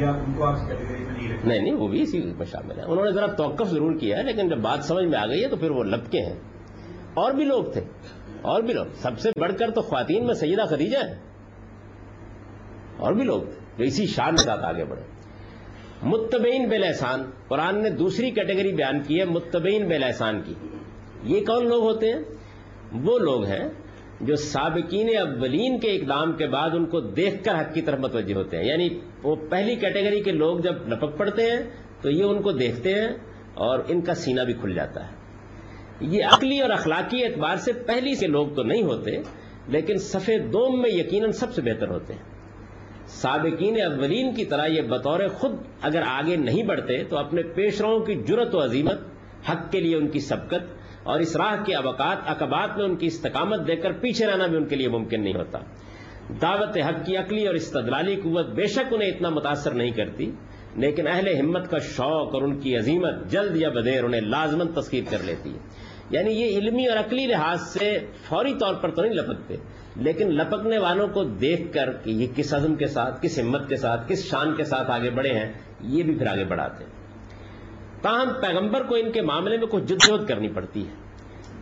یا 0.00 0.10
ان 0.10 0.32
کو 0.36 0.44
آپ 0.44 0.56
کیٹیگری 0.68 1.04
میں 1.04 1.12
نہیں 1.12 1.38
نہیں 1.44 1.62
نہیں، 1.62 1.74
وہ 1.74 1.88
بھی 1.88 2.02
اسی 2.02 2.22
میں 2.22 2.46
شامل 2.46 2.78
ہیں۔ 2.78 2.86
انہوں 2.86 3.04
نے 3.04 3.10
ذرا 3.10 3.26
توقف 3.26 3.66
ضرور 3.66 3.98
کیا 3.98 4.18
ہے، 4.18 4.22
لیکن 4.22 4.48
جب 4.48 4.58
بات 4.58 4.84
سمجھ 4.84 5.04
میں 5.04 5.18
آ 5.18 5.26
گئی 5.26 5.44
ہے 5.44 5.48
تو 5.48 5.56
پھر 5.56 5.70
وہ 5.70 5.84
لپکے 5.84 6.20
ہیں۔ 6.20 6.34
اور 7.14 7.32
بھی 7.32 7.44
لوگ 7.44 7.64
تھے، 7.64 7.84
اور 8.42 8.62
بھی 8.62 8.74
لوگ۔ 8.74 8.86
سب 8.94 9.18
سے 9.18 9.30
بڑھ 9.40 9.52
کر 9.58 9.70
تو 9.70 9.80
خواتین 9.80 10.26
میں 10.26 10.34
سیدہ 10.34 10.62
خدیجہ 10.62 10.98
ہے 10.98 11.18
اور 12.96 13.12
بھی 13.12 13.24
لوگ 13.24 13.42
تھے 13.42 13.60
جو 13.78 13.84
اسی 13.84 14.06
شان 14.06 14.30
کے 14.30 14.42
ساتھ 14.42 14.64
آگے 14.64 14.84
بڑھے۔ 14.84 15.02
متبین 16.02 16.68
بے 16.68 16.78
لحسان، 16.78 17.30
قرآن 17.48 17.82
نے 17.82 17.90
دوسری 17.90 18.30
کیٹیگری 18.30 18.72
بیان 18.72 19.02
کی 19.02 19.20
ہے 19.20 19.24
متبین 19.24 19.88
بے 19.88 19.98
لحسان 19.98 20.42
کی۔ 20.42 20.54
یہ 21.22 21.40
کون 21.40 21.68
لوگ 21.68 21.82
ہوتے 21.82 22.12
ہیں؟ 22.12 22.37
وہ 22.92 23.18
لوگ 23.18 23.44
ہیں 23.44 23.68
جو 24.20 24.36
سابقین 24.36 25.18
اولین 25.18 25.80
کے 25.80 25.88
اقدام 25.90 26.32
کے 26.32 26.46
بعد 26.46 26.70
ان 26.74 26.86
کو 26.86 27.00
دیکھ 27.00 27.44
کر 27.44 27.54
حق 27.54 27.74
کی 27.74 27.82
طرف 27.82 27.98
متوجہ 27.98 28.34
ہوتے 28.34 28.56
ہیں۔ 28.56 28.64
یعنی 28.64 28.88
وہ 29.22 29.36
پہلی 29.36 29.74
کیٹیگری 29.74 30.22
کے 30.22 30.32
لوگ 30.32 30.58
جب 30.58 30.88
لپک 30.88 31.18
پڑتے 31.18 31.42
ہیں 31.42 31.60
تو 32.02 32.10
یہ 32.10 32.24
ان 32.24 32.42
کو 32.42 32.52
دیکھتے 32.52 32.94
ہیں 32.94 33.08
اور 33.54 33.78
ان 33.88 34.00
کا 34.00 34.14
سینہ 34.14 34.40
بھی 34.40 34.52
کھل 34.52 34.74
جاتا 34.74 35.04
ہے۔ 35.04 35.12
یہ 36.00 36.24
عقلی 36.24 36.60
اور 36.60 36.70
اخلاقی 36.70 37.24
اعتبار 37.24 37.56
سے 37.56 37.72
پہلی 37.72 38.14
سے 38.14 38.26
لوگ 38.26 38.48
تو 38.48 38.62
نہیں 38.62 38.82
ہوتے، 38.82 39.10
لیکن 39.68 39.98
سفید 39.98 40.52
دوم 40.52 40.82
میں 40.82 40.90
یقیناً 40.90 41.30
سب 41.30 41.54
سے 41.54 41.62
بہتر 41.62 41.88
ہوتے 41.88 42.14
ہیں۔ 42.14 42.22
سابقین 43.06 43.80
اولین 43.80 44.34
کی 44.34 44.44
طرح 44.44 44.66
یہ 44.66 44.82
بطور 44.82 45.28
خود 45.28 45.52
اگر 45.82 46.02
آگے 46.06 46.36
نہیں 46.36 46.62
بڑھتے 46.62 47.04
تو 47.04 47.18
اپنے 47.18 47.42
پیشراؤں 47.42 48.00
کی 48.00 48.14
جرت 48.14 48.54
و 48.54 48.64
عظیمت 48.64 48.98
حق 49.50 49.72
کے 49.72 49.80
لیے 49.80 49.96
ان 49.96 50.08
کی 50.08 50.20
سبقت 50.20 50.77
اور 51.08 51.20
اس 51.20 51.36
راہ 51.36 51.64
کے 51.64 51.74
ابکات 51.74 52.16
اقبات 52.26 52.76
میں 52.76 52.84
ان 52.84 52.96
کی 52.96 53.06
استقامت 53.06 53.66
دے 53.66 53.76
کر 53.76 53.92
پیچھے 53.92 54.26
رہنا 54.26 54.46
بھی 54.46 54.56
ان 54.56 54.66
کے 54.66 54.76
لیے 54.76 54.88
ممکن 54.88 55.22
نہیں 55.22 55.34
ہوتا۔ 55.34 55.58
دعوت 56.42 56.78
حق 56.78 57.06
کی 57.06 57.16
عقلی 57.16 57.46
اور 57.46 57.54
استدلالی 57.54 58.16
قوت 58.16 58.46
بے 58.46 58.66
شک 58.66 58.94
انہیں 58.94 59.08
اتنا 59.08 59.28
متاثر 59.28 59.70
نہیں 59.70 59.90
کرتی، 59.90 60.30
لیکن 60.76 61.08
اہل 61.08 61.40
ہمت 61.40 61.70
کا 61.70 61.78
شوق 61.78 62.34
اور 62.34 62.42
ان 62.42 62.60
کی 62.60 62.76
عظیمت 62.76 63.30
جلد 63.30 63.56
یا 63.56 63.68
بدیر 63.68 64.04
انہیں 64.04 64.20
لازمن 64.20 64.72
تسکیر 64.72 65.04
کر 65.10 65.18
لیتی 65.24 65.54
ہے۔ 65.54 65.58
یعنی 66.10 66.30
یہ 66.30 66.58
علمی 66.58 66.86
اور 66.86 66.98
عقلی 66.98 67.26
لحاظ 67.26 67.60
سے 67.60 67.98
فوری 68.28 68.54
طور 68.60 68.74
پر 68.74 68.90
تو 68.90 69.02
نہیں 69.02 69.14
لپکتے، 69.14 69.56
لیکن 69.96 70.28
لپکنے 70.28 70.78
والوں 70.78 71.08
کو 71.08 71.24
دیکھ 71.24 71.72
کر 71.72 71.92
کہ 71.92 72.10
یہ 72.10 72.26
کس 72.36 72.54
عزم 72.54 72.74
کے 72.74 72.86
ساتھ، 72.86 73.22
کس 73.22 73.38
ہمت 73.38 73.68
کے 73.68 73.76
ساتھ، 73.76 74.08
کس 74.08 74.30
شان 74.30 74.56
کے 74.56 74.64
ساتھ 74.64 74.90
آگے 74.90 75.10
بڑھے 75.10 75.30
ہیں، 75.30 75.52
یہ 75.80 76.02
بھی 76.02 76.18
پھر 76.18 76.26
آگے 76.26 76.44
بڑھاتے 76.44 76.84
ہیں۔ 76.84 76.97
تاہم 78.02 78.28
پیغمبر 78.40 78.82
کو 78.82 78.94
ان 78.94 79.12
کے 79.12 79.22
معاملے 79.22 79.56
میں 79.56 79.66
کچھ 79.66 79.84
جدوجہد 79.84 80.28
کرنی 80.28 80.48
پڑتی 80.48 80.86
ہے۔ 80.86 81.08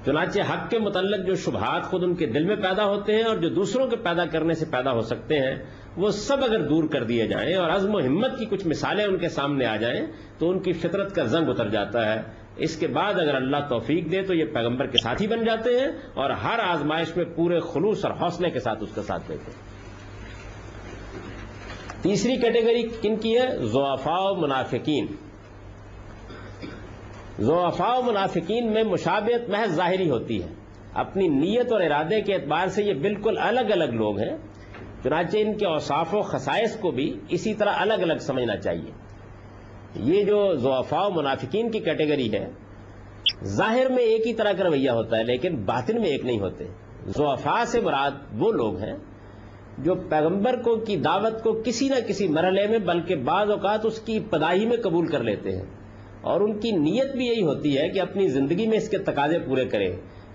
چنانچہ 0.05 0.41
حق 0.41 0.71
کے 0.71 0.79
متعلق 0.79 1.27
جو 1.27 1.35
شبہات 1.35 1.83
خود 1.83 2.03
ان 2.03 2.15
کے 2.15 2.27
دل 2.27 2.45
میں 2.45 2.57
پیدا 2.57 2.85
ہوتے 2.85 3.15
ہیں 3.15 3.23
اور 3.23 3.37
جو 3.37 3.49
دوسروں 3.49 3.87
کے 3.87 3.97
پیدا 3.97 4.27
کرنے 4.27 4.55
سے 4.55 4.65
پیدا 4.65 4.93
ہو 4.93 5.01
سکتے 5.01 5.39
ہیں، 5.39 5.55
وہ 5.97 6.11
سب 6.11 6.45
اگر 6.45 6.69
دور 6.69 6.85
کر 6.85 7.05
دیے 7.05 7.27
جائیں 7.27 7.55
اور 7.55 7.71
عزم 7.71 7.95
و 7.95 7.99
ہمت 7.99 8.39
کی 8.39 8.45
کچھ 8.45 8.67
مثالیں 8.67 9.05
ان 9.05 9.19
کے 9.19 9.29
سامنے 9.29 9.67
آ 9.67 9.77
جائیں، 9.77 10.07
تو 10.39 10.51
ان 10.51 10.59
کی 10.59 10.73
فطرت 10.73 11.15
کا 11.15 11.23
زنگ 11.23 11.49
اتر 11.49 11.69
جاتا 11.69 12.15
ہے۔ 12.15 12.23
اس 12.57 12.77
کے 12.77 12.87
بعد 12.87 13.15
اگر 13.15 13.35
اللہ 13.35 13.57
توفیق 13.69 14.13
دے 14.13 14.23
تو 14.23 14.35
یہ 14.35 14.45
پیغمبر 14.45 14.87
کے 14.87 14.99
ساتھی 14.99 15.27
بن 15.27 15.45
جاتے 15.45 15.81
ہیں 15.81 15.89
اور 16.15 16.31
ہر 16.31 16.59
آزمائش 16.59 17.17
میں 17.17 17.25
پورے 17.25 17.61
خلوص 17.61 18.05
اور 18.05 18.13
حوصلے 18.13 18.51
کے 18.51 18.61
ساتھ 18.61 18.83
اس 18.83 18.95
کا 18.95 19.03
ساتھ 19.03 19.23
دیتے 19.29 19.51
ہیں۔ 19.51 19.77
تیسری 22.03 22.37
کیٹیگری 22.37 22.83
کن 23.03 23.17
کی 23.17 23.39
ہے؟ 23.39 23.59
زوافا 23.59 24.33
منافقین۔ 24.33 25.07
ضعفاء 27.41 27.99
و 27.99 28.03
منافقین 28.03 28.73
میں 28.73 28.83
مشابہت 28.85 29.51
محض 29.51 29.71
ظاہری 29.71 30.11
ہوتی 30.11 30.43
ہے۔ 30.43 30.49
اپنی 30.95 31.29
نیت 31.29 31.73
اور 31.73 31.81
ارادے 31.81 32.21
کے 32.21 32.35
اعتبار 32.35 32.67
سے 32.67 32.83
یہ 32.83 32.95
بالکل 32.95 33.39
الگ 33.39 33.73
الگ 33.73 33.85
لوگ 33.85 34.19
ہیں، 34.19 34.37
چنانچہ 35.03 35.37
ان 35.39 35.57
کے 35.57 35.67
اوصاف 35.67 36.15
و 36.15 36.21
خصائص 36.21 36.81
کو 36.81 36.91
بھی 36.91 37.19
اسی 37.29 37.55
طرح 37.55 37.73
الگ 37.77 37.95
الگ 37.95 38.19
سمجھنا 38.21 38.57
چاہیے۔ 38.57 38.91
یہ 39.95 40.25
جو 40.25 40.57
ضعفاء 40.57 41.07
و 41.07 41.11
منافقین 41.11 41.71
کی 41.71 41.79
کیٹیگری 41.79 42.33
ہے، 42.33 42.51
ظاہر 43.45 43.89
میں 43.89 44.03
ایک 44.03 44.27
ہی 44.27 44.35
طرح 44.35 44.53
کا 44.53 44.65
رویہ 44.65 44.91
ہوتا 44.91 45.19
ہے، 45.19 45.25
لیکن 45.25 45.57
باطن 45.57 46.01
میں 46.01 46.11
ایک 46.11 46.25
نہیں 46.25 46.41
ہوتے۔ 46.41 46.65
ضعفاء 47.07 47.65
سے 47.65 47.81
مراد 47.81 48.11
وہ 48.39 48.53
لوگ 48.53 48.77
ہیں 48.77 48.97
جو 49.79 49.95
پیغمبر 49.95 50.57
کو 50.57 50.77
کی 50.77 50.97
دعوت 50.97 51.43
کو 51.43 51.63
کسی 51.65 51.89
نہ 51.89 52.09
کسی 52.09 52.29
مرحلے 52.29 52.67
میں، 52.67 52.79
بلکہ 52.79 53.17
بعض 53.17 53.51
اوقات 53.51 53.87
اس 53.87 54.01
کی 54.01 54.21
پدائی 54.21 54.67
میں 54.67 54.77
قبول 54.77 55.07
کر 55.07 55.23
لیتے 55.23 55.57
ہیں۔ 55.57 55.65
اور 56.27 56.41
ان 56.41 56.59
کی 56.61 56.71
نیت 56.71 57.17
بھی 57.17 57.27
یہی 57.27 57.43
ہوتی 57.43 57.79
ہے 57.79 57.89
کہ 57.89 58.01
اپنی 58.01 58.29
زندگی 58.29 58.67
میں 58.67 58.77
اس 58.77 58.89
کے 58.89 58.99
تقاضے 58.99 59.39
پورے 59.39 59.65
کریں، 59.65 59.91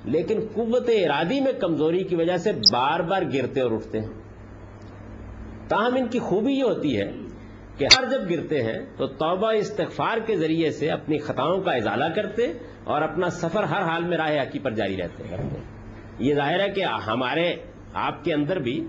لیکن 0.06 0.39
قوت 0.54 0.89
ارادی 0.89 1.39
میں 1.41 1.51
کمزوری 1.51 2.04
کی 2.04 2.15
وجہ 2.15 2.38
سے 2.38 2.51
بار 2.71 2.99
بار 2.99 3.21
گرتے 3.34 3.62
اور 3.62 3.71
اٹھتے 3.71 3.99
ہیں۔ 3.99 4.10
تاہم 5.67 5.95
ان 5.95 6.08
کی 6.08 6.19
خوبی 6.19 6.54
یہ 6.54 6.63
ہوتی 6.63 6.97
ہے 6.99 7.12
کہ 7.77 7.86
ہر 7.86 8.06
جب 8.10 8.30
گرتے 8.30 8.62
ہیں 8.63 8.80
تو 8.97 9.08
توبہ 9.08 9.51
استغفار 9.51 10.17
کے 10.17 10.36
ذریعے 10.36 10.71
سے 10.71 10.89
اپنی 10.89 11.17
خطاؤں 11.17 11.62
کا 11.62 11.71
ازالہ 11.71 12.06
کرتے 12.15 12.51
اور 12.84 13.01
اپنا 13.01 13.30
سفر 13.30 13.63
ہر 13.63 13.82
حال 13.82 14.04
میں 14.04 14.17
راہ 14.17 14.34
حقی 14.41 14.60
پر 14.60 14.71
جاری 14.71 14.97
رہتے 14.97 15.23
ہیں۔ 15.23 15.38
یہ 16.19 16.34
ظاہر 16.34 16.60
ہے 16.60 16.69
کہ 16.69 16.84
ہمارے 17.08 17.56
آپ 17.93 18.23
کے 18.23 18.34
اندر 18.34 18.60
بھی 18.60 18.88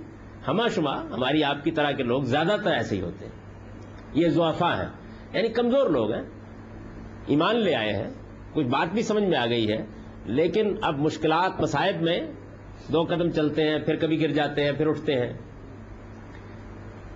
ہما 0.49 0.67
شما 0.69 0.95
ہماری 1.03 1.45
آپ 1.45 1.65
کی 1.65 1.71
طرح 1.71 1.91
کے 1.91 2.03
لوگ 2.03 2.23
زیادہ 2.23 2.57
تر 2.65 2.73
ایسے 2.73 2.97
ہی 2.97 3.01
ہوتے 3.01 3.25
ہیں۔ 3.25 3.33
یہ 4.15 4.29
زوافا 4.29 4.71
ہیں 4.79 4.91
یعنی 5.33 5.49
کمزور 5.49 5.91
لوگ 5.91 6.13
ہیں۔ 6.13 6.23
ایمان 7.27 7.57
لے 7.57 7.75
آئے 7.75 7.93
ہیں 7.93 8.11
کچھ 8.53 8.67
بات 8.67 8.93
بھی 8.93 9.03
سمجھ 9.03 9.25
میں 9.25 9.39
آ 9.39 9.47
گئی 9.47 9.73
ہے، 9.73 9.85
لیکن 10.25 10.75
اب 10.83 10.99
مشکلات 10.99 11.61
مصائب 11.61 12.03
میں 12.03 12.21
دو 12.93 13.03
قدم 13.05 13.31
چلتے 13.31 13.69
ہیں، 13.69 13.79
پھر 13.79 13.97
کبھی 13.97 14.23
گر 14.23 14.33
جاتے 14.33 14.65
ہیں، 14.65 14.73
پھر 14.73 14.87
اٹھتے 14.87 15.15
ہیں۔ 15.15 15.33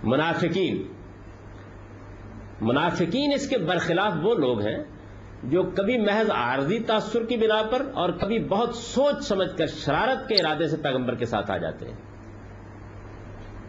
منافقین 0.03 0.83
منافقین 2.61 3.31
اس 3.33 3.49
کے 3.49 3.57
برخلاف 3.57 4.13
وہ 4.23 4.33
لوگ 4.33 4.61
ہیں 4.61 4.83
جو 5.43 5.63
کبھی 5.63 5.97
محض 5.97 6.29
عارضی 6.31 6.79
تاثر 6.79 7.25
کی 7.25 7.37
بنا 7.37 7.61
پر 7.63 7.81
اور 7.93 8.09
کبھی 8.09 8.39
بہت 8.39 8.75
سوچ 8.75 9.23
سمجھ 9.23 9.57
کر 9.57 9.67
شرارت 9.67 10.27
کے 10.29 10.35
ارادے 10.35 10.67
سے 10.67 10.77
پیغمبر 10.77 11.15
کے 11.15 11.25
ساتھ 11.25 11.51
آ 11.51 11.57
جاتے 11.57 11.85
ہیں۔ 11.85 11.95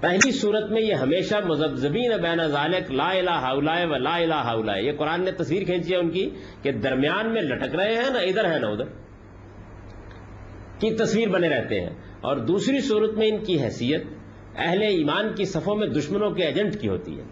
پہلی 0.01 0.33
صورت 0.33 0.71
میں 0.71 0.83
یہ 0.83 0.95
ہمیشہ 0.95 1.35
مذبذبین 1.47 2.13
بین 2.23 2.47
ذالک 2.47 2.91
لا 2.91 3.11
الہ 3.11 3.31
الا 3.31 3.83
و 3.83 3.97
لا 3.97 4.17
الہ 4.17 4.35
الا 4.35 4.77
یہ 4.77 4.93
قرآن 4.93 5.25
نے 5.25 5.33
تصویر 5.33 5.65
کھینچی 5.65 5.93
ہے 5.93 5.99
ان 5.99 6.11
کی 6.11 6.31
کہ 6.63 6.73
درمیان 6.73 7.33
میں 7.33 7.43
لٹک 7.43 7.75
رہے 7.75 7.95
ہیں 7.95 8.11
نہ 8.11 8.19
ادھر 8.19 8.51
ہے 8.51 8.59
نہ 8.59 8.67
ادھر 8.67 8.85
کی 10.79 10.95
تصویر 10.95 11.29
بنے 11.29 11.49
رہتے 11.49 11.81
ہیں۔ 11.81 11.91
اور 12.21 12.37
دوسری 12.37 12.81
صورت 12.81 13.15
میں 13.15 13.29
ان 13.29 13.39
کی 13.39 13.63
حیثیت 13.63 14.05
اہل 14.57 14.83
ایمان 14.83 15.35
کی 15.35 15.45
صفوں 15.45 15.77
میں 15.77 15.87
دشمنوں 15.87 16.31
کے 16.31 16.43
ایجنٹ 16.43 16.81
کی 16.81 16.89
ہوتی 16.89 17.19
ہے۔ 17.19 17.25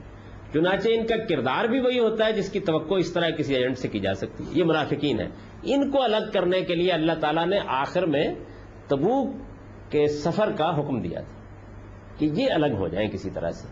چنانچہ 0.52 0.88
ان 0.88 1.06
کا 1.06 1.16
کردار 1.28 1.64
بھی 1.64 1.80
وہی 1.80 1.98
ہوتا 1.98 2.26
ہے 2.26 2.32
جس 2.32 2.50
کی 2.50 2.60
توقع 2.60 2.94
اس 2.94 3.12
طرح 3.12 3.30
کسی 3.30 3.54
ایجنٹ 3.54 3.78
سے 3.78 3.88
کی 3.88 4.00
جا 4.00 4.14
سکتی 4.14 4.44
ہے۔ 4.44 4.50
یہ 4.52 4.64
منافقین 4.64 5.20
ہے 5.20 5.28
ان 5.62 5.90
کو 5.90 6.02
الگ 6.02 6.30
کرنے 6.32 6.60
کے 6.60 6.74
لیے 6.74 6.92
اللہ 6.92 7.12
تعالیٰ 7.20 7.46
نے 7.46 7.58
آخر 7.66 8.06
میں 8.06 8.34
تبوک 8.88 9.36
کے 9.90 10.06
سفر 10.06 10.52
کا 10.52 10.80
حکم 10.80 11.00
دیا 11.00 11.20
تھا۔ 11.20 11.35
کہ 12.18 12.28
یہ 12.32 12.46
الگ 12.54 12.76
ہو 12.78 12.88
جائیں 12.88 13.08
کسی 13.08 13.30
طرح 13.30 13.50
سے۔ 13.50 13.68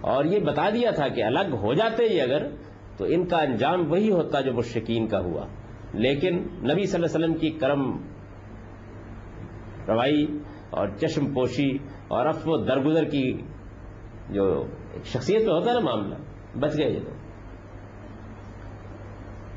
اور 0.00 0.24
یہ 0.24 0.38
بتا 0.38 0.70
دیا 0.70 0.90
تھا 0.90 1.08
کہ 1.08 1.24
الگ 1.24 1.54
ہو 1.54 1.74
جاتے 1.74 2.04
ہی 2.04 2.20
اگر، 2.20 2.48
تو 2.96 3.04
ان 3.04 3.26
کا 3.26 3.36
انجام 3.36 3.90
وہی 3.90 4.10
ہوتا 4.10 4.40
جو 4.40 4.52
مشرقین 4.52 5.06
کا 5.06 5.18
ہوا۔ 5.18 5.46
لیکن 5.94 6.36
نبی 6.38 6.86
صلی 6.86 7.02
اللہ 7.02 7.16
علیہ 7.16 7.26
وسلم 7.26 7.34
کی 7.34 7.50
کرم 7.50 7.96
روائی 9.88 10.26
اور 10.70 10.88
چشم 10.88 11.34
پوشی 11.34 11.70
اور 12.08 12.26
افو 12.26 12.50
و 12.50 12.64
درگزر 12.64 13.04
کی 13.04 13.42
جو 14.30 14.66
شخصیت 15.04 15.42
میں 15.42 15.54
ہوتا 15.54 15.70
ہے 15.70 15.74
نا 15.74 15.80
معاملہ، 15.80 16.14
بچ 16.58 16.78
گئے 16.78 16.90
یہ 16.90 17.00
تو۔ 17.00 17.10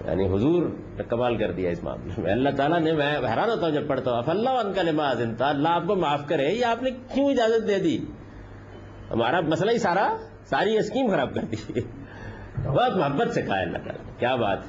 یعنی 0.07 0.27
حضور 0.27 0.63
نے 0.67 1.03
کمال 1.03 1.37
کر 1.37 1.51
دیا 1.51 1.69
اس 1.69 1.83
معاملے 1.83 2.21
میں۔ 2.21 2.31
اللہ 2.31 2.49
تعالیٰ 2.49 2.79
نے، 2.79 2.91
میں 2.91 3.17
حیران 3.17 3.49
ہوتا 3.49 3.67
ہوں 3.67 3.73
جب 3.73 3.87
پڑھتا 3.87 4.11
ہوں 4.11 4.17
اف 4.17 4.29
اللہ 4.29 4.49
ان 4.49 4.73
کا 4.73 4.81
لماز 4.81 5.21
اللہ 5.39 5.69
آپ 5.69 5.87
کو 5.87 5.95
معاف 5.95 6.27
کرے، 6.27 6.47
یہ 6.47 6.65
آپ 6.65 6.83
نے 6.83 6.91
کیوں 6.91 7.29
اجازت 7.29 7.67
دے 7.67 7.79
دی؟ 7.79 7.97
ہمارا 9.11 9.39
مسئلہ 9.41 9.71
ہی 9.71 9.77
سارا 9.77 10.15
ساری 10.45 10.77
اسکیم 10.77 11.07
خراب 11.11 11.33
کر 11.33 11.41
دی۔ 11.41 11.79
بہت 12.63 12.97
محبت 12.97 13.33
سے 13.33 13.41
کہا 13.41 13.59
اللہ 13.59 13.77
تعالیٰ۔ 13.77 14.19
کیا 14.19 14.35
بات۔ 14.35 14.59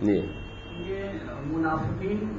جی۔ 0.00 0.32
یہ 0.76 1.02
منافقین 1.44 2.38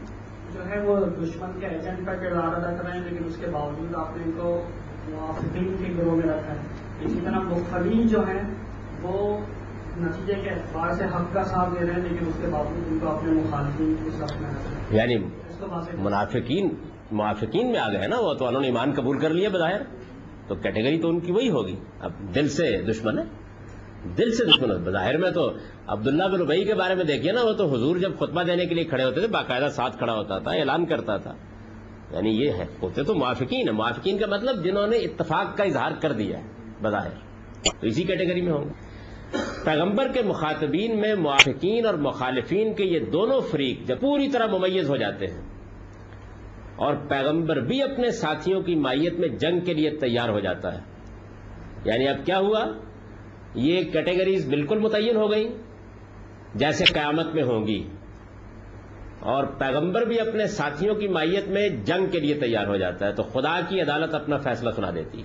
جو 0.54 0.70
ہے 0.70 0.82
وہ 0.82 1.06
دشمن 1.06 1.60
کے 1.60 1.66
ایجنٹ 1.66 2.06
کا 2.06 2.14
کردار 2.14 2.44
ادا 2.44 2.78
کر 2.78 2.86
رہے 2.86 2.94
ہیں 2.94 3.06
لیکن 3.10 3.26
اس 3.26 3.38
کے 3.38 3.48
باوجود 3.48 3.96
آپ 3.96 4.18
نے 4.18 4.24
ان 4.24 4.32
کو 4.32 4.64
منافقین 5.08 5.76
کے 5.80 5.94
گروہ 5.98 6.16
میں 6.16 6.34
رکھا 6.34 6.54
ہے۔ 6.54 6.60
اسی 7.02 7.20
طرح 7.26 7.40
مختلف 7.40 8.12
جو 8.12 8.20
ہیں 8.28 8.42
وہ 9.02 9.38
نتیجے 9.98 10.34
کے 10.34 10.50
اعتبار 10.50 10.92
سے 10.92 11.04
حق 11.06 11.34
کا 11.34 11.44
ساتھ 11.44 11.70
دے 11.80 11.86
رہے 11.86 11.94
ہیں 11.94 12.02
لیکن 12.02 12.28
اس 12.28 12.38
کے 12.42 12.48
باوجود 12.48 12.84
ان 12.88 13.00
کو 13.00 13.08
اپنے 13.10 13.32
مخالفین 13.32 13.96
کی 14.04 14.10
صف 14.10 14.42
میں 14.42 14.50
رکھا 14.50 14.94
ہے۔ 14.94 14.98
یعنی 14.98 15.18
منافقین 15.98 16.76
منافقین 17.12 17.72
میں 17.72 17.80
آ 17.80 17.92
گئے 17.92 18.08
نا 18.08 18.20
وہ 18.20 18.34
تو 18.34 18.48
انہوں 18.48 18.62
نے 18.62 18.68
ایمان 18.68 18.92
قبول 18.92 19.20
کر 19.20 19.30
لیا 19.30 19.50
بظاہر۔ 19.50 19.82
تو 20.50 20.56
کیٹیگری 20.56 21.02
تو 21.02 21.10
ان 21.10 21.20
کی 21.20 21.32
وہی 21.32 21.50
ہوگی۔ 21.50 21.76
اب 22.00 22.36
دل 22.36 22.50
سے 22.50 22.82
دشمن 22.82 23.20
ہے۔ 23.20 23.24
دل 24.18 24.32
سے 24.32 24.46
دشمن 24.46 24.72
ہے۔ 24.72 24.78
بظاہر 24.78 25.18
میں 25.18 25.32
تو 25.32 25.52
عبداللہ 25.88 26.24
بن 26.24 26.42
ابئی 26.42 26.66
کے 26.66 26.74
بارے 26.74 26.96
میں 26.96 27.04
دیکھیے 27.04 27.32
نا، 27.32 27.44
وہ 27.44 27.54
تو 27.54 27.74
حضور 27.74 27.98
جب 27.98 28.12
خطبہ 28.16 28.44
دینے 28.44 28.66
کے 28.66 28.76
لیے 28.76 28.84
کھڑے 28.84 29.04
ہوتے 29.04 29.20
تھے، 29.20 29.28
باقاعدہ 29.28 29.68
ساتھ 29.72 29.98
کھڑا 29.98 30.14
ہوتا 30.14 30.40
تھا، 30.40 30.52
اعلان 30.52 30.86
کرتا 30.86 31.18
تھا۔ 31.18 31.34
یعنی 32.12 32.30
یہ 32.30 32.52
ہے، 32.52 32.66
ہوتے 32.82 33.04
تو 33.04 33.16
موافقین 33.16 33.68
ہیں۔ 33.68 33.76
موافقین 33.76 34.18
کا 34.18 34.26
مطلب 34.26 34.64
جنہوں 34.64 34.88
نے 34.88 34.98
اتفاق 34.98 35.58
کا 35.58 35.64
اظہار 35.64 35.92
کر 36.02 36.12
دیا 36.12 36.38
ہے، 36.38 36.44
بظاہر۔ 36.82 37.10
تو 37.64 37.88
اسی 37.88 38.04
کیٹیگری 38.04 38.42
میں 38.42 38.54
ہوں۔ 38.54 38.66
گے 38.66 38.74
پیغمبر 39.66 40.08
کے 40.08 40.22
مخاطبین 40.22 41.02
میں 41.02 41.16
موافقین 41.16 41.86
اور 41.86 41.94
مخالفین 41.94 42.74
کے 42.74 42.84
یہ 42.84 43.00
دونوں 43.00 43.42
فریق 43.42 43.88
جب 43.88 44.00
پوری 44.00 44.30
طرح 44.30 44.46
ممیز 44.46 44.90
ہو 44.90 44.96
جاتے 44.98 45.28
ہیں۔ 45.28 45.59
اور 46.80 46.94
پیغمبر 46.96 47.60
بھی 47.60 47.82
اپنے 47.82 48.12
ساتھیوں 48.12 48.62
کی 48.62 48.76
مائیت 48.76 49.14
میں 49.14 49.28
جنگ 49.28 49.60
کے 49.60 49.74
لیے 49.74 49.90
تیار 49.90 50.30
ہو 50.30 50.40
جاتا 50.40 50.74
ہے۔ 50.74 50.80
یعنی 51.86 52.08
اب 52.08 52.26
کیا 52.26 52.40
ہوا؟ 52.40 52.66
یہ 53.56 53.84
کیٹیگریز 53.84 54.50
بالکل 54.50 54.80
متعین 54.80 55.16
ہو 55.16 55.32
گئی 55.32 55.58
جیسے 56.56 56.86
قیامت 56.86 57.36
میں 57.36 57.44
ہوں 57.44 57.68
گی۔ 57.68 57.88
اور 59.20 59.44
پیغمبر 59.44 60.02
بھی 60.02 60.20
اپنے 60.20 60.48
ساتھیوں 60.48 60.96
کی 60.96 61.08
مائیت 61.08 61.48
میں 61.48 61.70
جنگ 61.70 62.06
کے 62.08 62.20
لیے 62.20 62.34
تیار 62.34 62.68
ہو 62.68 62.78
جاتا 62.78 63.08
ہے، 63.08 63.14
تو 63.14 63.24
خدا 63.24 63.60
کی 63.70 63.82
عدالت 63.82 64.16
اپنا 64.16 64.38
فیصلہ 64.38 64.70
سنا 64.72 64.92
دیتی۔ 64.92 65.18
ہے 65.18 65.24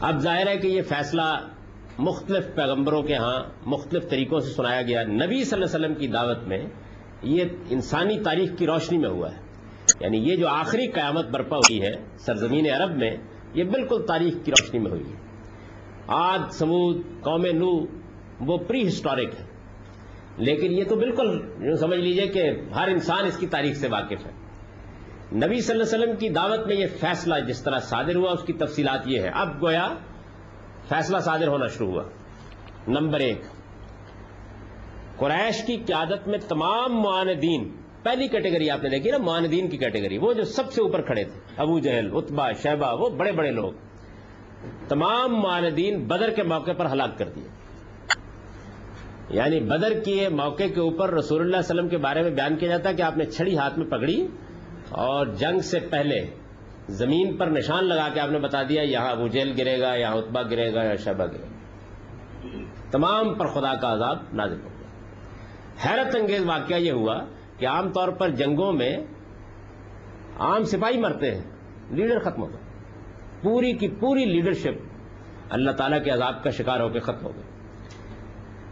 اب 0.00 0.18
ظاہر 0.18 0.46
ہے 0.46 0.56
کہ 0.56 0.66
یہ 0.66 0.82
فیصلہ 0.82 1.38
مختلف 1.98 2.54
پیغمبروں 2.54 3.02
کے 3.02 3.14
ہاں 3.14 3.42
مختلف 3.66 4.08
طریقوں 4.10 4.40
سے 4.40 4.52
سنایا 4.52 4.82
گیا۔ 4.82 5.02
نبی 5.02 5.44
صلی 5.44 5.62
اللہ 5.62 5.76
علیہ 5.76 5.86
وسلم 5.86 5.94
کی 5.94 6.06
دعوت 6.06 6.38
میں 6.46 6.66
یہ 7.22 7.44
انسانی 7.70 8.20
تاریخ 8.20 8.58
کی 8.58 8.66
روشنی 8.66 8.98
میں 8.98 9.10
ہوا 9.10 9.34
ہے۔ 9.34 9.43
یعنی 10.00 10.18
یہ 10.18 10.36
جو 10.36 10.48
آخری 10.48 10.86
قیامت 10.86 11.26
برپا 11.26 11.56
ہوئی 11.56 11.82
ہے 11.82 11.92
سرزمین 12.16 12.70
عرب 12.70 12.96
میں، 12.96 13.16
یہ 13.54 13.64
بالکل 13.64 14.06
تاریخ 14.06 14.34
کی 14.44 14.52
روشنی 14.52 14.80
میں 14.80 14.90
ہوئی 14.90 15.02
ہے۔ 15.02 15.16
آج 16.06 16.40
سمود، 16.50 16.96
قوم 17.20 17.46
نو، 17.46 17.86
وہ 18.40 18.58
پری 18.58 18.88
ہسٹورک 18.88 19.40
ہے 19.40 19.44
لیکن 20.36 20.72
یہ 20.72 20.84
تو 20.84 20.96
بالکل 20.96 21.40
سمجھ 21.76 21.98
لیجیے 21.98 22.26
کہ 22.26 22.50
ہر 22.74 22.88
انسان 22.88 23.24
اس 23.24 23.38
کی 23.38 23.46
تاریخ 23.46 23.76
سے 23.76 23.88
واقف 23.88 24.26
ہے۔ 24.26 24.32
نبی 25.32 25.60
صلی 25.60 25.80
اللہ 25.80 25.94
علیہ 25.94 26.04
وسلم 26.04 26.16
کی 26.16 26.28
دعوت 26.28 26.66
میں 26.66 26.76
یہ 26.76 26.86
فیصلہ 26.86 27.34
جس 27.48 27.62
طرح 27.62 27.78
صادر 27.78 28.16
ہوا، 28.16 28.30
اس 28.30 28.42
کی 28.42 28.52
تفصیلات 28.52 29.00
یہ 29.06 29.20
ہے 29.20 29.28
اب 29.28 29.62
گویا 29.62 29.88
فیصلہ 30.88 31.18
صادر 31.18 31.46
ہونا 31.46 31.66
شروع 31.66 31.92
ہوا۔ 31.92 32.02
نمبر 32.88 33.18
ایک، 33.18 33.42
قریش 35.16 35.64
کی 35.66 35.76
قیادت 35.76 36.28
میں 36.28 36.38
تمام 36.48 37.00
معاندین 37.02 37.70
پہلی 38.04 38.28
کیٹیگری 38.28 38.70
آپ 38.70 38.82
نے 38.82 38.88
دیکھی 38.88 39.10
نا، 39.10 39.18
معاندین 39.18 39.68
کی 39.68 39.76
کیٹیگری۔ 39.76 40.18
وہ 40.18 40.32
جو 40.32 40.42
سب 40.42 40.72
سے 40.72 40.82
اوپر 40.82 41.02
کھڑے 41.02 41.24
تھے، 41.24 41.40
ابو 41.56 41.78
جہل 41.78 42.10
اتبا 42.12 42.52
شہبہ، 42.52 43.00
وہ 43.00 43.08
بڑے 43.08 43.32
بڑے 43.32 43.50
لوگ۔ 43.50 43.72
تمام 44.88 45.40
معاندین 45.40 46.04
بدر 46.04 46.30
کے 46.30 46.42
موقع 46.42 46.70
پر 46.72 46.86
ہلاک 46.86 47.18
کر 47.18 47.28
دیے۔ 47.28 47.48
یعنی 49.30 49.60
بدر 49.60 50.00
کے 50.04 50.28
موقع 50.28 50.62
کے 50.62 50.80
اوپر 50.80 51.10
رسول 51.10 51.40
اللہ 51.40 51.56
علیہ 51.56 51.64
وسلم 51.64 51.88
کے 51.88 51.96
بارے 51.96 52.22
میں 52.22 52.30
بیان 52.30 52.56
کیا 52.56 52.68
جاتا 52.68 52.88
ہے 52.88 52.94
کہ 52.94 53.02
آپ 53.02 53.16
نے 53.16 53.24
چھڑی 53.24 53.56
ہاتھ 53.56 53.78
میں 53.78 53.86
پکڑی 53.86 54.26
اور 54.88 55.26
جنگ 55.26 55.60
سے 55.60 55.80
پہلے 55.80 56.26
زمین 56.88 57.36
پر 57.36 57.46
نشان 57.46 57.84
لگا 57.84 58.08
کے 58.14 58.20
آپ 58.20 58.30
نے 58.30 58.38
بتا 58.38 58.62
دیا، 58.62 58.82
یہاں 58.82 59.10
ابو 59.10 59.28
جیل 59.28 59.54
گرے 59.58 59.80
گا، 59.80 59.94
یہاں 59.94 60.16
اتبا 60.16 60.42
گرے 60.42 60.74
گا 60.74 60.84
یا 60.84 60.96
شہبہ 60.96 61.24
گرے 61.24 61.38
گا۔ 61.38 61.46
تمام 62.90 63.34
پر 63.34 63.46
خدا 63.46 63.74
کا 63.74 63.92
عذاب 63.92 64.18
نازل 64.32 64.60
ہو 64.64 64.68
گیا۔ 64.78 64.88
حیرت 65.86 66.16
انگیز 66.16 66.44
واقعہ 66.46 66.76
یہ 66.76 66.92
ہوا 66.92 67.18
کہ 67.64 67.68
عام 67.68 67.92
طور 67.92 68.08
پر 68.08 68.28
جنگوں 68.28 68.72
میں 68.72 68.96
عام 70.38 70.62
سپاہی 70.62 71.00
مرتے 71.00 71.34
ہیں، 71.34 71.42
لیڈر 71.90 72.18
ختم 72.18 72.42
ہوتا 72.42 72.58
پوری 73.42 73.72
کی 73.72 73.88
پوری 73.88 74.24
لیڈرشپ 74.24 74.82
اللہ 75.50 75.70
تعالیٰ 75.70 76.04
کے 76.04 76.10
عذاب 76.10 76.42
کا 76.42 76.50
شکار 76.50 76.80
ہو 76.80 76.88
کے 76.88 76.98
ختم 76.98 77.26
ہو 77.26 77.32
گئی۔ 77.36 77.42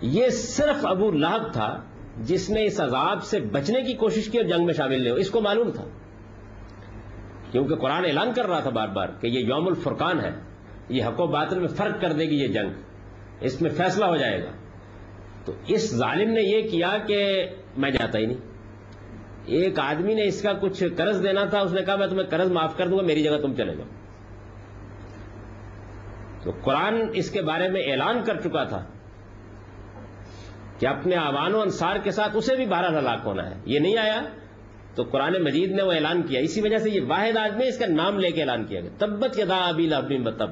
یہ 0.03 0.29
صرف 0.29 0.87
ابو 0.87 1.11
لہب 1.11 1.53
تھا 1.53 1.81
جس 2.19 2.51
نے 2.51 2.65
اس 2.65 2.81
عذاب 2.81 3.25
سے 3.25 3.41
بچنے 3.41 3.81
کی 3.83 3.95
کوشش 3.95 4.29
کی 4.31 4.39
اور 4.39 4.47
جنگ 4.47 4.65
میں 4.67 4.75
شامل 4.75 5.03
نہیں 5.03 5.11
ہو۔ 5.11 5.17
اس 5.17 5.31
کو 5.31 5.41
معلوم 5.41 5.71
تھا۔ 5.71 5.85
کیونکہ 7.53 7.75
قرآن 7.75 8.05
اعلان 8.05 8.33
کر 8.33 8.47
رہا 8.47 8.61
تھا 8.61 8.71
بار 8.71 8.89
بار 8.89 9.09
کہ 9.21 9.27
یہ 9.27 9.41
یوم 9.41 9.67
الفرقان 9.67 10.21
ہے، 10.21 10.31
یہ 10.89 11.05
حق 11.05 11.21
و 11.21 11.27
باطل 11.27 11.59
میں 11.59 11.69
فرق 11.69 12.01
کر 12.01 12.13
دے 12.13 12.25
گی 12.25 12.35
یہ 12.35 12.49
جنگ۔ 12.49 12.71
اس 13.41 13.63
میں 13.63 13.71
فیصلہ 13.71 14.05
ہو 14.05 14.17
جائے 14.17 14.43
گا۔ 14.43 14.51
تو 15.45 15.53
اس 15.67 15.95
ظالم 15.97 16.31
نے 16.31 16.43
یہ 16.43 16.71
کیا 16.71 16.97
کہ 17.07 17.47
میں 17.77 17.91
جاتا 17.91 18.19
ہی 18.19 18.27
نہیں۔ 18.27 18.52
ایک 19.47 19.79
آدمی 19.79 20.15
نے 20.15 20.27
اس 20.27 20.43
کا 20.43 20.53
کچھ 20.53 20.85
قرض 20.97 21.23
دینا 21.23 21.45
تھا، 21.45 21.61
اس 21.61 21.73
نے 21.73 21.83
کہا، 21.83 21.97
میں 21.97 22.07
تمہیں 22.07 22.27
قرض 22.27 22.51
معاف 22.51 22.77
کر 22.77 22.89
دوں 22.89 22.99
گا، 22.99 23.03
میری 23.03 23.23
جگہ 23.23 23.37
تم 23.37 23.55
چلے 23.55 23.75
جاؤ۔ 23.77 23.87
تو 26.43 26.53
قرآن 26.63 26.95
اس 27.15 27.31
کے 27.31 27.43
بارے 27.43 27.69
میں 27.69 27.83
اعلان 27.83 28.23
کر 28.25 28.41
چکا 28.41 28.65
تھا 28.65 28.85
کہ 30.79 30.87
اپنے 30.87 31.17
آوان 31.17 31.55
و 31.55 31.61
انصار 31.61 31.97
کے 31.97 32.11
ساتھ 32.11 32.37
اسے 32.37 32.57
بھی 32.57 32.67
بارہ 32.67 32.99
ہلاک 32.99 33.21
ہونا 33.25 33.51
ہے۔ 33.51 33.55
یہ 33.65 33.79
نہیں 33.79 33.99
آیا، 33.99 34.21
تو 34.95 35.03
قرآن 35.03 35.43
مجید 35.43 35.71
نے 35.71 35.83
وہ 35.83 35.93
اعلان 35.93 36.23
کیا۔ 36.23 36.41
اسی 36.41 36.61
وجہ 36.61 36.79
سے 36.79 36.91
یہ 36.91 37.01
واحد 37.09 37.37
آدمی 37.37 37.69
اس 37.69 37.79
کا 37.79 37.87
نام 37.87 38.19
لے 38.19 38.31
کے 38.31 38.41
اعلان 38.41 38.65
کیا 38.65 38.81
گیا۔ 38.81 38.91
تبت 38.99 39.39
یدا 39.39 39.69
ابی 39.69 39.87
لہب 39.87 40.25
بتب 40.25 40.51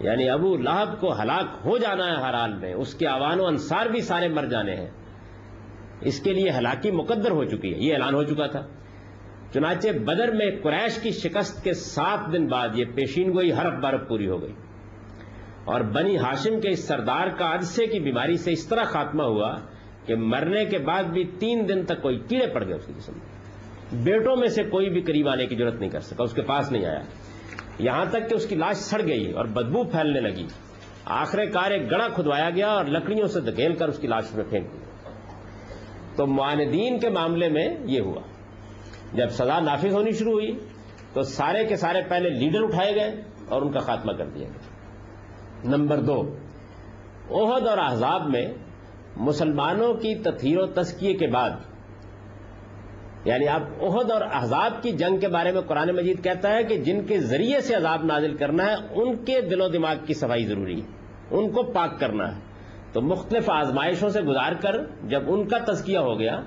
یعنی 0.00 0.28
ابو 0.30 0.56
لہب 0.56 1.00
کو 1.00 1.20
ہلاک 1.22 1.46
ہو 1.64 1.78
جانا 1.78 2.06
ہے 2.06 2.16
ہر 2.16 2.34
حال 2.34 2.54
میں۔ 2.54 2.74
اس 2.74 2.94
کے 2.94 3.06
آوان 3.06 3.40
و 3.40 3.46
انصار 3.46 3.86
بھی 3.86 4.00
سارے 4.00 4.28
مر 4.28 4.44
جانے 4.44 4.76
ہیں۔ 4.76 4.90
اس 6.00 6.20
کے 6.20 6.32
لیے 6.32 6.50
ہلاکی 6.50 6.90
مقدر 6.90 7.30
ہو 7.30 7.44
چکی 7.44 7.74
ہے، 7.74 7.78
یہ 7.78 7.92
اعلان 7.94 8.14
ہو 8.14 8.22
چکا 8.22 8.46
تھا۔ 8.46 8.66
چنانچہ 9.54 9.88
بدر 9.88 10.32
میں 10.32 10.50
قریش 10.62 10.98
کی 11.02 11.10
شکست 11.10 11.64
کے 11.64 11.72
سات 11.72 12.32
دن 12.32 12.46
بعد 12.46 12.68
یہ 12.74 12.84
پیشین 12.94 13.30
گوئی 13.30 13.52
حرف 13.52 13.74
برف 13.80 14.08
پوری 14.08 14.28
ہو 14.28 14.42
گئی۔ 14.42 14.52
اور 15.64 15.80
بنی 15.80 16.16
ہاشم 16.16 16.60
کے 16.60 16.68
اس 16.68 16.88
سردار 16.88 17.28
کا 17.28 17.54
عدسے 17.54 17.86
کی 17.86 18.00
بیماری 18.00 18.36
سے 18.36 18.52
اس 18.52 18.66
طرح 18.66 18.82
خاتمہ 18.82 19.22
ہوا 19.22 19.58
کہ 20.06 20.14
مرنے 20.14 20.64
کے 20.64 20.78
بعد 20.78 21.02
بھی 21.02 21.24
تین 21.38 21.68
دن 21.68 21.84
تک 21.84 22.02
کوئی 22.02 22.18
کیڑے 22.28 22.46
پڑ 22.46 22.64
گئے 22.64 22.74
اس 22.74 22.86
کی 22.86 22.92
جسم 22.92 23.12
میں۔ 23.12 23.36
بیٹوں 24.04 24.36
میں 24.36 24.48
سے 24.48 24.62
کوئی 24.62 24.90
بھی 24.90 25.00
قریب 25.00 25.28
آنے 25.28 25.46
کی 25.46 25.56
ضرورت 25.56 25.80
نہیں 25.80 25.90
کر 25.90 26.00
سکا، 26.00 26.24
اس 26.24 26.32
کے 26.32 26.42
پاس 26.42 26.72
نہیں 26.72 26.84
آیا۔ 26.84 27.02
یہاں 27.78 28.04
تک 28.10 28.30
کہ 28.30 28.34
اس 28.34 28.46
کی 28.46 28.54
لاش 28.54 28.76
سڑ 28.76 29.02
گئی 29.06 29.32
اور 29.32 29.44
بدبو 29.44 29.84
پھیلنے 29.84 30.20
لگی۔ 30.20 30.46
آخر 31.04 31.44
کار 31.44 31.70
ایک 31.70 31.90
گڑا 31.90 32.08
کھدوایا 32.08 32.50
گیا 32.50 32.68
اور 32.68 32.84
لکڑیوں 32.84 33.26
سے 33.26 33.40
دھکیل 33.40 33.74
کر 33.74 33.88
اس 33.88 33.98
کی 33.98 34.06
لاش 34.06 34.34
میں 34.34 34.44
پھینک 34.50 34.72
دی 34.72 34.85
تو 36.16 36.26
معاندین 36.26 36.98
کے 36.98 37.08
معاملے 37.08 37.48
میں 37.48 37.68
یہ 37.84 38.00
ہوا۔ 38.00 38.20
جب 39.12 39.28
سزا 39.28 39.60
نافذ 39.60 39.92
ہونی 39.92 40.10
شروع 40.10 40.32
ہوئی 40.32 40.58
تو 41.12 41.22
سارے 41.22 41.64
کے 41.64 41.76
سارے 41.76 42.02
پہلے 42.08 42.30
لیڈر 42.30 42.62
اٹھائے 42.62 42.94
گئے 42.94 43.22
اور 43.48 43.62
ان 43.62 43.72
کا 43.72 43.78
خاتمہ 43.78 44.12
کر 44.12 44.26
دیا 44.26 44.48
گیا۔ 44.48 45.76
نمبر 45.76 46.00
دو، 46.00 46.22
عہد 47.30 47.66
اور 47.66 47.78
احزاب 47.78 48.30
میں 48.30 48.46
مسلمانوں 49.16 49.94
کی 49.94 50.14
تطہیر 50.14 50.58
و 50.58 50.66
تسکیے 50.66 51.14
کے 51.14 51.26
بعد 51.26 51.50
یعنی 53.24 53.48
اب 53.48 53.62
عہد 53.62 54.10
اور 54.10 54.20
احزاب 54.20 54.82
کی 54.82 54.92
جنگ 54.92 55.18
کے 55.18 55.28
بارے 55.28 55.52
میں 55.52 55.60
قرآن 55.60 55.96
مجید 55.96 56.24
کہتا 56.24 56.52
ہے 56.52 56.64
کہ 56.64 56.76
جن 56.78 57.06
کے 57.06 57.20
ذریعے 57.20 57.60
سے 57.60 57.74
عذاب 57.74 58.04
نازل 58.04 58.36
کرنا 58.36 58.64
ہے، 58.64 58.74
ان 58.90 59.16
کے 59.16 59.40
دل 59.40 59.60
و 59.60 59.68
دماغ 59.68 59.96
کی 60.06 60.14
صفائی 60.14 60.44
ضروری 60.44 60.82
ہے، 60.82 60.86
ان 61.30 61.52
کو 61.52 61.62
پاک 61.62 62.00
کرنا 62.00 62.36
ہے۔ 62.36 62.40
تو 62.96 63.02
مختلف 63.02 63.50
آزمائشوں 63.50 64.08
سے 64.08 64.20
گزار 64.20 64.52
کر 64.52 64.76
جب 65.08 65.22
ان 65.26 65.48
کا 65.48 65.58
تزکیہ 65.58 65.98
ہو 65.98 66.18
گیا 66.18 66.40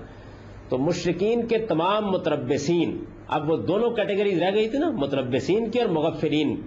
تو 0.69 0.77
مشرقین 0.77 1.47
کے 1.47 1.57
تمام 1.57 2.05
متربسین 2.05 3.03
اب 3.27 3.49
وہ 3.49 3.57
دونوں 3.57 3.89
کیٹیگریز 3.89 4.41
رہ 4.41 4.51
گئی 4.55 4.69
تھی 4.69 4.77
نا 4.77 4.89
متربسین 4.89 5.71
کی 5.71 5.79
اور 5.79 5.89
مغفرین، 5.89 6.61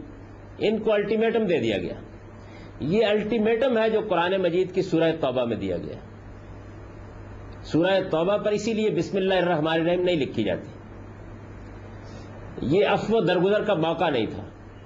ان 0.58 0.78
کو 0.78 0.92
الٹیمیٹم 0.92 1.46
دے 1.46 1.58
دیا 1.58 1.78
گیا۔ 1.78 1.94
یہ 2.80 3.06
الٹیمیٹم 3.06 3.78
ہے 3.78 3.90
جو 3.90 4.00
قرآن 4.08 4.42
مجید 4.42 4.74
کی 4.74 4.82
سورہ 4.82 5.12
توبہ 5.20 5.44
میں 5.44 5.56
دیا 5.56 5.76
گیا۔ 5.76 5.96
سورہ 7.62 8.00
توبہ 8.10 8.36
پر 8.36 8.50
اسی 8.50 8.72
لیے 8.72 8.90
بسم 8.90 9.16
اللہ 9.16 9.34
الرحمن 9.34 9.72
الرحیم 9.72 10.02
نہیں 10.02 10.16
لکھی 10.16 10.44
جاتی۔ 10.44 10.68
یہ 12.62 12.86
افو 12.86 13.20
درگزر 13.20 13.64
کا 13.64 13.74
موقع 13.74 14.10
نہیں 14.10 14.26
تھا۔ 14.26 14.42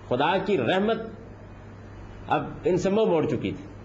خدا 0.09 0.39
کی 0.39 0.59
رحمت 0.59 0.99
اب 2.29 2.45
ان 2.65 2.77
سے 2.77 2.91
منہ 2.91 3.05
موڑ 3.05 3.27
چکی 3.27 3.53
تھی۔ 3.53 3.76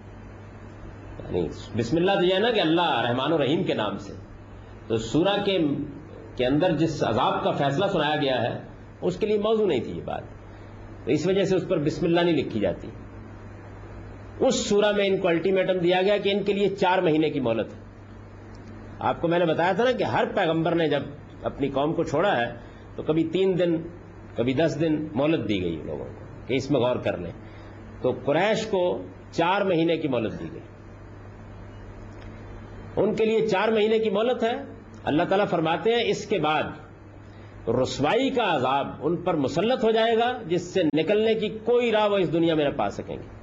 یعنی 1.24 1.46
بسم 1.76 1.96
اللہ 1.96 2.14
تو 2.14 2.24
یہ 2.24 2.38
نا 2.38 2.50
کہ 2.50 2.60
اللہ 2.60 3.00
رحمان 3.08 3.32
و 3.32 3.38
رحیم 3.38 3.62
کے 3.64 3.74
نام 3.74 3.98
سے. 3.98 4.12
تو 4.88 4.96
سورہ 4.96 5.36
کے 5.44 5.58
کے 6.36 6.46
اندر 6.46 6.76
جس 6.76 7.02
عذاب 7.02 7.42
کا 7.44 7.50
فیصلہ 7.50 7.86
سنایا 7.86 8.16
گیا 8.16 8.42
ہے، 8.42 8.58
اس 9.00 9.16
کے 9.16 9.26
لیے 9.26 9.38
موضوع 9.38 9.66
نہیں 9.66 9.80
تھی 9.80 9.96
یہ 9.96 10.02
بات. 10.04 10.22
تو 11.04 11.10
اس 11.10 11.26
وجہ 11.26 11.44
سے 11.44 11.56
اس 11.56 11.68
پر 11.68 11.78
بسم 11.78 12.06
اللہ 12.06 12.20
نہیں 12.20 12.36
لکھی 12.36 12.60
جاتی. 12.60 12.88
اس 14.40 14.54
سورہ 14.54 14.92
میں 14.92 15.06
ان 15.06 15.16
کو 15.16 15.28
الٹیمیٹم 15.28 15.78
دیا 15.78 16.02
گیا 16.02 16.16
کہ 16.16 16.28
ان 16.28 16.42
کے 16.42 16.52
لیے 16.52 16.68
چار 16.68 16.98
مہینے 16.98 17.30
کی 17.30 17.40
مہلت 17.40 17.72
ہے. 17.74 17.80
آپ 18.98 19.20
کو 19.20 19.28
میں 19.28 19.38
نے 19.38 19.44
بتایا 19.44 19.72
تھا 19.72 19.84
نا 19.84 19.92
کہ 19.92 20.04
ہر 20.04 20.24
پیغمبر 20.34 20.74
نے 20.74 20.88
جب 20.88 21.02
اپنی 21.42 21.68
قوم 21.68 21.92
کو 21.92 22.04
چھوڑا 22.04 22.36
ہے، 22.36 22.52
تو 22.96 23.02
کبھی 23.02 23.24
تین 23.24 23.58
دن، 23.58 23.76
کبھی 24.36 24.54
دس 24.54 24.76
دن 24.80 25.08
مہلت 25.14 25.48
دی 25.48 25.60
گئی 25.62 25.76
لوگوں 25.76 26.04
کو 26.04 26.46
کہ 26.46 26.54
اس 26.54 26.70
میں 26.70 26.80
غور 26.80 26.96
کر 26.96 27.18
لیں. 27.18 27.32
تو 28.02 28.12
قریش 28.24 28.66
کو 28.66 28.82
چار 29.32 29.60
مہینے 29.60 29.96
کی 29.96 30.08
مہلت 30.08 30.40
دی 30.40 30.48
گئی. 30.52 30.60
ان 32.96 33.14
کے 33.14 33.24
لیے 33.24 33.46
چار 33.46 33.68
مہینے 33.68 33.98
کی 33.98 34.10
مہلت 34.10 34.42
ہے۔ 34.42 34.52
اللہ 35.04 35.22
تعالیٰ 35.22 35.48
فرماتے 35.48 35.90
ہیں، 35.90 36.02
اس 36.04 36.26
کے 36.26 36.38
بعد 36.38 36.62
رسوائی 37.68 38.30
کا 38.30 38.56
عذاب 38.56 38.86
ان 39.02 39.16
پر 39.16 39.34
مسلط 39.34 39.84
ہو 39.84 39.90
جائے 39.90 40.18
گا، 40.18 40.38
جس 40.46 40.74
سے 40.74 40.82
نکلنے 40.94 41.34
کی 41.34 41.48
کوئی 41.48 41.92
راہ 41.92 42.08
وہ 42.08 42.16
اس 42.16 42.32
دنیا 42.32 42.54
میں 42.54 42.64
نہ 42.64 42.76
پا 42.76 42.90
سکیں 42.90 43.16
گے۔ 43.16 43.42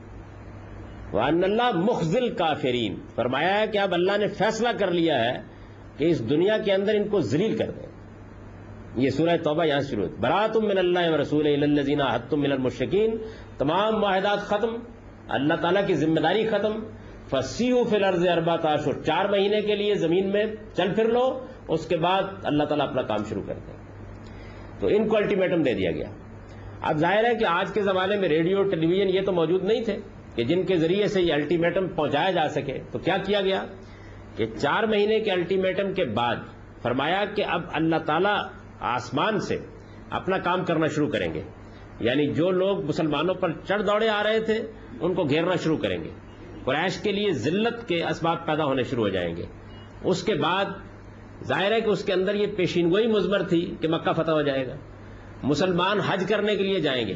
وان 1.14 1.44
اللہ 1.44 1.72
مخزل 1.76 2.36
کافرین 2.36 2.96
فرمایا 3.16 3.60
ہے 3.60 3.68
کہ 3.68 3.78
اب 3.78 3.94
اللہ 3.94 4.18
نے 4.18 4.28
فیصلہ 4.28 4.70
کر 4.80 4.92
لیا 4.92 5.26
ہے 5.26 5.42
کہ 5.98 6.06
اس 6.06 6.30
دنیا 6.30 6.58
کے 6.58 6.74
اندر 6.74 6.96
ان 6.96 7.08
کو 7.08 7.20
ذلیل 7.20 7.58
کر 7.58 7.72
دیں۔ 7.72 7.86
یہ 8.96 9.10
سورہ 9.10 9.38
توبہ 9.44 9.66
یہاں 9.66 9.80
شروع 9.80 10.08
ہے۔ 10.08 10.14
براتم 10.20 10.66
من 10.66 10.78
اللہ 10.78 11.00
رسول 11.00 11.64
الزینہ 11.64 12.04
حتم 12.14 12.42
من 12.42 12.52
المشکین 12.52 13.18
تمام 13.58 14.00
معاہدات 14.00 14.40
ختم۔ 14.40 14.76
اللہ 15.30 15.54
تعالیٰ 15.54 15.88
کی 15.88 15.94
ذمہ 15.94 16.20
داری 16.20 16.48
ختم۔ 16.48 16.80
فسیو 17.32 17.84
فی 17.84 17.96
الارض 17.96 18.28
اربا 18.28 18.56
تاشر 18.56 19.02
چار 19.02 19.26
مہینے 19.26 19.62
کے 19.62 19.76
لیے 19.76 19.96
زمین 19.96 20.32
میں 20.32 20.46
چل 20.74 20.94
پھر 20.94 21.06
لو، 21.06 21.46
اس 21.68 21.88
کے 21.88 21.98
بعد 21.98 22.22
اللہ 22.44 22.64
تعالیٰ 22.64 22.88
اپنا 22.88 23.02
کام 23.02 23.24
شروع 23.24 23.44
کر 23.48 23.54
دیں 23.54 23.74
تو 24.80 24.88
ان 24.88 25.08
کو 25.08 25.18
الٹیمیٹم 25.18 25.62
دے 25.62 25.74
دیا 25.74 25.92
گیا۔ 25.92 26.10
اب 26.82 26.98
ظاہر 26.98 27.26
ہے 27.26 27.36
کہ 27.36 27.46
آج 27.46 27.74
کے 27.74 27.82
زمانے 27.82 28.16
میں 28.16 28.30
ریڈیو 28.30 28.64
ٹیلی 28.64 28.88
ویژن 28.88 29.10
یہ 29.10 29.22
تو 29.26 29.32
موجود 29.32 29.64
نہیں 29.64 29.84
تھے 29.84 29.98
کہ 30.36 30.44
جن 30.44 30.64
کے 30.64 30.76
ذریعے 30.76 31.08
سے 31.08 31.22
یہ 31.22 31.34
الٹیمیٹم 31.34 31.88
پہنچایا 31.88 32.32
جا 32.32 32.48
سکے۔ 32.50 32.80
تو 32.92 33.00
کیا 33.00 33.18
کیا 33.18 33.42
گیا؟ 33.42 33.66
کہ 34.36 34.46
چار 34.46 34.84
مہینے 34.84 35.20
کے 35.20 35.32
الٹیمیٹم 35.32 35.94
کے 35.94 36.06
بعد 36.06 36.36
فرمایا 36.82 37.26
کہ 37.26 37.44
اب 37.46 37.62
اللہ 37.74 37.96
تعالیٰ 37.96 38.38
آسمان 38.80 39.40
سے 39.40 39.58
اپنا 40.10 40.38
کام 40.38 40.66
کرنا 40.66 40.88
شروع 40.88 41.10
کریں 41.10 41.34
گے۔ 41.34 41.42
یعنی 42.00 42.34
جو 42.34 42.52
لوگ 42.52 42.86
مسلمانوں 42.86 43.36
پر 43.36 43.52
چڑھ 43.52 43.82
دوڑے 43.84 44.10
آ 44.10 44.24
رہے 44.24 44.40
تھے، 44.40 44.60
ان 45.02 45.14
کو 45.14 45.24
گھیرنا 45.24 45.56
شروع 45.56 45.78
کریں 45.78 46.04
گے۔ 46.04 46.29
قریش 46.66 46.98
کے 46.98 47.12
لیے 47.12 47.32
ذلت 47.32 47.88
کے 47.88 48.06
اسباب 48.06 48.46
پیدا 48.46 48.66
ہونے 48.66 48.84
شروع 48.84 49.04
ہو 49.04 49.10
جائیں 49.10 49.36
گے۔ 49.36 49.46
اس 50.04 50.24
کے 50.24 50.36
بعد 50.36 50.66
ظاہر 51.44 51.72
ہے 51.72 51.82
کہ 51.82 51.90
اس 51.90 52.04
کے 52.04 52.14
اندر 52.14 52.36
یہ 52.36 52.48
پیشین 52.48 52.92
گوئی 52.92 53.08
مزمر 53.08 53.44
تھی 53.44 53.76
کہ 53.82 53.88
مکہ 53.88 54.14
فتح 54.14 54.32
ہو 54.32 54.42
جائے 54.42 54.68
گا۔ 54.68 54.76
مسلمان 55.44 56.00
حج 56.00 56.26
کرنے 56.30 56.56
کے 56.56 56.64
لیے 56.64 56.80
جائیں 56.80 57.08
گے۔ 57.08 57.14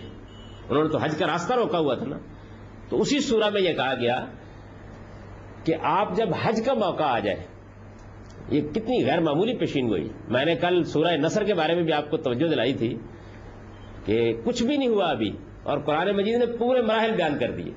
انہوں 0.69 0.83
نے 0.83 0.89
تو 0.89 0.97
حج 0.97 1.17
کا 1.17 1.27
راستہ 1.27 1.53
روکا 1.53 1.79
ہوا 1.79 1.95
تھا 1.95 2.05
نا۔ 2.05 2.17
تو 2.89 3.01
اسی 3.01 3.19
سورہ 3.19 3.49
میں 3.49 3.61
یہ 3.61 3.73
کہا 3.73 3.93
گیا 3.93 4.25
کہ 5.63 5.75
آپ 5.81 6.15
جب 6.15 6.29
حج 6.43 6.61
کا 6.65 6.73
موقع 6.73 7.03
آ 7.03 7.19
جائے، 7.19 7.43
یہ 8.49 8.61
کتنی 8.61 9.05
غیر 9.05 9.19
معمولی 9.19 9.57
پیشین 9.57 9.89
گوئی۔ 9.89 10.09
میں 10.27 10.45
نے 10.45 10.55
کل 10.55 10.83
سورہ 10.83 11.17
نصر 11.17 11.43
کے 11.43 11.53
بارے 11.53 11.75
میں 11.75 11.83
بھی 11.83 11.93
آپ 11.93 12.09
کو 12.09 12.17
توجہ 12.17 12.47
دلائی 12.47 12.73
تھی 12.73 12.97
کہ 14.05 14.33
کچھ 14.43 14.63
بھی 14.63 14.77
نہیں 14.77 14.89
ہوا 14.89 15.09
ابھی 15.09 15.31
اور 15.63 15.79
قرآن 15.79 16.15
مجید 16.15 16.37
نے 16.37 16.57
پورے 16.57 16.81
مراحل 16.81 17.11
بیان 17.11 17.37
کر 17.39 17.51
دیے۔ 17.51 17.71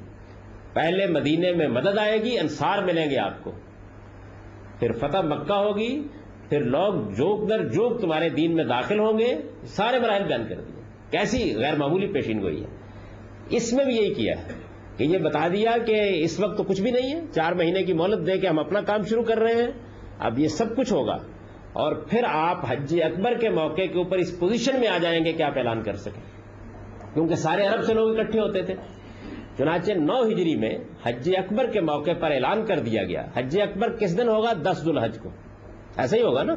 پہلے 0.76 1.06
مدینے 1.06 1.52
میں 1.52 1.68
مدد 1.68 1.98
آئے 1.98 2.22
گی، 2.22 2.38
انصار 2.38 2.82
ملیں 2.82 3.10
گے 3.10 3.18
آپ 3.18 3.44
کو۔ 3.44 3.52
پھر 4.78 4.92
فتح 4.92 5.18
مکہ 5.18 5.52
ہوگی، 5.52 6.08
پھر 6.48 6.60
لوگ 6.60 6.94
جوک 6.94 7.50
در 7.50 7.68
جوک 7.68 8.00
تمہارے 8.00 8.28
دین 8.28 8.54
میں 8.54 8.64
داخل 8.64 8.98
ہوں 8.98 9.18
گے، 9.18 9.34
سارے 9.64 9.98
مراحل 9.98 10.24
بیان 10.24 10.48
کر 10.48 10.54
دیے۔ 10.54 10.82
کیسی 11.10 11.56
غیر 11.56 11.74
معمولی 11.74 12.06
پیشین 12.06 12.42
گوئی 12.42 12.62
ہے۔ 12.62 12.66
اس 13.50 13.72
میں 13.72 13.84
بھی 13.84 13.96
یہی 13.96 14.14
کیا 14.14 14.34
ہے 14.38 14.44
کہ 14.96 15.04
یہ 15.04 15.18
بتا 15.18 15.48
دیا 15.48 15.70
کہ 15.86 16.10
اس 16.14 16.40
وقت 16.40 16.56
تو 16.56 16.62
کچھ 16.62 16.82
بھی 16.82 16.90
نہیں 16.90 17.14
ہے، 17.14 17.20
چار 17.34 17.52
مہینے 17.52 17.82
کی 17.82 17.92
مہلت 17.92 18.26
دے 18.26 18.38
کے 18.38 18.48
ہم 18.48 18.58
اپنا 18.58 18.80
کام 18.80 19.02
شروع 19.02 19.22
کر 19.22 19.38
رہے 19.38 19.54
ہیں، 19.54 19.70
اب 20.18 20.38
یہ 20.38 20.48
سب 20.48 20.76
کچھ 20.76 20.92
ہوگا۔ 20.92 21.16
اور 21.72 21.96
پھر 21.96 22.22
آپ 22.24 22.64
حج 22.68 23.02
اکبر 23.02 23.34
کے 23.34 23.48
موقع 23.48 23.82
کے 23.82 23.98
اوپر 23.98 24.16
اس 24.16 24.40
پوزیشن 24.40 24.80
میں 24.80 24.88
آ 24.88 24.98
جائیں 24.98 25.24
گے 25.24 25.32
کہ 25.32 25.42
آپ 25.42 25.58
اعلان 25.58 25.82
کر 25.82 25.96
سکیں۔ 25.96 26.22
کیونکہ 27.14 27.34
سارے 27.34 27.66
عرب 27.66 27.82
سے 27.82 27.94
لوگ 27.94 28.18
اکٹھے 28.18 28.40
ہوتے 28.40 28.62
تھے۔ 28.62 28.74
چنانچہ 29.58 29.92
نو 29.92 30.26
ہجری 30.28 30.56
میں 30.56 30.78
حج 31.04 31.30
اکبر 31.36 31.66
کے 31.66 31.80
موقع 31.80 32.10
پر 32.20 32.30
اعلان 32.30 32.66
کر 32.66 32.78
دیا 32.78 33.04
گیا۔ 33.04 33.26
حج 33.36 33.60
اکبر 33.60 33.96
کس 33.96 34.18
دن 34.18 34.28
ہوگا؟ 34.28 34.52
دس 34.52 34.82
الحج 34.86 35.18
کو۔ 35.18 35.30
ایسا 35.96 36.16
ہی 36.16 36.22
ہوگا 36.22 36.42
نا؟ 36.42 36.54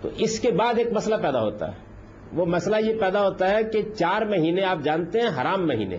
تو 0.00 0.08
اس 0.18 0.40
کے 0.40 0.50
بعد 0.50 0.74
ایک 0.78 0.92
مسئلہ 0.92 1.14
پیدا 1.22 1.40
ہوتا 1.40 1.68
ہے۔ 1.68 1.78
وہ 2.32 2.46
مسئلہ 2.46 2.76
یہ 2.76 3.00
پیدا 3.00 3.22
ہوتا 3.22 3.50
ہے 3.50 3.64
کہ 3.64 3.82
چار 3.82 4.22
مہینے 4.22 4.62
آپ 4.64 4.78
جانتے 4.84 5.20
ہیں، 5.20 5.28
حرام 5.28 5.66
مہینے۔ 5.66 5.96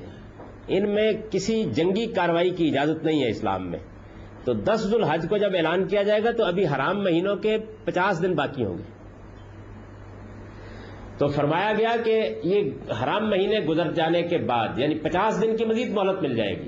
ان 0.68 0.94
میں 0.94 1.12
کسی 1.32 1.64
جنگی 1.64 2.06
کاروائی 2.06 2.50
کی 2.50 2.68
اجازت 2.68 3.06
نہیں 3.06 3.24
ہے 3.24 3.30
اسلام 3.30 3.72
میں۔ 3.72 3.80
تو 4.44 4.54
دس 4.54 4.94
الحج 4.94 5.26
کو 5.30 5.38
جب 5.38 5.50
اعلان 5.56 5.88
کیا 5.88 6.02
جائے 6.02 6.24
گا 6.24 6.32
تو 6.32 6.44
ابھی 6.44 6.66
حرام 6.68 7.04
مہینوں 7.04 7.36
کے 7.36 7.58
پچاس 7.86 8.22
دن 8.24 8.36
باقی 8.36 8.66
ہوں 8.66 8.78
گے۔ 8.78 8.95
تو 11.18 11.28
فرمایا 11.28 11.74
گیا 11.78 11.96
کہ 12.06 12.36
یہ 12.44 12.72
حرام 13.04 13.30
مہینے 13.30 13.60
گزر 13.60 13.92
جانے 13.92 14.22
کے 14.22 14.38
بعد 14.38 14.68
یعنی 14.78 14.96
پچاس 14.96 15.42
دن 15.42 15.58
کی 15.58 15.66
مزید 15.66 15.92
مہلت 15.92 16.22
مل 16.22 16.36
جائے 16.36 16.52
گی۔ 16.52 16.68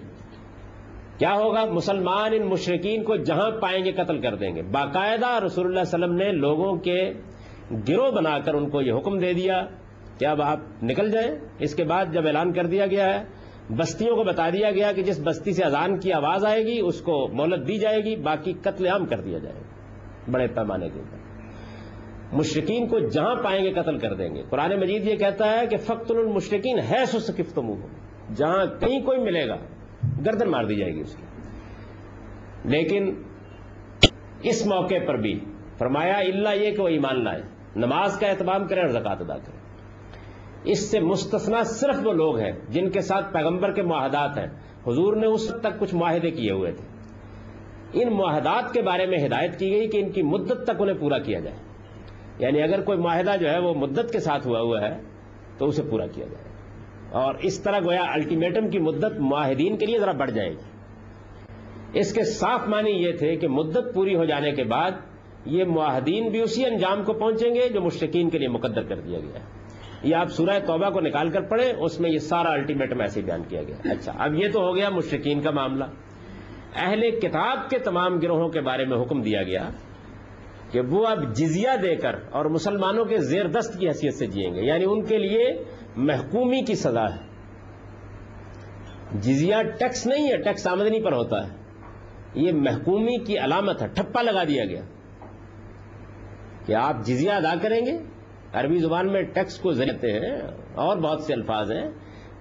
کیا 1.18 1.34
ہوگا؟ 1.34 1.66
مسلمان 1.66 2.32
ان 2.34 2.50
مشرقین 2.50 3.04
کو 3.04 3.16
جہاں 3.16 3.52
پائیں 3.52 3.86
گے 3.86 3.91
قتل 3.91 4.22
کر 4.22 4.36
دیں 4.36 4.56
گے۔ 4.56 4.62
باقاعدہ 4.62 5.43
رسول 5.45 5.66
اللہ 5.66 5.80
علیہ 5.80 6.06
وسلم 6.06 6.16
نے 6.16 6.32
لوگوں 6.32 6.78
کے 6.78 7.14
گروہ 7.89 8.12
بنا 8.12 8.39
کر 8.39 8.54
ان 8.54 8.70
کو 8.70 8.82
یہ 8.82 8.93
حکم 8.93 9.20
دے 9.20 9.34
دیا 9.34 9.66
کہ 10.20 10.26
اب 10.26 10.41
آپ 10.41 10.60
نکل 10.84 11.12
جائیں۔ 11.12 11.32
اس 11.60 11.76
کے 11.76 11.84
بعد 11.84 12.06
جب 12.12 12.28
اعلان 12.28 12.54
کر 12.54 12.66
دیا 12.66 12.86
گیا 12.86 13.20
ہے، 13.20 13.26
بستیوں 13.76 14.16
کو 14.16 14.24
بتا 14.24 14.50
دیا 14.50 14.72
گیا 14.72 14.91
کہ 14.91 15.02
جس 15.02 15.22
بستی 15.24 15.52
سے 15.54 15.64
اذان 15.64 16.00
کی 16.00 16.14
آواز 16.14 16.45
آئے 16.45 16.66
گی، 16.66 16.80
اس 16.80 17.02
کو 17.02 17.28
مہلت 17.28 17.68
دی 17.68 17.78
جائے 17.78 17.98
گی، 17.98 18.16
باقی 18.16 18.54
قتل 18.54 18.88
عام 18.88 19.06
کر 19.06 19.20
دیا 19.20 19.38
جائے 19.39 19.56
گا۔ 19.56 19.62
بڑے 20.32 20.48
پیمانے 20.48 20.89
کے 20.89 21.00
اوپر۔ 21.00 21.27
مشرقین 22.32 22.88
کو 22.88 23.00
جہاں 23.00 23.36
پائیں 23.36 23.66
گے 23.66 23.74
قتل 23.74 23.98
کر 23.98 24.14
دیں 24.14 24.36
گے۔ 24.36 24.44
قرآن 24.50 24.80
مجید 24.80 25.08
یہ 25.08 25.16
کہتا 25.16 25.60
ہے 25.60 25.68
کہ 25.68 25.78
فخت 25.78 26.12
المشرقین 26.12 26.80
ہے 26.80 27.06
سکفت 27.06 27.60
منہ 27.60 28.34
جہاں 28.36 28.66
کہیں 28.80 29.02
کوئی 29.02 29.20
ملے 29.20 29.48
گا، 29.48 29.56
گردن 30.26 30.50
مار 30.50 30.64
دی 30.64 30.76
جائے 30.76 30.94
گی 30.96 31.00
اس 31.00 31.16
کی۔ 31.16 31.24
لیکن 32.66 33.16
اس 34.44 34.68
موقع 34.68 34.96
پر 35.08 35.18
بھی 35.18 35.40
فرمایا 35.78 36.18
اللہ 36.18 36.50
یہ 36.56 36.72
کہ 36.72 36.82
وہ 36.82 36.88
ایمان 36.88 37.24
لائے، 37.24 37.42
نماز 37.76 38.20
کا 38.20 38.28
اہتمام 38.28 38.68
کریں 38.68 38.82
اور 38.82 38.90
زکات 38.90 39.22
ادا 39.22 39.38
کریں 39.38 39.60
اس 40.64 40.92
سے 40.92 41.00
مستثنا 41.00 41.64
صرف 41.64 41.96
وہ 42.04 42.14
لوگ 42.14 42.40
ہیں 42.40 42.52
جن 42.70 42.90
کے 42.90 43.02
ساتھ 43.02 43.34
پیغمبر 43.34 43.72
کے 43.72 43.82
معاہدات 43.82 44.38
ہیں۔ 44.38 44.48
حضور 44.88 45.16
نے 45.16 45.28
اس 45.28 45.48
تک 45.48 45.80
کچھ 45.80 45.96
معاہدے 45.96 46.32
کیے 46.32 46.52
ہوئے 46.52 46.72
تھے۔ 46.72 46.86
ان 47.94 48.14
معاہدات 48.14 48.74
کے 48.74 48.82
بارے 48.82 49.06
میں 49.06 49.18
ہدایت 49.26 49.60
کی 49.60 49.72
گئی 49.72 49.88
کہ 49.88 49.98
ان 49.98 50.12
کی 50.12 50.22
مدت 50.22 50.64
تک 50.64 50.82
انہیں 50.82 50.98
پورا 50.98 51.18
کیا 51.18 51.40
جائے۔ 51.40 51.66
یعنی 52.40 52.62
اگر 52.62 52.82
کوئی 52.82 52.98
معاہدہ 52.98 53.36
جو 53.42 53.50
ہے 53.50 53.60
وہ 53.60 53.74
مدت 53.74 54.12
کے 54.12 54.20
ساتھ 54.20 54.48
ہوا 54.48 54.60
ہوا 54.60 54.82
ہے، 54.82 54.98
تو 55.58 55.66
اسے 55.66 55.84
پورا 55.84 56.08
کیا 56.08 56.26
جائے 56.26 56.46
اور 57.12 57.36
اس 57.42 57.60
طرح 57.60 57.80
گویا 57.80 58.04
الٹیمیٹم 58.14 58.70
کی 58.70 58.80
مدت 58.80 59.20
معاہدین 59.20 59.78
کے 59.78 59.86
لیے 59.86 60.00
ذرا 60.00 60.12
بڑھ 60.12 60.32
جائے 60.32 60.50
گی۔ 60.50 62.00
اس 62.00 62.14
کے 62.14 62.24
صاف 62.24 62.68
معنی 62.68 62.92
یہ 62.92 63.12
تھے 63.12 63.36
کہ 63.36 63.48
مدت 63.48 63.94
پوری 63.94 64.16
ہو 64.16 64.26
جانے 64.26 64.52
کے 64.52 64.64
بعد 64.64 64.92
یہ 65.46 65.64
معاہدین 65.64 66.30
بھی 66.30 66.42
اسی 66.42 66.66
انجام 66.66 67.04
کو 67.04 67.14
پہنچیں 67.14 67.56
گے 67.56 67.70
جو 67.70 67.82
مشرقین 67.82 68.30
کے 68.30 68.38
لیے 68.38 68.48
مقدر 68.48 68.84
کر 68.84 69.00
دیا 69.00 69.20
گیا 69.20 69.40
ہے۔ 69.40 69.46
یہ 70.04 70.16
آپ 70.16 70.28
سورہ 70.28 70.60
توبہ 70.66 70.90
کو 70.90 71.00
نکال 71.00 71.30
کر 71.30 71.42
پڑھیں، 71.42 71.74
اس 71.74 72.00
میں 72.00 72.10
یہ 72.10 72.20
سارا 72.20 72.50
الٹیمیٹم 72.50 73.02
ایسے 73.02 73.22
بیان 73.22 73.44
کیا 73.44 73.64
گیا 73.64 73.76
اچھا 73.92 74.12
اب 74.18 74.36
یہ 74.36 74.52
تو 74.54 74.60
ہو 74.60 74.76
گیا 74.76 74.90
مشرقین 74.90 75.42
کا 75.42 75.52
معاملہ۔ 75.52 75.84
اہل 76.76 77.10
کتاب 77.20 77.70
کے 77.70 77.80
تمام 77.80 78.20
گروہوں 78.20 78.50
کے 78.50 78.62
بارے 78.62 78.86
میں 78.86 79.02
حکم 79.02 79.22
دیا 79.22 79.44
گیا۔ 79.44 79.70
کہ 80.72 80.82
وہ 80.82 81.07
اب 81.07 81.36
جزیہ 81.36 81.70
دے 81.82 81.95
کر 81.95 82.15
اور 82.32 82.45
مسلمانوں 82.45 83.05
کے 83.05 83.18
زیر 83.18 83.47
دست 83.47 83.80
کی 83.80 83.88
حیثیت 83.88 84.13
سے 84.13 84.26
جئیں 84.26 84.53
گے۔ 84.53 84.61
یعنی 84.61 84.86
ان 84.86 85.05
کے 85.05 85.18
لیے 85.18 85.63
محکومی 85.95 86.61
کی 86.61 86.76
سزا 86.76 87.03
ہے۔ 87.03 87.28
جزیہ 89.13 89.55
ٹیکس 89.80 90.07
نہیں 90.07 90.32
ہے، 90.32 90.38
ٹیکس 90.38 90.68
آمدنی 90.68 91.01
پر 91.01 91.13
ہوتا 91.13 91.47
ہے۔ 91.47 91.55
یہ 92.36 92.51
محکومی 92.51 93.24
کی 93.24 93.38
علامت 93.38 93.82
ہے، 93.82 93.88
ٹھپا 93.88 94.22
لگا 94.22 94.43
دیا 94.43 94.65
گیا۔ 94.65 94.82
کہ 96.65 96.74
آپ 96.74 97.05
جزیہ 97.05 97.32
ادا 97.32 97.53
کریں 97.61 97.86
گے، 97.86 97.97
عربی 98.53 98.78
زبان 98.78 99.11
میں 99.11 99.22
ٹیکس 99.22 99.59
کو 99.59 99.72
ذریعتے 99.72 100.11
ہیں، 100.11 100.38
اور 100.76 100.97
بہت 100.97 101.22
سے 101.22 101.34
الفاظ 101.34 101.72
ہیں۔ 101.72 101.91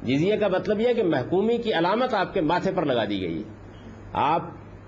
جزیہ 0.02 0.36
کا 0.36 0.48
مطلب 0.48 0.80
یہ 0.80 0.92
کہ 0.92 1.02
محکومی 1.02 1.56
کی 1.56 1.72
علامت 1.72 2.14
آپ 2.14 2.34
کے 2.34 2.40
ماتھے 2.40 2.72
پر 2.72 2.84
لگا 2.84 3.04
دی 3.04 3.20
گئی 3.20 3.38
ہے۔ 3.38 3.48
آپ 4.12 4.42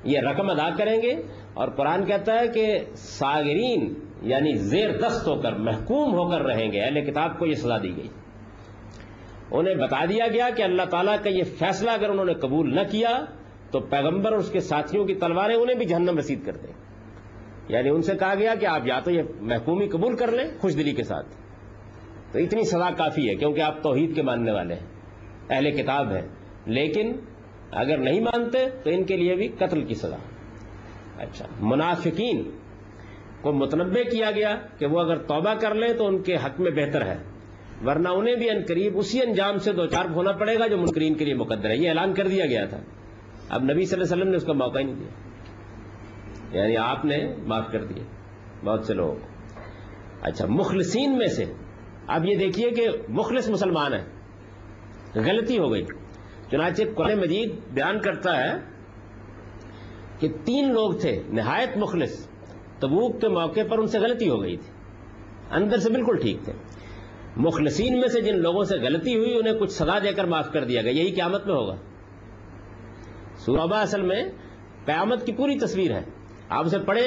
یہ 0.04 0.20
رقم 0.20 0.50
ادا 0.50 0.70
کریں 0.78 1.02
گے 1.02 1.22
اور 1.54 1.68
قرآن 1.68 2.04
کہتا 2.04 2.40
ہے 2.40 2.48
کہ 2.48 2.78
ساگرین 2.94 3.94
یعنی 4.22 4.54
زیر 4.54 4.90
دست 4.98 5.28
ہو 5.28 5.40
کر، 5.40 5.52
محکوم 5.52 6.14
ہو 6.14 6.30
کر 6.30 6.42
رہیں 6.42 6.72
گے، 6.72 6.80
اہل 6.80 7.10
کتاب 7.10 7.38
کو 7.38 7.46
یہ 7.46 7.54
سزا 7.54 7.78
دی 7.78 7.96
گئی۔ 7.96 8.08
انہیں 9.50 9.74
بتا 9.74 10.04
دیا 10.04 10.26
گیا 10.26 10.48
کہ 10.56 10.62
اللہ 10.62 10.82
تعالیٰ 10.82 11.16
کا 11.22 11.30
یہ 11.30 11.42
فیصلہ 11.42 11.90
اگر 11.90 12.08
انہوں 12.08 12.24
نے 12.24 12.34
قبول 12.34 12.74
نہ 12.74 12.80
کیا، 12.90 13.24
تو 13.70 13.80
پیغمبر 13.80 14.32
اور 14.32 14.38
اس 14.38 14.50
کے 14.50 14.60
ساتھیوں 14.60 15.04
کی 15.04 15.14
تلواریں 15.14 15.56
انہیں 15.56 15.76
بھی 15.76 15.86
جہنم 15.86 16.18
رسید 16.18 16.46
کر 16.46 16.52
دیں۔ 16.52 16.72
یعنی 17.68 17.88
ان 17.88 18.02
سے 18.02 18.16
کہا 18.16 18.34
گیا 18.34 18.54
کہ 18.54 18.66
آپ 18.66 18.80
یا 18.84 19.00
تو 19.00 19.10
یہ 19.10 19.22
محکومی 19.40 19.88
قبول 19.88 20.16
کر 20.16 20.32
لیں 20.32 20.44
خوش 20.60 20.74
دلی 20.74 20.92
کے 20.92 21.02
ساتھ۔ 21.02 21.26
تو 22.32 22.38
اتنی 22.38 22.62
سزا 22.62 22.90
کافی 22.90 23.28
ہے 23.28 23.34
کیونکہ 23.34 23.60
آپ 23.60 23.82
توحید 23.82 24.14
کے 24.14 24.22
ماننے 24.22 24.52
والے 24.52 24.74
ہیں، 24.74 24.86
اہل 25.50 25.70
کتاب 25.70 26.12
ہیں۔ 26.12 26.28
لیکن 26.66 27.12
اگر 27.70 27.98
نہیں 27.98 28.20
مانتے 28.20 28.58
تو 28.84 28.90
ان 28.90 29.04
کے 29.04 29.16
لیے 29.16 29.34
بھی 29.34 29.48
قتل 29.48 29.84
کی 29.84 29.94
سزا۔ 29.94 30.16
اچھا 31.16 31.46
منافقین 31.60 32.50
کو 33.40 33.52
متنوع 33.52 34.02
کیا 34.10 34.30
گیا 34.30 34.56
کہ 34.78 34.86
وہ 34.86 35.00
اگر 35.00 35.16
توبہ 35.16 35.54
کر 35.54 35.74
لیں 35.74 35.94
تو 35.94 36.06
ان 36.06 36.22
کے 36.22 36.34
حق 36.34 36.60
میں 36.60 36.70
بہتر 36.70 37.06
ہے، 37.06 37.16
ورنہ 37.84 38.08
انہیں 38.08 38.34
بھی 38.34 38.50
ان 38.50 38.56
قریب 38.68 38.98
اسی 38.98 39.22
انجام 39.22 39.58
سے 39.58 39.72
دو 39.72 39.86
چار 39.86 40.04
ہونا 40.10 40.32
پڑے 40.32 40.58
گا 40.58 40.66
جو 40.66 40.76
منکرین 40.76 41.14
کے 41.14 41.24
لیے 41.24 41.34
مقدر 41.34 41.70
ہے۔ 41.70 41.76
یہ 41.76 41.88
اعلان 41.88 42.14
کر 42.14 42.28
دیا 42.28 42.46
گیا 42.46 42.64
تھا۔ 42.64 42.78
اب 43.48 43.62
نبی 43.62 43.84
صلی 43.84 44.00
اللہ 44.00 44.12
علیہ 44.12 44.22
وسلم 44.22 44.28
نے 44.28 44.36
اس 44.36 44.44
کا 44.44 44.52
موقع 44.52 44.78
ہی 44.78 44.84
نہیں 44.84 44.94
دیا۔ 44.94 45.08
یعنی 46.60 46.76
آپ 46.76 47.04
نے 47.04 47.34
معاف 47.46 47.72
کر 47.72 47.84
دیے 47.84 48.04
بہت 48.64 48.84
سے 48.84 48.94
لوگوں 48.94 49.14
کو۔ 49.14 49.26
اچھا 50.22 50.46
مخلصین 50.46 51.18
میں 51.18 51.26
سے 51.26 51.44
اب 52.06 52.24
یہ 52.24 52.36
دیکھیے 52.36 52.70
کہ 52.70 52.86
مخلص 53.08 53.48
مسلمان 53.48 53.94
ہے 53.94 54.04
غلطی 55.14 55.58
ہو 55.58 55.72
گئی۔ 55.72 55.84
چنانچہ 56.50 56.82
قرآن 56.96 57.18
مجید 57.18 57.52
بیان 57.72 58.00
کرتا 58.00 58.36
ہے 58.36 58.52
کہ 60.18 60.28
تین 60.44 60.72
لوگ 60.72 60.92
تھے، 60.92 61.22
نہایت 61.28 61.76
مخلص، 61.76 62.28
تبوک 62.78 63.20
کے 63.20 63.28
موقع 63.28 63.60
پر 63.70 63.78
ان 63.78 63.86
سے 63.86 63.98
غلطی 63.98 64.28
ہو 64.28 64.42
گئی 64.42 64.56
تھی۔ 64.56 64.72
اندر 65.50 65.78
سے 65.78 65.90
بالکل 65.90 66.16
ٹھیک 66.16 66.36
تھے۔ 66.44 66.52
مخلصین 67.36 68.00
میں 68.00 68.08
سے 68.08 68.20
جن 68.20 68.38
لوگوں 68.38 68.64
سے 68.64 68.78
غلطی 68.78 69.16
ہوئی، 69.16 69.38
انہیں 69.38 69.54
کچھ 69.54 69.72
سزا 69.72 69.98
دے 69.98 70.12
کر 70.12 70.24
معاف 70.24 70.52
کر 70.52 70.64
دیا 70.64 70.82
گیا۔ 70.82 70.92
یہی 70.92 71.10
قیامت 71.10 71.46
میں 71.46 71.54
ہوگا۔ 71.54 71.76
سوربہ 73.36 73.76
اصل 73.76 74.02
میں 74.02 74.24
قیامت 74.84 75.26
کی 75.26 75.32
پوری 75.32 75.58
تصویر 75.58 75.90
ہے۔ 75.90 76.02
آپ 76.48 76.66
اسے 76.66 76.78
پڑھیں 76.78 77.06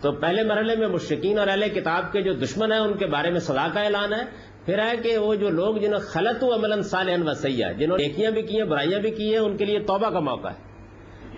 تو 0.00 0.12
پہلے 0.12 0.42
مرحلے 0.42 0.76
میں 0.76 0.88
مشرقین 0.88 1.38
اور 1.38 1.48
اہل 1.48 1.68
کتاب 1.68 2.12
کے 2.12 2.22
جو 2.22 2.32
دشمن 2.32 2.72
ہیں، 2.72 2.78
ان 2.78 2.96
کے 2.96 3.06
بارے 3.06 3.30
میں 3.30 3.40
سزا 3.40 3.66
کا 3.74 3.80
اعلان 3.80 4.12
ہے۔ 4.12 4.51
پھر 4.66 4.78
ہے 4.78 4.96
کہ 4.96 5.18
وہ 5.18 5.34
جو 5.34 5.48
لوگ 5.48 5.76
جنہوں 5.76 6.00
خلط 6.00 6.44
و 6.44 6.54
عمل 6.54 6.82
صالح 6.82 7.12
و 7.26 7.34
سیاح 7.34 7.72
جنہوں 7.72 7.98
نے 7.98 8.06
نیکیاں 8.06 8.30
بھی 8.30 8.42
کی 8.42 8.56
ہیں، 8.56 8.64
برائیاں 8.64 9.00
بھی 9.00 9.10
کی 9.10 9.30
ہیں، 9.30 9.38
ان 9.38 9.56
کے 9.56 9.64
لیے 9.64 9.78
توبہ 9.78 10.10
کا 10.10 10.20
موقع 10.20 10.48
ہے۔ 10.48 10.72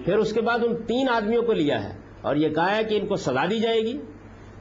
پھر 0.05 0.17
اس 0.17 0.33
کے 0.33 0.41
بعد 0.41 0.59
ان 0.63 0.77
تین 0.77 1.09
آدمیوں 1.09 1.43
کو 1.43 1.53
لیا 1.53 1.85
ہے۔ 1.85 1.99
اور 2.21 2.37
یہ 2.37 2.49
کہا 2.49 2.77
ہے 2.77 2.85
کہ 2.85 2.95
ان 2.95 3.07
کو 3.07 3.17
سزا 3.17 3.45
دی 3.51 3.59
جائے 3.59 3.81
گی۔ 3.81 3.99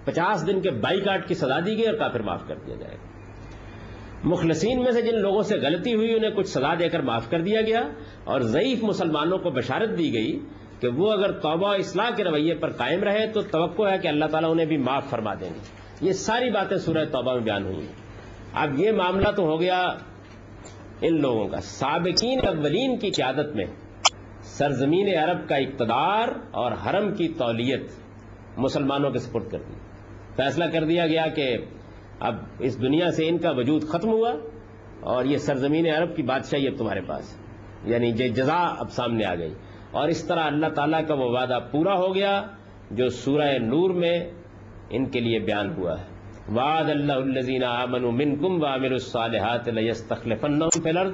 پچاس 0.06 0.48
دن 0.48 0.62
کے 0.62 0.72
بائی 0.72 1.02
کاٹ 1.02 1.28
کی 1.28 1.36
سزا 1.36 1.60
دی 1.60 1.78
گئی 1.78 1.86
اور 1.86 1.94
کافر 1.94 2.20
معاف 2.20 2.48
کر 2.48 2.56
دیا 2.56 2.76
جائے 2.76 2.96
گا۔ 2.96 3.08
مخلصین 4.24 4.84
میں 4.84 4.92
سے 4.92 5.02
جن 5.02 5.22
لوگوں 5.22 5.42
سے 5.42 5.58
غلطی 5.58 5.94
ہوئی، 5.94 6.16
انہیں 6.16 6.32
کچھ 6.32 6.48
سزا 6.48 6.74
دے 6.80 6.90
کر 6.90 7.00
معاف 7.00 7.30
کر 7.30 7.42
دیا 7.42 7.62
گیا۔ 7.62 7.82
اور 8.24 8.42
ضعیف 8.42 8.84
مسلمانوں 8.84 9.38
کو 9.38 9.50
بشارت 9.50 9.98
دی 9.98 10.14
گئی 10.14 10.40
کہ 10.80 10.88
وہ 10.88 11.12
اگر 11.12 11.32
توبہ 11.32 11.68
و 11.68 11.72
اصلاح 11.72 12.10
کے 12.10 12.24
رویے 12.24 12.56
پر 12.56 12.72
قائم 12.72 13.04
رہے 13.04 13.28
تو 13.28 13.42
توقع 13.42 13.90
ہے 13.90 13.98
کہ 13.98 14.08
اللہ 14.08 14.26
تعالیٰ 14.26 14.52
انہیں 14.52 14.66
بھی 14.66 14.78
معاف 14.78 15.10
فرما 15.10 15.34
دیں 15.34 15.50
گے۔ 15.50 15.60
یہ 16.02 16.12
ساری 16.12 16.50
باتیں 16.50 16.78
سورہ 16.78 17.06
توبہ 17.12 17.34
میں 17.34 17.42
بیان 17.42 17.66
ہوئی 17.66 17.86
ہیں۔ 17.86 18.03
اب 18.54 18.80
یہ 18.80 18.92
معاملہ 18.92 19.32
تو 19.36 19.44
ہو 19.44 19.60
گیا 19.60 19.82
ان 21.02 21.22
لوگوں 21.22 21.48
کا۔ 21.48 21.58
سابقین 21.58 22.40
اولین 22.48 22.98
کی 22.98 23.10
قیادت 23.10 23.56
میں 23.56 23.66
سرزمین 24.42 25.18
عرب 25.18 25.50
کا 25.50 25.56
اقتدار 25.56 26.28
اور 26.52 26.72
حرم 26.72 27.14
کی 27.14 27.28
تولیت 27.28 27.92
مسلمانوں 28.58 29.12
کے 29.12 29.20
سپرد 29.20 29.52
کر 29.52 29.58
دی۔ 29.58 29.74
فیصلہ 30.36 30.66
کر 30.66 30.84
دیا 30.84 31.08
گیا 31.08 31.28
کہ 31.28 31.58
اب 32.20 32.36
اس 32.60 32.82
دنیا 32.82 33.12
سے 33.12 33.30
ان 33.30 33.38
کا 33.38 33.52
وجود 33.52 33.84
ختم 33.84 34.10
ہوا 34.10 34.32
اور 35.00 35.26
یہ 35.26 35.38
سرزمین 35.38 35.88
عرب 35.88 36.16
کی 36.16 36.24
بادشاہی 36.24 36.68
اب 36.68 36.78
تمہارے 36.78 37.02
پاس 37.02 37.40
یعنی 37.84 38.08
یہ 38.08 38.28
جزا 38.28 38.76
اب 38.80 38.92
سامنے 38.92 39.26
آ 39.26 39.36
گئی۔ 39.36 39.54
اور 39.92 40.08
اس 40.08 40.24
طرح 40.28 40.44
اللہ 40.44 40.68
تعالیٰ 40.68 41.08
کا 41.08 41.14
وہ 41.14 41.24
وعدہ 41.24 41.60
پورا 41.72 41.94
ہو 41.94 42.16
گیا 42.16 42.44
جو 42.92 43.10
سورہ 43.10 43.58
نور 43.58 43.90
میں 43.90 44.32
ان 44.90 45.06
کے 45.06 45.20
لیے 45.20 45.40
بیان 45.40 45.74
ہوا 45.78 46.00
ہے۔ 46.00 46.13
وعد 46.52 46.90
اللہ 46.90 47.14
الزین 47.14 47.64
امن 47.64 48.04
من 48.16 48.36
کم 48.36 48.62
وامر 48.64 48.92
الصالحات 48.92 49.70
ليستخلفنهم 49.70 50.82
في 50.84 50.90
الارض 50.90 51.14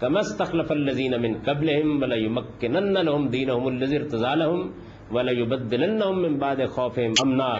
كما 0.00 0.20
استخلف 0.20 0.72
الذين 0.72 1.16
من 1.22 1.34
قبلهم 1.48 2.02
وليمكنن 2.02 2.96
لهم 2.98 3.28
دينهم 3.28 3.68
الذي 3.68 3.96
ارتضى 3.96 4.32
لهم 4.36 4.72
وليبدلنهم 5.12 6.22
من 6.22 6.38
بعد 6.38 6.64
خوفهم 6.66 7.12
امنا 7.24 7.50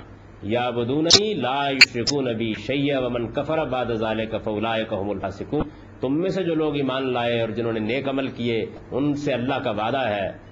يعبدونني 0.42 1.34
لا 1.34 1.60
يشركون 1.70 2.32
بي 2.32 2.52
شيئا 2.66 2.98
ومن 2.98 3.28
كفر 3.32 3.64
بعد 3.64 3.92
ذلك 4.04 4.42
فاولئك 4.44 4.92
هم 4.92 5.10
الفاسقون 5.10 5.64
تم 6.00 6.20
میں 6.20 6.28
سے 6.28 6.42
جو 6.42 6.54
لوگ 6.54 6.76
ایمان 6.76 7.12
لائے 7.12 7.40
اور 7.40 7.48
جنہوں 7.48 7.72
نے 7.72 7.80
نیک 7.80 8.08
عمل 8.08 8.28
کیے، 8.28 8.66
ان 8.90 9.14
سے 9.14 9.32
اللہ 9.32 9.54
کا 9.54 9.70
وعدہ 9.70 9.98
ہے۔ 9.98 10.49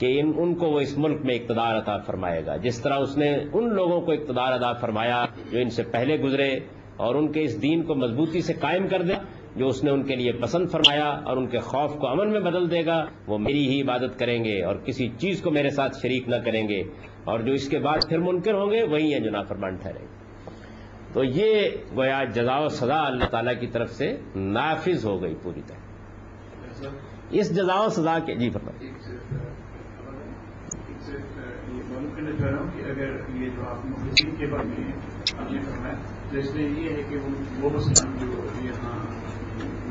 کہ 0.00 0.20
ان 0.20 0.32
ان 0.36 0.54
کو 0.54 0.66
وہ 0.66 0.80
اس 0.80 0.98
ملک 0.98 1.18
میں 1.24 1.34
اقتدار 1.34 1.78
عطا 1.78 1.98
فرمائے 1.98 2.46
گا۔ 2.46 2.56
جس 2.56 2.82
طرح 2.82 2.98
اس 2.98 3.16
نے 3.16 3.38
ان 3.52 3.74
لوگوں 3.74 4.00
کو 4.00 4.12
اقتدار 4.12 4.52
ادا 4.52 4.72
فرمایا 4.72 5.26
جو 5.52 5.58
ان 5.58 5.70
سے 5.70 5.82
پہلے 5.82 6.16
گزرے 6.16 6.58
اور 6.96 7.14
ان 7.14 7.32
کے 7.32 7.42
اس 7.42 7.62
دین 7.62 7.82
کو 7.82 7.94
مضبوطی 7.94 8.42
سے 8.42 8.52
قائم 8.52 8.88
کر 8.88 9.02
دے، 9.02 9.12
جو 9.56 9.66
اس 9.66 9.84
نے 9.84 9.90
ان 9.90 10.02
کے 10.02 10.16
لیے 10.16 10.32
پسند 10.32 10.68
فرمایا 10.68 11.08
اور 11.08 11.36
ان 11.36 11.46
کے 11.46 11.58
خوف 11.58 11.94
کو 11.94 12.08
امن 12.08 12.30
میں 12.30 12.40
بدل 12.40 12.70
دے 12.70 12.86
گا، 12.86 13.04
وہ 13.26 13.38
میری 13.38 13.68
ہی 13.68 13.82
عبادت 13.82 14.18
کریں 14.18 14.44
گے 14.44 14.62
اور 14.62 14.76
کسی 14.76 15.08
چیز 15.18 15.42
کو 15.42 15.50
میرے 15.50 15.70
ساتھ 15.70 15.96
شریک 16.02 16.28
نہ 16.28 16.36
کریں 16.36 16.68
گے۔ 16.68 16.82
اور 17.24 17.40
جو 17.40 17.52
اس 17.52 17.68
کے 17.68 17.78
بعد 17.78 17.98
پھر 18.08 18.18
منکر 18.18 18.54
ہوں 18.54 18.70
گے 18.70 18.82
وہی 18.82 19.12
ہیں 19.12 19.20
جو 19.20 19.30
نافرمان 19.30 19.76
ٹھہریں 19.76 20.02
گے۔ 20.02 20.20
تو 21.12 21.24
یہ 21.24 21.68
گویا 21.96 22.24
جزا 22.24 22.58
و 22.58 22.68
سزا 22.68 23.06
اللہ 23.06 23.24
تعالیٰ 23.24 23.60
کی 23.60 23.66
طرف 23.66 23.90
سے 23.90 24.16
نافذ 24.36 25.04
ہو 25.04 25.22
گئی 25.22 25.34
پوری 25.42 25.60
طرح۔ 25.66 25.76
اس 27.30 27.56
جزا 27.56 27.80
و 27.80 27.88
سزا 27.88 28.18
کے 28.18 28.34
جی 28.34 28.50
فرمائیے 28.50 28.88
ایک 28.88 29.02
صرف 29.02 29.32
ایک 30.88 31.02
صرف 31.02 32.09
یہ 32.20 32.26
کرنا 32.26 32.38
چاہ 32.38 32.50
رہا 32.50 32.60
ہوں 32.60 32.70
کہ 32.70 32.90
اگر 32.90 33.10
یہ 33.34 33.50
جو 33.56 33.68
آپ 33.68 33.84
مخلصین 33.86 34.34
کے 34.36 34.46
بارے 34.46 34.68
میں 34.70 34.92
آپ 35.38 35.52
نے 35.52 35.60
فرمایا 35.60 35.94
تو 36.30 36.38
اس 36.38 36.54
میں 36.54 36.64
یہ 36.70 36.88
ہے 36.88 37.02
کہ 37.02 37.16
وہ 37.60 37.70
مسلمان 37.70 38.16
جو 38.20 38.26
یہاں 38.64 38.98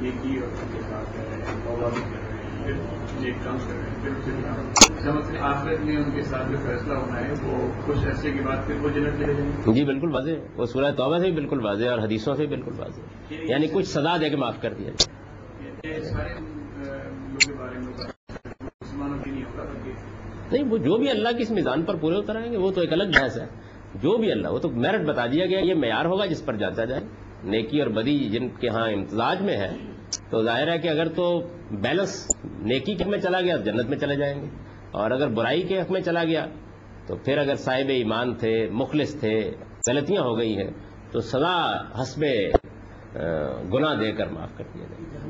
نیکی 0.02 0.38
اور 0.38 0.52
ان 0.54 0.74
کے 0.74 0.82
ساتھ 0.82 1.18
توبہ 1.66 1.90
بھی 1.90 2.02
کر 2.04 2.22
رہے 2.22 2.38
ہیں 2.38 2.64
پھر 2.66 2.76
نیک 3.22 3.44
کام 3.44 3.58
کر 3.58 3.74
رہے 3.74 3.90
ہیں 3.90 3.96
پھر 4.04 4.12
اسے 4.12 4.32
اس 4.94 5.04
کا 5.06 5.14
مطلب 5.14 5.42
آخرت 5.44 5.80
میں 5.80 5.96
ان 5.98 6.12
کے 6.12 6.22
ساتھ 6.24 6.52
جو 6.52 6.58
فیصلہ 6.58 6.94
ہونا 6.94 7.20
ہے 7.20 7.34
وہ 7.44 7.58
کچھ 7.88 8.06
عرصے 8.08 8.32
کے 8.32 8.42
بعد 8.42 8.66
پھر 8.68 8.76
وہ 8.82 8.90
جنت 8.90 9.20
چلے 9.20 9.34
جائیں 9.34 9.50
گے 9.58 9.74
جی 9.74 9.86
بالکل 9.86 10.14
واضح۔ 10.14 10.46
وہ 10.56 10.66
سورہ 10.66 10.92
توبہ 10.92 11.18
سے 11.18 11.24
بھی 11.24 11.32
بالکل 11.34 11.66
واضح 11.66 11.90
اور 11.90 12.00
حدیثوں 12.00 12.36
سے 12.36 12.46
بھی 12.46 12.56
بالکل 12.56 12.80
واضح 12.80 13.34
یعنی 13.44 13.68
کچھ 13.74 13.88
سزا 13.88 14.16
دے 14.18 14.30
کے 14.30 14.36
معاف 14.36 14.62
کر 14.62 14.74
دیا 14.74 14.92
جائے۔ 14.92 15.18
یہ 15.86 16.00
سارے 16.06 16.34
لوگوں 16.34 17.40
کے 17.48 17.54
بارے 17.54 17.80
میں 17.80 17.94
مسلمانوں 18.82 19.24
کی 19.24 19.32
نہیں 19.32 19.44
ہوگا 19.44 19.64
بلکہ 19.64 20.18
نہیں 20.52 20.64
وہ 20.64 20.78
جو 20.78 20.98
بھی 20.98 21.10
اللہ 21.10 21.30
کی 21.30 21.44
اس 21.44 21.52
میزان 21.52 21.82
پر 21.82 21.96
پورے 21.96 22.16
اتر 22.16 22.36
آئیں 22.36 22.52
گے 22.52 22.58
وہ 22.58 22.72
تو 22.72 22.82
ایک 22.82 22.94
الگ 22.94 23.04
بحث 23.04 23.38
ہے۔ 23.38 23.46
جو 23.96 24.18
بھی 24.18 24.32
اللہ 24.32 24.48
وہ 24.48 24.60
تو 24.60 24.70
میرٹ 24.70 25.02
بتا 25.02 25.28
دیا 25.28 25.46
گیا 25.46 25.60
یہ 25.60 25.74
معیار 25.74 26.06
ہوگا 26.06 26.26
جس 26.26 26.46
پر 26.46 26.56
جاتا 26.56 26.86
جائے۔ 26.86 27.02
نیکی 27.44 27.82
اور 27.82 27.88
بدی 27.88 28.20
جن 28.20 28.50
کے 28.50 28.70
ہاں 28.70 28.90
امتزاج 28.90 29.42
میں 29.42 29.58
ہے 29.58 29.70
تو 30.30 30.44
ظاہر 30.44 30.72
ہے 30.72 30.78
کہ 30.78 30.88
اگر 30.88 31.08
تو 31.08 31.42
بیلنس 31.72 32.28
نیکی 32.46 32.96
کے 32.96 33.04
حق 33.04 33.10
میں 33.10 33.20
چلا 33.20 33.42
گیا 33.42 33.58
تو 33.58 33.64
جنت 33.64 33.90
میں 33.90 33.98
چلے 33.98 34.16
جائیں 34.16 34.42
گے۔ 34.42 34.48
اور 34.92 35.12
اگر 35.12 35.28
برائی 35.28 35.62
کے 35.62 35.82
حق 35.82 35.92
میں 35.92 36.02
چلا 36.02 36.24
گیا 36.24 36.46
تو 37.08 37.16
پھر 37.16 37.38
اگر 37.38 37.56
صاحب 37.56 37.90
ایمان 37.90 38.36
تھے 38.36 38.70
مخلص 38.72 39.20
تھے 39.20 39.52
غلطیاں 39.88 40.22
ہو 40.22 40.38
گئی 40.38 40.58
ہیں 40.58 40.70
تو 41.12 41.20
سزا 41.20 41.82
حسب 42.02 42.26
گناہ 43.74 43.96
دے 43.96 44.12
کر 44.12 44.28
معاف 44.28 44.50
کر 44.58 44.64
دیا 44.74 44.84
جائے۔ 44.84 45.26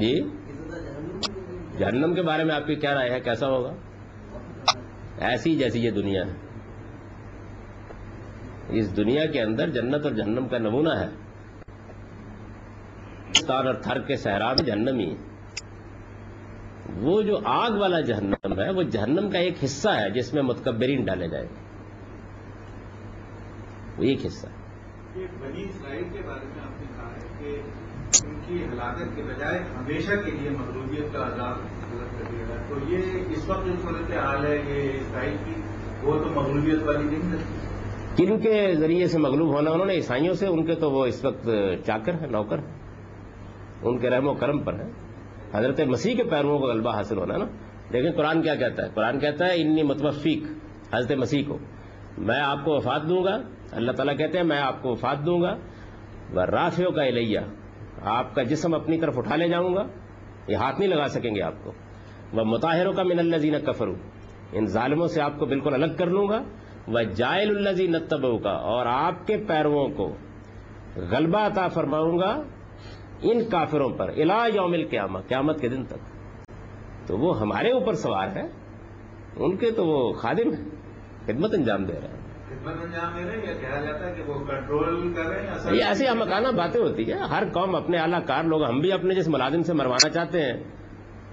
جی؟ 0.00 0.22
جہنم 1.78 2.14
کے 2.14 2.22
بارے 2.22 2.44
میں 2.44 2.54
آپ 2.54 2.66
کی 2.66 2.74
کیا 2.74 2.94
رائے 2.94 3.10
ہے؟ 3.10 3.20
کیسا 3.20 3.48
ہوگا؟ 3.48 3.72
ایسی 5.18 5.56
جیسی 5.56 5.84
یہ 5.84 5.90
دنیا 5.90 6.22
ہے۔ 6.26 6.32
اس 8.68 8.96
دنیا 8.96 9.26
کے 9.26 9.42
اندر 9.42 9.70
جنت 9.70 10.04
اور 10.04 10.12
جہنم 10.12 10.48
کا 10.48 10.58
نمونہ 10.58 10.88
ہے۔ 10.88 11.08
پاکستان 13.26 13.66
اور 13.66 13.74
تھر 13.74 14.00
کے 14.00 14.16
صحرا 14.16 14.48
میں 14.48 14.64
جہنم 14.64 14.98
ہی 14.98 15.10
ہے۔ 15.10 15.16
وہ 16.94 17.22
جو 17.22 17.38
آگ 17.44 17.70
والا 17.70 18.00
جہنم 18.00 18.60
ہے، 18.60 18.70
وہ 18.70 18.82
جہنم 18.82 19.30
کا 19.30 19.38
ایک 19.38 19.64
حصہ 19.64 19.88
ہے 19.88 20.10
جس 20.10 20.34
میں 20.34 20.42
متکبرین 20.42 21.04
ڈالے 21.04 21.28
جائیں 21.28 21.46
گے۔ 21.48 21.64
وہ 23.96 24.02
ایک 24.02 24.26
حصہ 24.26 24.46
ہے۔ 24.46 24.64
بنی 25.40 25.62
اسرائیل 25.62 26.04
کے 26.12 26.20
بارے 26.26 26.44
میں 26.44 26.62
آپ 26.62 26.80
نے 26.80 26.86
کہا 26.96 27.10
ہے 27.10 27.28
کہ 27.38 27.60
ان 28.26 28.40
کی 28.46 28.64
ہلاکت 28.64 29.16
کے 29.16 29.22
بجائے 29.22 29.58
ہمیشہ 29.58 30.12
کے 30.24 30.30
لیے 30.30 30.50
مغلوبیت 30.50 31.12
کا 31.12 31.26
عذاب 31.26 31.56
مطلب 31.58 32.18
کر 32.18 32.24
دیا 32.32 32.44
گیا 32.46 32.63
تو 32.74 32.92
یہ 32.92 32.98
اس 33.28 33.48
وقت 33.48 33.66
جو 33.66 33.72
صورت 33.82 34.16
حال 34.16 34.46
ہے 34.46 34.56
یہ 34.56 34.90
اسرائیل 35.00 35.36
کی، 35.44 35.62
وہ 36.02 36.18
تو 36.18 36.28
مغلوبیت 36.28 36.82
والی 36.82 37.04
نہیں 37.04 37.32
ہے 37.32 37.36
کن 38.16 38.38
کے 38.38 38.74
ذریعے 38.74 39.06
سے 39.06 39.18
مغلوب 39.18 39.54
ہونا؟ 39.54 39.70
انہوں 39.70 39.86
نے 39.86 39.92
عیسائیوں 39.92 40.34
سے، 40.34 40.46
ان 40.46 40.66
کے 40.66 40.74
تو 40.74 40.90
وہ 40.90 41.06
اس 41.06 41.24
وقت 41.24 41.50
چاکر 41.86 42.14
ہیں، 42.14 42.26
نوکر 42.26 42.58
ہیں۔ 42.58 42.74
ان 43.82 43.98
کے 43.98 44.10
رحم 44.10 44.28
و 44.28 44.34
کرم 44.34 44.58
پر 44.58 44.74
ہے 44.74 44.90
حضرت 45.52 45.80
مسیح 45.80 46.16
کے 46.16 46.24
پیرووں 46.24 46.58
کو 46.58 46.66
غلبہ 46.66 46.94
حاصل 46.94 47.18
ہونا 47.18 47.34
ہے 47.34 47.38
نا؟ 47.38 47.44
لیکن 47.90 48.10
قرآن 48.16 48.42
کیا 48.42 48.54
کہتا 48.54 48.82
ہے۔ 48.82 48.88
قرآن 48.94 49.18
کہتا 49.18 49.46
ہے، 49.46 49.60
انی 49.60 49.82
متوفیق 49.82 50.42
حضرت 50.94 51.12
مسیح 51.12 51.42
کو۔ 51.48 51.58
میں 52.18 52.40
آپ 52.40 52.64
کو 52.64 52.76
وفات 52.76 53.02
دوں 53.08 53.24
گا 53.24 53.38
اللہ 53.72 53.92
تعالیٰ 53.92 54.16
کہتے 54.16 54.38
ہیں، 54.38 54.44
میں 54.44 54.58
آپ 54.58 54.82
کو 54.82 54.90
وفات 54.90 55.26
دوں 55.26 55.42
گا 55.42 55.56
رافیوں 56.46 56.92
کا 56.92 57.02
الیہ 57.02 57.38
آپ 58.02 58.34
کا 58.34 58.42
جسم 58.42 58.74
اپنی 58.74 58.98
طرف 58.98 59.18
اٹھا 59.18 59.36
لے 59.36 59.48
جاؤں 59.48 59.74
گا۔ 59.74 59.86
یہ 60.48 60.56
ہاتھ 60.56 60.80
نہیں 60.80 60.90
لگا 60.90 61.08
سکیں 61.08 61.34
گے 61.34 61.42
آپ 61.42 61.64
کو۔ 61.64 61.72
وہ 62.34 62.44
مطاہروں 62.44 62.92
کا 62.92 63.02
من 63.02 63.18
اللہ 63.18 63.36
زین 63.36 63.54
کفرو 63.66 63.94
ان 64.52 64.66
ظالموں 64.66 65.06
سے 65.06 65.20
آپ 65.20 65.38
کو 65.38 65.46
بالکل 65.46 65.74
الگ 65.74 65.94
کر 65.98 66.06
لوں 66.06 66.28
گا 66.28 66.42
وہ 66.88 67.00
جائل 67.00 67.56
اللہ 67.56 67.70
زی 67.70 67.86
نتبو 67.86 68.38
کا 68.38 68.50
اور 68.50 68.86
آپ 68.86 69.26
کے 69.26 69.36
پیرووں 69.36 69.88
کو 69.88 70.08
غلبہ 70.96 71.38
عطا 71.38 71.68
فرماؤں 71.68 72.18
گا 72.18 72.42
ان 73.22 73.44
کافروں 73.44 73.88
پر 73.88 74.08
الا 74.08 74.46
یوم 74.54 74.72
القیامہ 74.72 75.18
قیامت 75.28 75.60
کے 75.60 75.68
دن 75.68 75.84
تک۔ 75.84 76.00
تو 77.06 77.18
وہ 77.18 77.40
ہمارے 77.40 77.70
اوپر 77.70 77.94
سوار 77.94 78.28
ہے 78.36 78.46
ان 79.36 79.56
کے 79.56 79.70
تو 79.70 79.86
وہ 79.86 80.12
خادم 80.12 80.52
ہیں 80.54 80.64
خدمت 81.26 81.54
انجام 81.54 81.84
دے 81.84 81.92
رہے 81.92 82.08
ہیں۔ 82.08 82.22
ہیں 85.22 85.44
ہیں 85.48 85.74
یہ 85.74 85.84
ایسی 85.84 86.04
مکانہ 86.14 86.48
باتیں 86.48 86.80
ہوتی 86.80 87.12
ہے 87.12 87.18
ہر 87.30 87.42
قوم 87.52 87.74
اپنے 87.74 87.98
اعلیٰ 87.98 88.20
کار 88.26 88.44
لوگ 88.44 88.64
ہم 88.64 88.80
بھی 88.80 88.92
اپنے 88.92 89.14
جس 89.14 89.28
ملازم 89.28 89.62
سے 89.62 89.72
مروانا 89.72 90.08
چاہتے 90.08 90.42
ہیں 90.42 90.62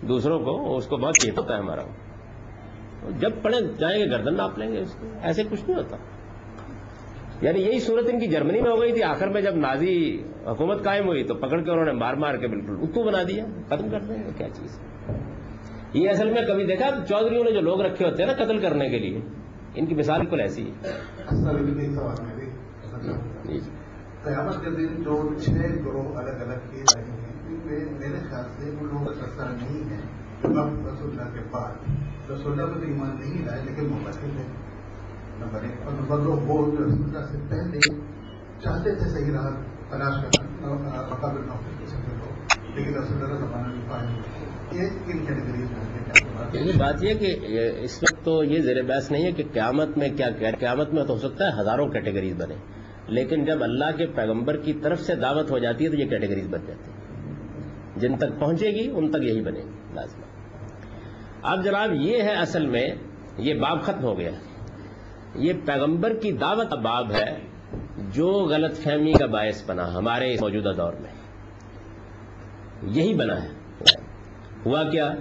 دوسروں 0.01 0.39
کو 0.39 0.77
اس 0.77 0.87
کو 0.87 0.97
بہت 0.97 1.19
چیت 1.21 1.39
ہوتا 1.39 1.53
ہے 1.53 1.59
ہمارا۔ 1.59 1.81
جب 3.19 3.31
پڑے 3.41 3.57
جائیں 3.79 3.99
گے 3.99 4.11
گردن 4.11 4.37
ناپ 4.37 4.59
لیں 4.59 4.71
گے 4.71 4.79
اس 4.79 4.95
کو۔ 4.95 5.07
ایسے 5.21 5.43
کچھ 5.43 5.63
نہیں 5.67 5.77
ہوتا۔ 5.77 5.97
یعنی 7.41 7.61
یہی 7.61 7.79
صورت 7.79 8.05
ان 8.11 8.19
کی 8.19 8.27
جرمنی 8.27 8.61
میں 8.61 8.71
ہو 8.71 8.81
گئی 8.81 8.91
تھی۔ 8.91 9.03
آخر 9.03 9.27
میں 9.27 9.41
جب 9.41 9.55
نازی 9.55 10.23
حکومت 10.45 10.83
قائم 10.83 11.07
ہوئی 11.07 11.23
تو 11.23 11.35
پکڑ 11.35 11.61
کے 11.61 11.71
انہوں 11.71 11.85
نے 11.85 11.91
مار 11.91 12.13
مار 12.13 12.37
کے 12.37 12.47
بالکل 12.47 12.75
اتو 12.81 13.03
بنا 13.03 13.23
دیا۔ 13.27 13.45
ختم 13.69 13.89
کر 13.89 13.99
دیں 13.99 14.23
گے 14.23 14.29
کیا 14.37 14.49
چیز۔ 14.49 14.79
یہ 15.93 16.09
اصل 16.09 16.29
میں 16.29 16.41
کبھی 16.47 16.65
دیکھا 16.65 16.89
چودھریوں 17.09 17.43
نے 17.43 17.51
جو 17.51 17.61
لوگ 17.61 17.81
رکھے 17.81 18.05
ہوتے 18.05 18.23
ہیں 18.23 18.35
نا 18.35 18.45
قتل 18.45 18.59
کرنے 18.59 18.89
کے 18.89 18.99
لیے 18.99 19.21
ان 19.75 19.85
کی 19.85 19.95
مثال 19.95 20.17
بالکل 20.17 20.39
ایسی 20.39 20.71
ہے۔ 20.71 20.91
جی۔ 23.43 23.59
قیامت 24.23 24.63
کے 24.63 24.69
دن 24.69 25.03
جو 25.03 25.35
چھ 25.39 25.49
گروہ 25.85 26.17
الگ 26.17 26.29
الگ 26.29 26.71
کیے 26.71 26.83
جائیں 26.83 27.17
گے 27.17 27.30
ان 27.75 27.93
میرے 27.99 28.19
خیال 28.29 28.45
سے 28.57 28.69
ان 28.69 28.87
لوگوں 28.87 29.05
کا 29.05 29.13
سستا 29.13 29.49
نہیں 29.51 29.89
ہے 29.89 29.99
جو 30.43 30.61
اب 30.61 30.87
رسول 30.87 31.09
اللہ 31.09 31.33
کے 31.33 31.39
بعد 31.51 32.31
رسول 32.31 32.51
اللہ 32.51 32.73
کو 32.73 32.79
تو 32.79 32.85
ایمان 32.85 33.15
نہیں 33.19 33.45
لائے، 33.45 33.61
لیکن 33.65 33.85
مبتل 33.87 34.37
ہے 34.37 34.43
نمبر 35.39 35.63
ایک۔ 35.63 35.85
اور 35.85 35.93
نمبر 35.93 36.17
دو، 36.17 36.31
وہ 36.31 36.65
جو 36.71 36.85
رسول 36.85 37.03
اللہ 37.03 37.25
سے 37.31 37.37
پہلے 37.49 37.81
چاہتے 38.63 38.95
تھے 38.95 39.09
صحیح 39.09 39.31
راہ 39.31 39.49
تلاش 39.89 40.23
کرنا 40.23 40.75
مقابل 41.11 41.41
نوکری 41.41 41.75
کے 41.79 41.85
سفر 41.85 42.19
کو، 42.19 42.29
لیکن 42.75 42.95
رسول 42.95 43.23
اللہ 43.23 43.39
زمانہ 43.39 43.67
نہیں۔ 43.67 43.89
پائے 43.89 44.07
یہ 44.71 44.89
کن 45.05 45.25
کیٹیگریز 45.25 45.71
میں 45.71 45.85
ہے؟ 45.85 46.63
کیا 46.63 46.77
بات 46.77 47.03
یہ 47.03 47.13
کہ 47.13 47.35
اس 47.79 48.03
وقت 48.03 48.25
تو 48.25 48.43
یہ 48.43 48.61
زیر 48.61 48.81
بحث 48.83 49.11
نہیں 49.11 49.23
ہے 49.23 49.31
کہ 49.31 49.43
قیامت 49.53 49.97
میں 49.97 50.09
کیا، 50.09 50.29
قیامت 50.59 50.93
میں 50.93 51.03
تو 51.03 51.13
ہو 51.13 51.19
سکتا 51.19 51.47
ہے 51.47 51.61
ہزاروں 51.61 51.87
کیٹیگریز 51.87 52.35
بنے، 52.37 52.55
لیکن 53.07 53.45
جب 53.45 53.63
اللہ 53.63 53.97
کے 53.97 54.05
پیغمبر 54.05 54.57
کی 54.57 54.73
طرف 54.73 55.01
سے 55.01 55.15
دعوت 55.15 55.51
ہو 55.51 55.59
جاتی 55.59 55.85
ہے 55.85 55.89
تو 55.89 55.95
یہ 55.95 56.09
کیٹیگریز 56.09 56.47
بن 56.49 56.59
جاتی 56.67 56.91
ہیں۔ 56.91 57.00
جن 58.01 58.17
تک 58.17 58.39
پہنچے 58.39 58.67
گی، 58.67 58.91
ان 58.93 59.11
تک 59.11 59.23
یہی 59.23 59.41
بنے 59.41 59.59
گی، 59.59 59.93
لازم 59.93 60.21
اب 61.41 61.63
جناب، 61.63 61.93
یہ 61.93 62.21
ہے 62.21 62.31
اصل 62.31 62.65
میں 62.65 62.89
یہ 63.37 63.53
باب 63.53 63.81
ختم 63.81 64.03
ہو 64.03 64.19
گیا۔ 64.19 64.31
یہ 65.35 65.53
پیغمبر 65.65 66.13
کی 66.13 66.31
دعوت 66.31 66.69
کا 66.69 66.75
باب 66.75 67.11
ہے 67.11 67.37
جو 67.97 68.27
غلط 68.27 68.77
فہمی 68.77 69.13
کا 69.13 69.25
باعث 69.25 69.69
بنا 69.69 69.93
ہمارے 69.93 70.33
اس 70.33 70.41
موجودہ 70.41 70.73
دور 70.77 70.93
میں۔ 70.93 71.13
یہی 72.83 73.13
بنا 73.13 73.43
ہے۔ 73.43 73.49
ہوا 74.65 74.83
کیا؟ 74.83 75.13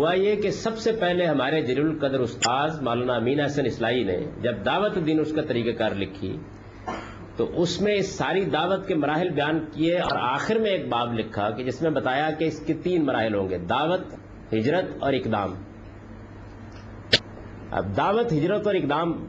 ہوا 0.00 0.14
یہ 0.14 0.36
کہ 0.36 0.50
سب 0.50 0.78
سے 0.78 0.92
پہلے 0.92 1.26
ہمارے 1.26 1.62
جلیل 1.62 1.86
القدر 1.86 2.20
استاذ 2.20 2.82
مولانا 2.82 3.12
امین 3.12 3.40
حسن 3.40 3.66
اسلائی 3.66 4.04
نے 4.04 4.18
جب 4.42 4.64
دعوت 4.66 5.06
دین 5.06 5.20
اس 5.20 5.32
کا 5.32 5.42
طریقہ 5.42 5.78
کار 5.78 5.90
لکھی 5.92 6.36
تو 7.36 7.62
اس 7.62 7.80
میں 7.80 7.94
اس 7.94 8.08
ساری 8.08 8.44
دعوت 8.44 8.88
کے 8.88 8.94
مراحل 8.94 9.28
بیان 9.28 9.64
کیے 9.72 9.98
اور 9.98 10.18
آخر 10.20 10.56
میں 10.56 10.70
ایک 10.70 10.88
باب 10.88 11.18
لکھا 11.18 11.50
کہ 11.50 11.64
جس 11.64 11.82
میں 11.82 11.90
بتایا 11.90 12.30
کہ 12.30 12.44
اس 12.44 12.66
کے 12.66 12.74
تین 12.74 13.06
مراحل 13.06 13.34
ہوں 13.34 13.50
گے، 13.50 13.58
دعوت، 13.58 14.00
ہجرت 14.52 14.84
اور 15.00 15.12
اقدام۔ 15.12 15.54
اب 17.70 17.96
دعوت، 17.96 18.32
ہجرت 18.32 18.66
اور 18.66 18.74
اقدام، 18.74 19.26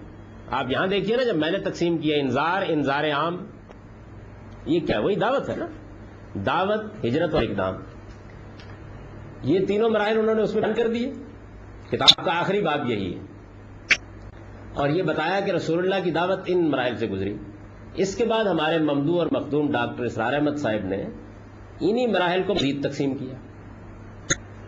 آپ 0.51 0.65
یہاں 0.69 0.87
دیکھیے 0.87 1.17
نا 1.17 1.23
جب 1.23 1.35
میں 1.35 1.51
نے 1.51 1.57
تقسیم 1.57 1.97
کیا 1.97 2.15
انذار 2.17 2.61
انذار 2.67 3.03
عام، 3.03 3.45
یہ 4.65 4.79
کیا 4.79 4.99
وہی 4.99 5.15
دعوت 5.15 5.49
ہے 5.49 5.55
نا۔ 5.55 5.67
دعوت، 6.33 7.05
ہجرت 7.05 7.33
اور 7.33 7.43
اقدام۔ 7.43 7.73
یہ 9.43 9.65
تینوں 9.65 9.89
مراحل 9.89 10.19
انہوں 10.19 10.35
نے 10.35 10.41
اس 10.41 10.53
میں 10.53 10.61
بیان 10.61 10.73
کر 10.73 10.87
دیے۔ 10.87 11.13
کتاب 11.91 12.25
کا 12.25 12.39
آخری 12.39 12.61
باب 12.61 12.89
یہی 12.89 13.15
ہے۔ 13.15 13.19
اور 14.73 14.89
یہ 14.89 15.03
بتایا 15.03 15.39
کہ 15.39 15.51
رسول 15.51 15.79
اللہ 15.79 16.03
کی 16.03 16.11
دعوت 16.11 16.39
ان 16.45 16.71
مراحل 16.71 16.97
سے 16.97 17.07
گزری۔ 17.07 17.37
اس 17.95 18.15
کے 18.15 18.25
بعد 18.25 18.45
ہمارے 18.45 18.77
ممدو 18.77 19.19
اور 19.19 19.27
مخدوم 19.31 19.71
ڈاکٹر 19.71 20.03
اسرار 20.03 20.33
احمد 20.33 20.55
صاحب 20.57 20.85
نے 20.85 21.03
انہی 21.79 22.07
مراحل 22.07 22.43
کو 22.43 22.53
مزید 22.53 22.87
تقسیم 22.87 23.15
کیا 23.15 23.35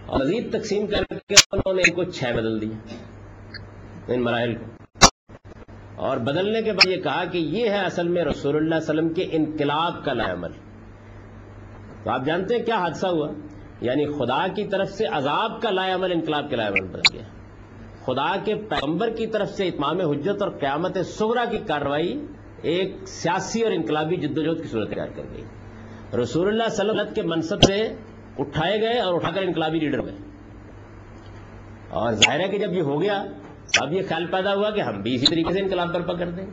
اور 0.05 0.19
مزید 0.19 0.59
تقسیم 0.59 0.88
کر 0.88 1.03
کے 1.28 1.36
انہوں 1.51 1.73
نے 1.73 1.82
ان 1.82 1.95
کو 1.95 2.03
چھ 2.03 2.23
بدل 2.23 2.61
دیا، 2.61 2.95
ان 4.07 4.21
مراحل 4.21 4.55
کو۔ 4.55 4.65
اور 5.95 6.17
بدلنے 6.17 6.61
کے 6.61 6.71
بعد 6.71 6.88
یہ 6.88 7.01
کہا 7.01 7.26
کہ 7.26 7.38
یہ 7.38 7.69
ہے 7.69 7.86
اصل 7.86 8.07
میں 8.07 8.26
رسول 8.26 8.55
اللہ 8.55 8.76
علیہ 8.76 8.84
وسلم 8.84 9.09
کے 9.09 9.28
انقلاب 9.32 10.05
کا 10.05 10.11
عمل۔ 10.11 10.51
تو 12.03 12.09
آپ 12.09 12.26
جانتے 12.26 12.57
ہیں 12.57 12.65
کیا 12.65 12.78
حادثہ 12.78 13.07
ہوا؟ 13.07 13.30
یعنی 13.82 14.05
خدا 14.05 14.47
کی 14.47 14.67
طرف 14.67 14.89
سے 14.89 15.05
عذاب 15.05 15.61
کا 15.61 15.69
لائے 15.69 15.91
عمل، 15.91 16.11
انقلاب 16.11 16.49
کے 16.49 16.55
لائے 16.55 16.69
عمل 16.69 16.88
بدل 16.88 17.01
گیا۔ 17.13 17.23
خدا 18.05 18.36
کے 18.43 18.55
پیغمبر 18.55 19.09
کی 19.09 19.28
طرف 19.28 19.49
سے 19.49 19.67
اتمام 19.67 19.99
حجت 19.99 20.41
اور 20.41 20.51
قیامت 20.51 20.97
سغرا 21.05 21.45
کی 21.45 21.57
کارروائی 21.57 22.26
ایک 22.62 22.95
سیاسی 23.08 23.62
اور 23.62 23.72
انقلابی 23.72 24.16
جدوجہد 24.16 24.62
کی 24.62 24.68
صورت 24.68 24.88
اختیار 24.88 25.08
کر 25.08 25.24
گئی۔ 25.34 25.43
رسول 26.22 26.47
اللہ 26.47 26.64
صلی 26.70 26.89
اللہ 26.89 27.01
علیہ 27.01 27.12
وسلم 27.12 27.14
کے 27.14 27.22
منصب 27.22 27.62
سے 27.62 27.95
اٹھائے 28.38 28.82
گئے 28.82 28.99
اور 28.99 29.14
اٹھا 29.14 29.32
کر 29.32 29.41
انقلابی 29.41 29.80
لیڈر 29.80 29.99
ہوئے 29.99 30.14
اور 31.89 32.12
ظاہر 32.12 32.39
ہے 32.39 32.47
کہ 32.47 32.58
جب 32.58 32.74
یہ 32.74 32.82
ہو 32.82 33.01
گیا، 33.01 33.24
اب 33.82 33.93
یہ 33.93 34.01
خیال 34.08 34.26
پیدا 34.26 34.53
ہوا 34.53 34.70
کہ 34.70 34.82
ہم 34.82 35.01
بھی 35.01 35.16
اسی 35.16 35.26
طریقے 35.26 35.53
سے 35.53 35.60
انقلاب 35.60 35.93
برپا 35.93 36.14
کر 36.14 36.30
دیں۔ 36.30 36.45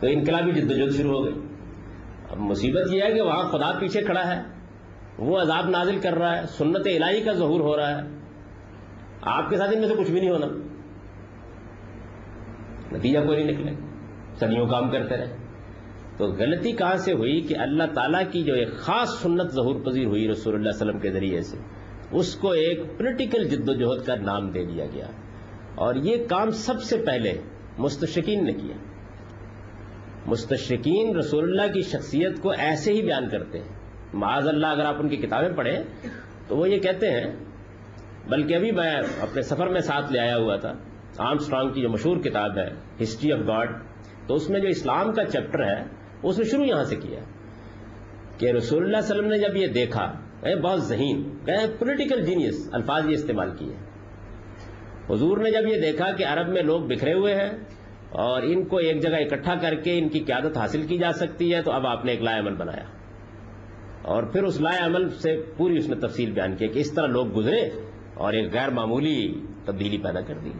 تو 0.00 0.06
انقلابی 0.06 0.52
جدوجہد 0.52 0.96
شروع 0.96 1.18
ہو 1.18 1.24
گئی۔ 1.24 1.34
اب 2.30 2.38
مصیبت 2.38 2.92
یہ 2.92 3.02
ہے 3.02 3.12
کہ 3.12 3.20
وہاں 3.20 3.48
خدا 3.48 3.78
پیچھے 3.78 4.02
کھڑا 4.02 4.36
ہے۔ 4.36 4.42
وہ 5.18 5.40
عذاب 5.40 5.68
نازل 5.68 5.98
کر 5.98 6.12
رہا 6.12 6.36
ہے۔ 6.36 6.46
سنت 6.46 6.86
الہی 6.86 7.20
کا 7.20 7.32
ظہور 7.32 7.60
ہو 7.60 7.76
رہا 7.76 8.02
ہے۔ 8.02 8.08
آپ 9.22 9.50
کے 9.50 9.56
ساتھ 9.56 9.70
ان 9.74 9.80
میں 9.80 9.88
سے 9.88 9.94
کچھ 9.94 10.10
بھی 10.10 10.20
نہیں 10.20 10.30
ہونا۔ 10.30 10.46
نتیجہ 12.92 13.18
کوئی 13.18 13.44
نہیں 13.44 13.56
نکلے 13.56 13.89
صدیوں 14.40 14.66
کام 14.66 14.90
کرتے 14.90 15.16
رہے۔ 15.16 15.36
تو 16.16 16.24
غلطی 16.24 16.72
کہاں 16.72 16.96
سے 16.96 17.12
ہوئی 17.12 17.40
کہ 17.40 17.56
اللہ 17.58 17.82
تعالیٰ 17.94 18.22
کی 18.30 18.42
جو 18.42 18.54
ایک 18.54 18.76
خاص 18.76 19.22
سنت 19.22 19.50
ظہور 19.50 19.80
پذیر 19.80 20.04
ہوئی 20.04 20.28
رسول 20.28 20.54
اللہ 20.54 20.68
علیہ 20.68 20.76
وسلم 20.76 20.98
کے 20.98 21.10
ذریعے 21.10 21.40
سے، 21.40 21.56
اس 22.10 22.36
کو 22.36 22.50
ایک 22.50 22.98
پولیٹیکل 22.98 23.44
جد 23.44 23.68
و 23.68 23.74
جہد 23.74 24.06
کا 24.06 24.14
نام 24.14 24.50
دے 24.50 24.64
دیا 24.64 24.86
گیا۔ 24.86 25.06
اور 25.74 25.94
یہ 25.94 26.24
کام 26.28 26.50
سب 26.50 26.82
سے 26.82 26.96
پہلے 27.06 27.32
مستشقین 27.78 28.44
نے 28.44 28.52
کیا۔ 28.52 28.76
مستشقین 30.26 31.16
رسول 31.16 31.44
اللہ 31.44 31.72
کی 31.72 31.82
شخصیت 31.82 32.40
کو 32.42 32.50
ایسے 32.58 32.92
ہی 32.92 33.02
بیان 33.02 33.28
کرتے 33.28 33.58
ہیں۔ 33.58 33.68
معاذ 34.14 34.48
اللہ 34.48 34.66
اگر 34.66 34.84
آپ 34.84 34.94
ان 34.98 35.08
کی 35.08 35.16
کتابیں 35.16 35.56
پڑھیں 35.56 35.82
تو 36.48 36.56
وہ 36.56 36.70
یہ 36.70 36.78
کہتے 36.78 37.10
ہیں، 37.10 37.36
بلکہ 38.28 38.54
ابھی 38.54 38.72
میں 38.72 38.96
اپنے 39.20 39.42
سفر 39.42 39.66
میں 39.66 39.80
ساتھ 39.80 40.12
لے 40.12 40.18
آیا 40.18 40.36
ہوا 40.36 40.56
تھا 40.56 40.72
آرم 41.18 41.36
اسٹرانگ 41.40 41.72
کی 41.72 41.82
جو 41.82 41.88
مشہور 41.88 42.16
کتاب 42.16 42.58
ہے 42.58 42.68
ہسٹری 43.02 43.32
آف 43.32 43.38
گاڈ 43.38 43.89
تو 44.26 44.34
اس 44.34 44.50
میں 44.50 44.60
جو 44.60 44.68
اسلام 44.68 45.12
کا 45.12 45.24
چیپٹر 45.24 45.64
ہے 45.64 45.82
اس 46.22 46.38
نے 46.38 46.44
شروع 46.44 46.64
یہاں 46.64 46.84
سے 46.84 46.96
کیا 46.96 47.20
کہ 48.38 48.52
رسول 48.52 48.84
اللہ 48.84 48.96
علیہ 48.96 49.10
وسلم 49.10 49.28
نے 49.28 49.38
جب 49.38 49.56
یہ 49.56 49.66
دیکھا، 49.66 50.04
اے 50.42 50.56
بہت 50.56 50.82
ذہین، 50.82 51.22
کہ 51.44 51.52
پولیٹیکل 51.78 52.24
جینیس 52.24 52.68
الفاظ 52.72 53.06
یہ 53.06 53.14
استعمال 53.14 53.50
کیے 53.56 53.74
حضور 55.10 55.38
نے 55.38 55.50
جب 55.50 55.68
یہ 55.68 55.80
دیکھا 55.80 56.12
کہ 56.12 56.24
عرب 56.24 56.48
میں 56.48 56.62
لوگ 56.62 56.80
بکھرے 56.80 57.12
ہوئے 57.12 57.34
ہیں 57.34 57.50
اور 58.10 58.42
ان 58.42 58.64
کو 58.64 58.76
ایک 58.76 59.02
جگہ 59.02 59.16
اکٹھا 59.16 59.54
کر 59.54 59.74
کے 59.74 59.98
ان 59.98 60.08
کی 60.08 60.18
قیادت 60.18 60.56
حاصل 60.56 60.86
کی 60.86 60.98
جا 60.98 61.12
سکتی 61.12 61.54
ہے، 61.54 61.62
تو 61.62 61.72
اب 61.72 61.86
آپ 61.86 62.04
نے 62.04 62.10
ایک 62.12 62.22
لائے 62.22 62.40
عمل 62.40 62.54
بنایا۔ 62.54 62.84
اور 64.02 64.22
پھر 64.22 64.42
اس 64.42 64.60
لائے 64.60 64.78
عمل 64.78 65.08
سے 65.08 65.42
پوری 65.56 65.76
اس 65.76 65.88
نے 65.88 65.96
تفصیل 65.96 66.30
بیان 66.30 66.56
کی 66.56 66.68
کہ 66.68 66.78
اس 66.78 66.92
طرح 66.92 67.06
لوگ 67.06 67.36
گزرے 67.36 67.60
اور 68.14 68.32
ایک 68.32 68.52
غیر 68.52 68.70
معمولی 68.70 69.40
تبدیلی 69.64 69.98
پیدا 69.98 70.20
کر 70.20 70.34
دی۔ 70.34 70.50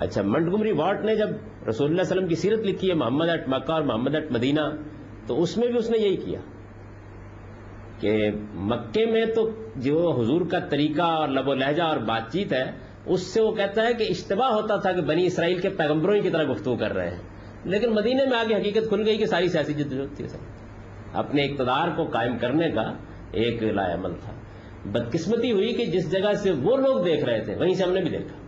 اچھا 0.00 0.22
منٹگمری 0.22 0.72
واٹ 0.72 1.04
نے 1.04 1.16
جب 1.16 1.28
رسول 1.68 1.90
اللہ 1.90 2.02
علیہ 2.02 2.12
وسلم 2.12 2.28
کی 2.28 2.34
سیرت 2.34 2.58
لکھی 2.58 2.88
ہے 2.88 2.94
محمد 2.94 3.28
اٹ 3.28 3.48
مکہ 3.48 3.72
اور 3.72 3.82
محمد 3.82 4.14
اٹ 4.14 4.32
مدینہ، 4.32 4.60
تو 5.26 5.42
اس 5.42 5.56
میں 5.56 5.68
بھی 5.68 5.78
اس 5.78 5.90
نے 5.90 5.98
یہی 5.98 6.16
کیا 6.16 6.40
کہ 8.00 8.30
مکے 8.54 9.06
میں 9.06 9.26
تو 9.26 9.50
جو 9.76 10.20
حضور 10.20 10.40
کا 10.50 10.58
طریقہ 10.58 11.02
اور 11.02 11.28
لب 11.28 11.48
و 11.48 11.54
لہجہ 11.54 11.82
اور 11.82 11.96
بات 11.96 12.32
چیت 12.32 12.52
ہے، 12.52 12.64
اس 13.06 13.20
سے 13.20 13.42
وہ 13.42 13.52
کہتا 13.52 13.86
ہے 13.86 13.94
کہ 13.94 14.06
اشتباہ 14.10 14.48
ہوتا 14.48 14.76
تھا 14.76 14.92
کہ 14.92 15.00
بنی 15.00 15.26
اسرائیل 15.26 15.60
کے 15.60 15.68
پیغمبروں 15.68 16.14
ہی 16.14 16.20
کی 16.20 16.30
طرح 16.30 16.52
گفتگو 16.52 16.76
کر 16.76 16.92
رہے 16.92 17.10
ہیں۔ 17.10 17.22
لیکن 17.64 17.90
مدینے 17.90 18.24
میں 18.24 18.38
آگے 18.38 18.54
حقیقت 18.54 18.88
کھل 18.88 19.02
گئی 19.06 19.16
کہ 19.16 19.26
ساری 19.26 19.48
سیاسی 19.48 19.72
جدوجہد 19.72 20.16
تھی۔ 20.16 20.28
سر 20.28 20.38
اپنے 21.12 21.42
اقتدار 21.42 21.88
کو 21.96 22.04
قائم 22.04 22.38
کرنے 22.38 22.70
کا 22.70 22.92
ایک 23.32 23.62
لائے 23.62 23.94
عمل 23.94 24.12
تھا۔ 24.14 24.32
بدقسمتی 24.84 25.52
ہوئی 25.52 25.72
کہ 25.72 25.86
جس 25.86 26.12
جگہ 26.12 26.32
سے 26.32 26.50
وہ 26.50 26.76
لوگ 26.76 27.04
دیکھ 27.04 27.24
رہے 27.24 27.40
تھے، 27.40 27.56
وہیں 27.56 27.74
سے 27.74 27.84
ہم 27.84 27.92
نے 27.92 28.00
بھی 28.00 28.10
دیکھا۔ 28.10 28.39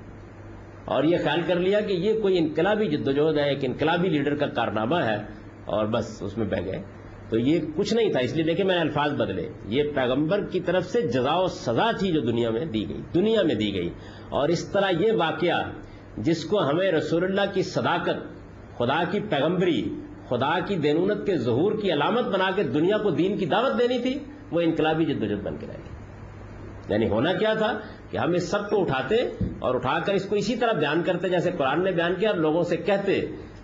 اور 0.84 1.04
یہ 1.04 1.16
خیال 1.24 1.40
کر 1.46 1.56
لیا 1.56 1.80
کہ 1.80 1.92
یہ 1.92 2.20
کوئی 2.20 2.38
انقلابی 2.38 2.86
جدوجہد 2.86 3.38
ہے، 3.38 3.48
ایک 3.48 3.58
انقلابی 3.62 4.08
لیڈر 4.08 4.34
کا 4.34 4.46
کارنامہ 4.46 4.96
ہے 4.96 5.16
اور 5.64 5.86
بس 5.86 6.22
اس 6.22 6.38
میں 6.38 6.46
بہ 6.46 6.64
گئے۔ 6.64 6.82
تو 7.28 7.38
یہ 7.38 7.60
کچھ 7.76 7.94
نہیں 7.94 8.12
تھا، 8.12 8.20
اس 8.20 8.34
لیے 8.34 8.44
دیکھیں 8.44 8.64
میں 8.64 8.74
نے 8.74 8.80
الفاظ 8.80 9.12
بدلے۔ 9.12 9.48
یہ 9.66 9.82
پیغمبر 9.94 10.44
کی 10.44 10.60
طرف 10.60 10.84
سے 10.84 11.00
جزا 11.00 11.36
و 11.36 11.46
سزا 11.46 11.90
تھی 11.98 12.12
جو 12.12 12.20
دنیا 12.20 12.50
میں 12.50 12.64
دی 12.64 12.88
گئی، 12.88 13.00
دنیا 13.14 13.42
میں 13.42 13.54
دی 13.54 13.74
گئی۔ 13.74 13.88
اور 14.28 14.48
اس 14.48 14.68
طرح 14.68 14.90
یہ 15.00 15.12
واقعہ 15.12 15.70
جس 16.16 16.44
کو 16.44 16.68
ہمیں 16.68 16.92
رسول 16.92 17.24
اللہ 17.24 17.54
کی 17.54 17.62
صداقت، 17.62 18.16
خدا 18.78 19.04
کی 19.04 19.20
پیغمبری، 19.20 19.94
خدا 20.28 20.58
کی 20.60 20.76
دینونت 20.76 21.26
کے 21.26 21.36
ظہور 21.36 21.72
کی 21.82 21.92
علامت 21.92 22.24
بنا 22.24 22.50
کے 22.54 22.62
دنیا 22.62 22.98
کو 22.98 23.10
دین 23.10 23.36
کی 23.36 23.46
دعوت 23.46 23.78
دینی 23.78 23.98
تھی، 23.98 24.18
وہ 24.50 24.60
انقلابی 24.60 25.04
جدوجہد 25.04 25.42
بن 25.42 25.56
کے 25.56 25.66
رہ 25.66 25.72
گئی۔ 25.72 25.91
یعنی 26.88 27.08
ہونا 27.08 27.32
کیا 27.32 27.54
تھا 27.54 27.78
کہ 28.10 28.16
ہم 28.16 28.32
اس 28.32 28.50
سب 28.50 28.70
کو 28.70 28.80
اٹھاتے 28.80 29.16
اور 29.58 29.74
اٹھا 29.74 29.98
کر 29.98 30.14
اس 30.14 30.24
کو 30.24 30.36
اسی 30.36 30.56
طرح 30.56 30.72
بیان 30.72 31.02
کرتے 31.02 31.28
جیسے 31.28 31.50
قرآن 31.50 31.84
نے 31.84 31.90
بیان 31.90 32.14
کیا 32.14 32.30
اور 32.30 32.38
لوگوں 32.38 32.62
سے 32.62 32.76
کہتے 32.76 33.20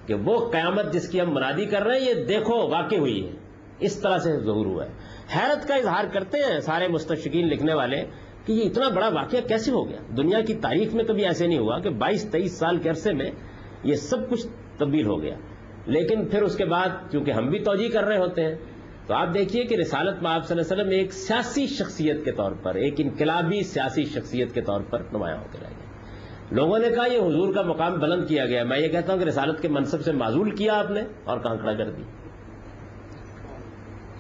کہ 0.07 0.15
وہ 0.15 0.51
قیامت 0.51 0.93
جس 0.93 1.09
کی 1.09 1.21
ہم 1.21 1.35
منادی 1.35 1.65
کر 1.65 1.83
رہے 1.83 1.99
ہیں، 1.99 2.09
یہ 2.09 2.15
دیکھو، 2.15 2.69
واقع 2.69 2.95
ہوئی 2.95 3.27
ہے۔ 3.27 3.31
اس 3.81 4.01
طرح 4.01 4.19
سے 4.19 4.41
ظہور 4.41 4.67
ہوا 4.67 4.85
ہے۔ 4.85 4.91
حیرت 5.37 5.69
کا 5.69 5.75
اظہار 5.75 6.05
کرتے 6.13 6.39
ہیں 6.39 6.61
سارے 6.61 6.89
مستشقین 6.89 7.49
لکھنے 7.49 7.75
والے 7.75 8.05
کہ 8.45 8.53
یہ 8.53 8.63
اتنا 8.63 8.89
بڑا 8.89 9.09
واقعہ 9.09 9.49
کیسے 9.49 9.71
ہو 9.71 9.89
گیا؟ 9.89 9.99
دنیا 10.17 10.41
کی 10.41 10.55
تاریخ 10.55 10.95
میں 10.95 11.05
کبھی 11.05 11.25
ایسے 11.25 11.47
نہیں 11.47 11.59
ہوا 11.59 11.79
کہ 11.79 11.91
بائیس، 11.91 12.31
تیئیس 12.31 12.59
سال 12.59 12.77
کے 12.77 12.89
عرصے 12.89 13.13
میں 13.13 13.31
یہ 13.85 13.95
سب 13.95 14.31
کچھ 14.31 14.47
تبدیل 14.79 15.07
ہو 15.07 15.23
گیا۔ 15.23 15.35
لیکن 15.87 16.25
پھر 16.25 16.43
اس 16.43 16.57
کے 16.57 16.65
بعد 16.65 16.89
چونکہ 17.13 17.31
ہم 17.31 17.51
بھی 17.51 17.59
توجہ 17.59 17.89
کر 17.89 18.05
رہے 18.05 18.19
ہوتے 18.19 18.43
ہیں 18.43 18.55
تو 19.09 19.15
آپ 19.15 19.35
دیکھیے 19.35 19.65
کہ 19.65 19.75
رسالت 19.75 20.23
میں 20.23 20.31
آپ 20.31 20.47
صلی 20.47 20.59
اللہ 20.59 20.73
علیہ 20.73 20.83
وسلم 20.83 20.99
ایک 20.99 21.13
سیاسی 21.13 21.67
شخصیت 21.67 22.25
کے 22.25 22.33
طور 22.33 22.53
پر، 22.53 22.75
ایک 22.75 22.95
انقلابی 22.99 23.63
سیاسی 23.63 24.05
شخصیت 24.05 24.55
کے 24.55 24.61
طور 24.61 24.81
پر 24.81 25.03
نمایاں 25.13 25.37
ہو 25.37 25.45
کے 25.53 25.59
رہ 25.63 25.67
گئے 25.67 25.89
لوگوں 26.51 26.79
نے 26.79 26.89
کہا 26.89 27.07
یہ 27.07 27.19
حضور 27.19 27.55
کا 27.55 27.63
مقام 27.63 27.99
بلند 27.99 28.29
کیا 28.29 28.47
گیا۔ 28.47 28.65
میں 28.65 28.79
یہ 28.79 28.89
کہتا 28.89 29.13
ہوں 29.13 29.21
کہ 29.21 29.25
رسالت 29.25 29.63
کے 29.63 29.69
منصب 29.69 30.01
سے 30.01 30.13
معذول 30.13 30.51
کیا 30.51 30.79
آپ 30.79 30.91
نے 30.91 31.03
اور 31.25 31.39
کانکڑا 31.39 31.75
کر 31.75 31.91
دی۔ 31.91 32.03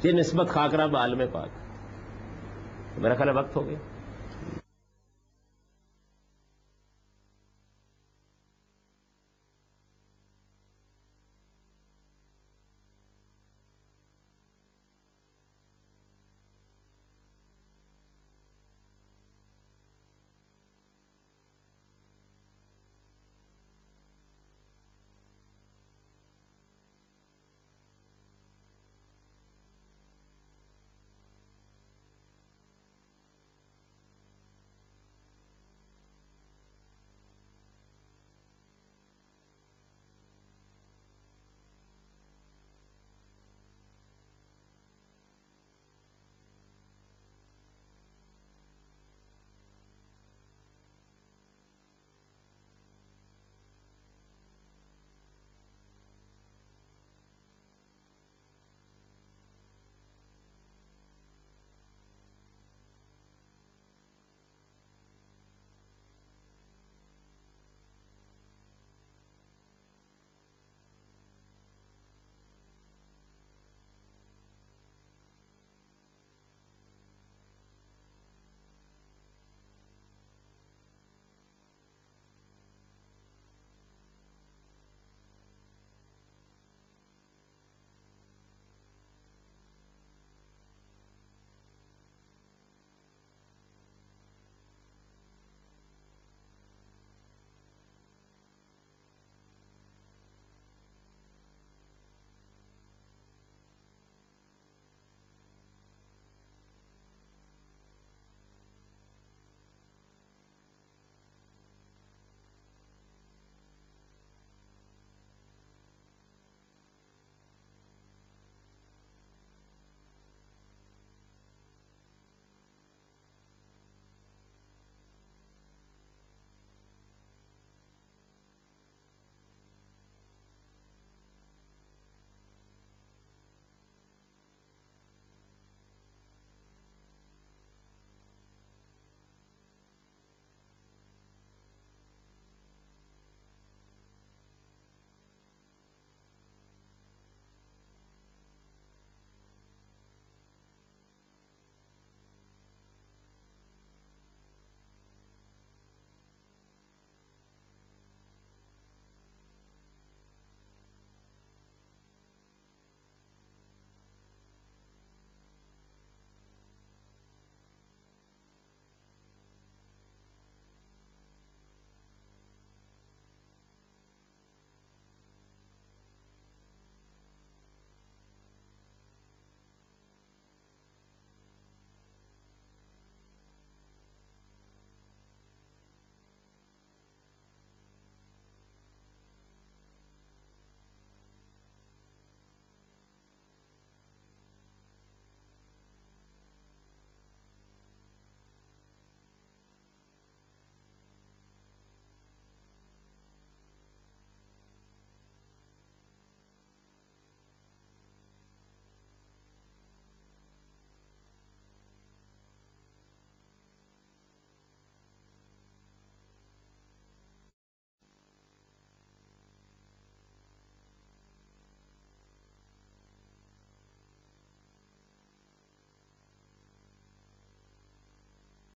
یہ 0.03 0.13
نسبت 0.13 0.49
خاکرہ 0.49 0.87
عالم 0.95 1.23
پاک۔ 1.33 1.49
میرا 2.99 3.15
خیال 3.15 3.37
وقت 3.37 3.57
ہو 3.57 3.67
گیا۔ 3.67 3.98